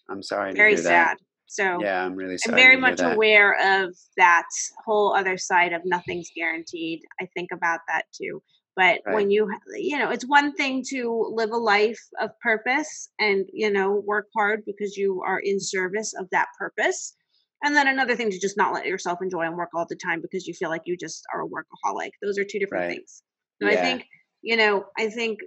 I'm 0.09 0.23
sorry 0.23 0.53
to 0.53 0.57
Very 0.57 0.77
sad. 0.79 0.85
that. 0.85 1.17
So 1.47 1.83
Yeah, 1.83 2.05
I'm 2.05 2.15
really 2.15 2.39
I'm 2.47 2.55
very 2.55 2.77
much 2.77 3.03
aware 3.03 3.55
of 3.85 3.97
that 4.17 4.47
whole 4.85 5.15
other 5.15 5.37
side 5.37 5.73
of 5.73 5.83
nothing's 5.85 6.31
guaranteed. 6.37 7.01
I 7.21 7.27
think 7.35 7.51
about 7.53 7.81
that 7.89 8.05
too. 8.15 8.43
But 8.77 9.03
Right. 9.05 9.09
when 9.09 9.31
you, 9.31 9.49
you 9.75 9.99
know, 9.99 10.11
it's 10.11 10.27
one 10.29 10.53
thing 10.55 10.85
to 10.91 11.31
live 11.35 11.51
a 11.51 11.57
life 11.57 11.99
of 12.21 12.31
purpose 12.43 13.11
and, 13.19 13.47
you 13.53 13.71
know, 13.71 14.03
work 14.07 14.27
hard 14.37 14.65
because 14.67 14.97
you 14.97 15.23
are 15.27 15.41
in 15.41 15.59
service 15.61 16.13
of 16.19 16.29
that 16.31 16.49
purpose. 16.59 17.17
And 17.65 17.75
then 17.75 17.89
another 17.89 18.15
thing 18.15 18.31
to 18.31 18.39
just 18.39 18.57
not 18.57 18.75
let 18.75 18.87
yourself 18.87 19.21
enjoy 19.23 19.43
and 19.43 19.57
work 19.57 19.71
all 19.75 19.87
the 19.89 19.97
time 19.97 20.21
because 20.21 20.47
you 20.47 20.53
feel 20.55 20.69
like 20.69 20.83
you 20.85 20.97
just 20.97 21.25
are 21.35 21.43
a 21.43 21.49
workaholic. 21.49 22.11
Those 22.23 22.39
are 22.39 22.45
two 22.45 22.59
different 22.59 22.85
Right. 22.85 22.87
things. 22.87 23.23
So 23.63 23.69
I 23.69 23.77
think, 23.77 24.05
you 24.43 24.57
know, 24.57 24.85
I 24.99 25.09
think 25.09 25.41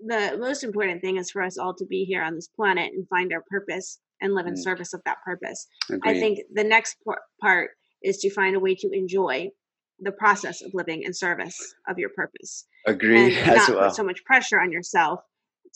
the 0.00 0.36
most 0.38 0.62
important 0.62 1.00
thing 1.00 1.16
is 1.16 1.30
for 1.30 1.42
us 1.42 1.56
all 1.56 1.74
to 1.76 1.86
be 1.86 2.04
here 2.04 2.22
on 2.22 2.34
this 2.34 2.48
planet 2.48 2.92
and 2.92 3.08
find 3.08 3.32
our 3.32 3.42
purpose 3.48 3.98
and 4.20 4.34
live 4.34 4.46
in 4.46 4.54
Mm. 4.54 4.58
service 4.62 4.92
of 4.94 5.02
that 5.04 5.18
purpose. 5.24 5.66
I 6.04 6.14
think 6.14 6.40
the 6.52 6.64
next 6.64 6.96
part 7.40 7.70
is 8.02 8.18
to 8.18 8.30
find 8.30 8.56
a 8.56 8.60
way 8.60 8.74
to 8.74 8.90
enjoy 8.92 9.50
the 10.00 10.12
process 10.12 10.62
of 10.62 10.72
living 10.74 11.02
in 11.02 11.12
service 11.14 11.56
of 11.88 11.98
your 11.98 12.10
purpose 12.10 12.66
Agree 12.86 13.16
and 13.16 13.32
not 13.56 13.68
well. 13.70 13.88
put 13.88 13.96
so 13.96 14.02
much 14.04 14.24
pressure 14.24 14.60
on 14.60 14.72
yourself 14.72 15.20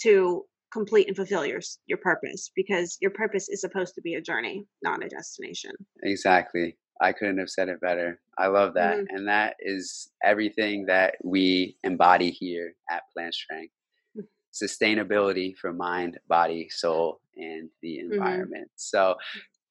to 0.02 0.44
complete 0.72 1.06
and 1.08 1.16
fulfill 1.16 1.46
your 1.46 1.60
your 1.86 1.98
purpose 1.98 2.50
because 2.54 2.98
your 3.00 3.10
purpose 3.12 3.48
is 3.48 3.60
supposed 3.60 3.94
to 3.94 4.02
be 4.02 4.14
a 4.14 4.20
journey, 4.20 4.66
not 4.82 5.02
a 5.04 5.08
destination. 5.08 5.70
Exactly. 6.02 6.76
I 7.00 7.12
couldn't 7.12 7.38
have 7.38 7.48
said 7.48 7.68
it 7.68 7.80
better. 7.80 8.20
I 8.36 8.48
love 8.48 8.74
that. 8.74 8.98
Mhm. 8.98 9.06
And 9.10 9.28
that 9.28 9.54
is 9.60 10.10
everything 10.24 10.86
that 10.86 11.14
we 11.24 11.78
embody 11.84 12.30
here 12.30 12.74
at 12.90 13.04
Plant 13.14 13.34
Strength. 13.34 13.72
Sustainability 14.62 15.56
for 15.56 15.72
mind, 15.72 16.18
body, 16.28 16.68
soul, 16.70 17.20
and 17.36 17.70
the 17.82 17.98
Mm-hmm. 18.10 18.10
environment. 18.12 18.68
So, 18.76 19.16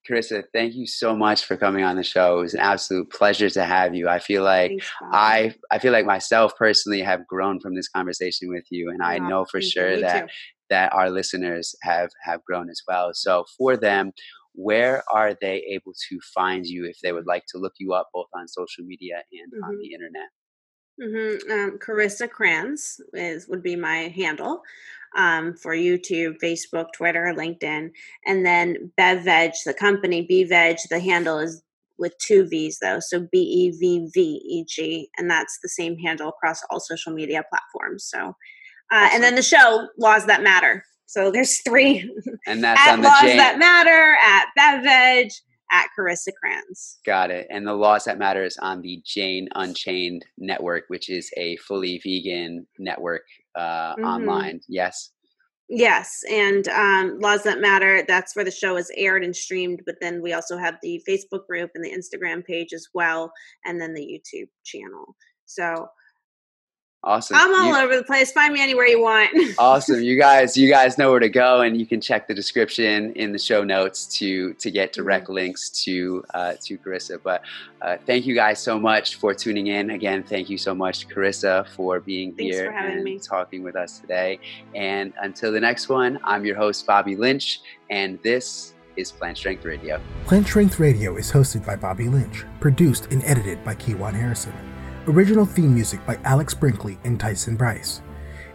Carissa, 0.10 0.44
thank 0.54 0.74
you 0.76 0.88
so 0.88 1.16
much 1.16 1.46
for 1.46 1.58
coming 1.58 1.84
on 1.84 1.98
the 1.98 2.04
show. 2.04 2.40
It 2.40 2.42
was 2.42 2.54
an 2.54 2.62
absolute 2.62 3.10
pleasure 3.12 3.50
to 3.50 3.64
have 3.66 3.94
you. 3.94 4.08
I 4.08 4.20
feel 4.20 4.44
like 4.44 4.74
Thanks, 4.80 4.92
I 5.12 5.54
I 5.72 5.80
feel 5.80 5.92
like 5.92 6.06
myself 6.06 6.54
personally 6.58 7.02
have 7.02 7.28
grown 7.28 7.60
from 7.60 7.76
this 7.76 7.90
conversation 7.90 8.50
with 8.50 8.66
you, 8.72 8.90
and 8.90 9.04
I 9.04 9.20
Wow, 9.20 9.28
know 9.28 9.46
for 9.46 9.62
sure 9.62 9.98
that 10.00 10.24
too. 10.24 10.28
that 10.70 10.94
our 10.94 11.10
listeners 11.10 11.76
have 11.84 12.10
have 12.24 12.44
grown 12.46 12.70
as 12.70 12.82
well. 12.88 13.12
So 13.14 13.46
for 13.58 13.76
them, 13.78 14.14
where 14.54 15.04
are 15.14 15.36
they 15.42 15.64
able 15.72 15.94
to 16.10 16.20
find 16.34 16.66
you 16.66 16.86
if 16.86 16.98
they 17.04 17.12
would 17.12 17.28
like 17.28 17.44
to 17.50 17.58
look 17.60 17.74
you 17.80 17.94
up 17.94 18.08
both 18.14 18.28
on 18.34 18.48
social 18.48 18.86
media 18.86 19.24
and 19.32 19.52
on 19.64 19.72
Mhm. 19.72 19.82
the 19.82 19.94
internet? 19.94 20.30
Hmm 21.02 21.52
Um, 21.52 21.80
Carissa 21.80 22.30
Kranz 22.30 23.00
is 23.14 23.48
would 23.48 23.62
be 23.62 23.76
my 23.76 24.14
handle 24.16 24.62
um, 25.16 25.56
for 25.56 25.76
YouTube, 25.76 26.38
Facebook, 26.44 26.88
Twitter, 26.94 27.34
LinkedIn, 27.36 27.92
and 28.26 28.46
then 28.46 28.92
BevVeg, 28.98 29.54
the 29.66 29.74
company 29.74 30.28
BeVeg. 30.30 30.78
The 30.90 31.00
handle 31.00 31.40
is 31.40 31.62
with 32.00 32.18
two 32.20 32.48
V's 32.48 32.80
though, 32.80 33.00
so 33.00 33.28
B 33.32 33.40
E 33.40 33.72
V 33.72 34.10
V 34.14 34.22
E 34.44 34.66
G, 34.68 35.10
and 35.18 35.30
that's 35.30 35.60
the 35.62 35.70
same 35.70 35.98
handle 35.98 36.30
across 36.30 36.62
all 36.70 36.80
social 36.80 37.14
media 37.14 37.44
platforms. 37.50 38.06
So, 38.06 38.36
uh, 38.92 39.10
and 39.14 39.24
then 39.24 39.36
the 39.36 39.42
show 39.42 39.88
Laws 39.98 40.26
That 40.26 40.44
Matter. 40.44 40.84
So 41.06 41.32
there's 41.32 41.62
three 41.62 42.12
And 42.46 42.64
that's 42.64 42.80
at 42.88 42.94
on 42.94 43.02
the 43.02 43.08
Laws 43.08 43.22
Jane. 43.22 43.38
That 43.38 43.58
Matter, 43.58 44.18
at 44.24 44.48
BevVeg, 44.58 45.32
at 45.72 45.88
Carissa 45.98 46.30
Kranz. 46.42 47.00
Got 47.06 47.32
it. 47.32 47.48
And 47.50 47.66
the 47.68 47.74
laws 47.74 48.06
that 48.06 48.18
matter 48.18 48.44
is 48.44 48.58
on 48.58 48.82
the 48.82 49.02
Jane 49.06 49.48
Unchained 49.56 50.26
network, 50.38 50.86
which 50.88 51.10
is 51.10 51.30
a 51.38 51.58
fully 51.58 52.00
vegan 52.04 52.68
network 52.80 53.24
uh, 53.56 53.96
Mhm. 53.96 54.06
online. 54.06 54.62
Yes. 54.68 55.12
Yes, 55.70 56.24
and 56.32 56.66
um, 56.70 57.20
Laws 57.20 57.44
That 57.44 57.60
Matter, 57.60 58.02
that's 58.08 58.36
where 58.38 58.46
the 58.46 58.52
show 58.52 58.78
is 58.78 58.90
aired 58.96 59.24
and 59.26 59.36
streamed. 59.36 59.82
But 59.86 59.96
then 60.00 60.22
we 60.22 60.32
also 60.32 60.58
have 60.58 60.78
the 60.82 61.04
Facebook 61.08 61.46
group 61.46 61.72
and 61.76 61.84
the 61.84 61.92
Instagram 61.92 62.46
page 62.46 62.72
as 62.72 62.88
well, 62.94 63.34
and 63.66 63.82
then 63.82 63.94
the 63.94 64.02
YouTube 64.02 64.48
channel. 64.64 65.16
So 65.46 65.90
Awesome. 67.08 67.38
I'm 67.38 67.54
all 67.56 67.78
You- 67.78 67.86
over 67.86 67.96
the 67.96 68.04
place. 68.04 68.32
Find 68.34 68.54
me 68.54 68.62
anywhere 68.62 68.86
you 68.88 69.02
want. 69.02 69.30
awesome 69.58 70.02
you 70.02 70.18
guys 70.20 70.58
you 70.58 70.70
guys 70.70 70.98
know 70.98 71.10
where 71.10 71.20
to 71.20 71.30
go 71.30 71.62
and 71.62 71.80
you 71.80 71.86
can 71.86 72.02
check 72.02 72.28
the 72.28 72.34
description 72.34 73.12
in 73.14 73.32
the 73.32 73.40
show 73.40 73.64
notes 73.64 74.06
to 74.20 74.54
to 74.56 74.70
get 74.70 74.92
direct 74.94 75.30
links 75.30 75.70
to 75.70 76.24
uh, 76.34 76.54
to 76.62 76.78
carissa 76.78 77.18
but 77.24 77.42
uh, 77.82 77.96
thank 78.06 78.26
you 78.26 78.36
guys 78.36 78.60
so 78.60 78.78
much 78.80 79.16
for 79.16 79.34
tuning 79.34 79.68
in 79.68 79.92
again 79.92 80.22
thank 80.24 80.50
you 80.50 80.58
so 80.58 80.76
much 80.76 81.08
carissa 81.08 81.68
for 81.70 82.00
being 82.00 82.34
Thanks 82.36 82.56
here 82.56 82.66
for 82.68 82.72
having 82.74 82.96
and 82.96 83.04
me. 83.04 83.20
talking 83.20 83.64
with 83.64 83.76
us 83.76 84.00
today 84.00 84.40
and 84.76 85.14
until 85.22 85.52
the 85.52 85.60
next 85.60 85.88
one 85.90 86.20
i'm 86.24 86.46
your 86.46 86.56
host 86.58 86.86
bobby 86.86 87.16
lynch 87.16 87.62
and 87.90 88.20
this 88.24 88.74
is 88.98 89.12
plant 89.12 89.38
strength 89.38 89.64
radio 89.66 90.00
Plant 90.26 90.46
Strength 90.48 90.80
Radio 90.80 91.16
is 91.16 91.32
hosted 91.32 91.66
by 91.66 91.76
Bobby 91.78 92.10
Lynch, 92.10 92.44
produced 92.60 93.06
and 93.12 93.24
edited 93.24 93.64
by 93.64 93.74
Kiwan 93.76 94.14
Harrison. 94.14 94.54
Original 95.08 95.46
theme 95.46 95.74
music 95.74 96.06
by 96.06 96.20
Alex 96.26 96.54
Brinkley 96.54 97.00
and 97.06 97.18
Tyson 97.18 97.56
Bryce. 97.56 98.02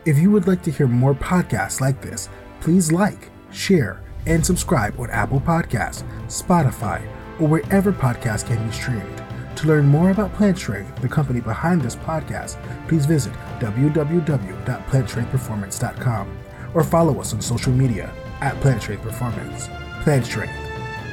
If 0.04 0.18
you 0.18 0.30
would 0.30 0.46
like 0.46 0.62
to 0.64 0.70
hear 0.70 0.86
more 0.86 1.14
podcasts 1.14 1.80
like 1.80 2.02
this, 2.02 2.28
please 2.60 2.92
like, 2.92 3.30
share, 3.50 4.02
and 4.26 4.44
subscribe 4.44 5.00
on 5.00 5.08
Apple 5.08 5.40
Podcasts, 5.40 6.04
Spotify, 6.26 7.00
or 7.40 7.48
wherever 7.48 7.90
podcasts 7.90 8.46
can 8.46 8.62
be 8.66 8.72
streamed. 8.72 9.22
To 9.56 9.66
learn 9.66 9.86
more 9.86 10.10
about 10.10 10.34
Plant 10.34 10.58
Strength, 10.58 11.00
the 11.00 11.08
company 11.08 11.40
behind 11.40 11.80
this 11.80 11.96
podcast, 11.96 12.58
please 12.86 13.06
visit 13.06 13.32
www.plantstrengthperformance.com 13.58 16.38
or 16.74 16.84
follow 16.84 17.18
us 17.18 17.32
on 17.32 17.40
social 17.40 17.72
media 17.72 18.12
at 18.42 18.60
Plant 18.60 18.82
Strength 18.82 19.04
Performance. 19.04 19.70
Plant 20.02 20.26
Strength, 20.26 20.52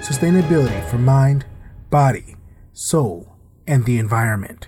sustainability 0.02 0.86
for 0.90 0.98
mind, 0.98 1.46
body, 1.90 2.36
soul, 2.74 3.38
and 3.66 3.86
the 3.86 4.00
environment. 4.00 4.68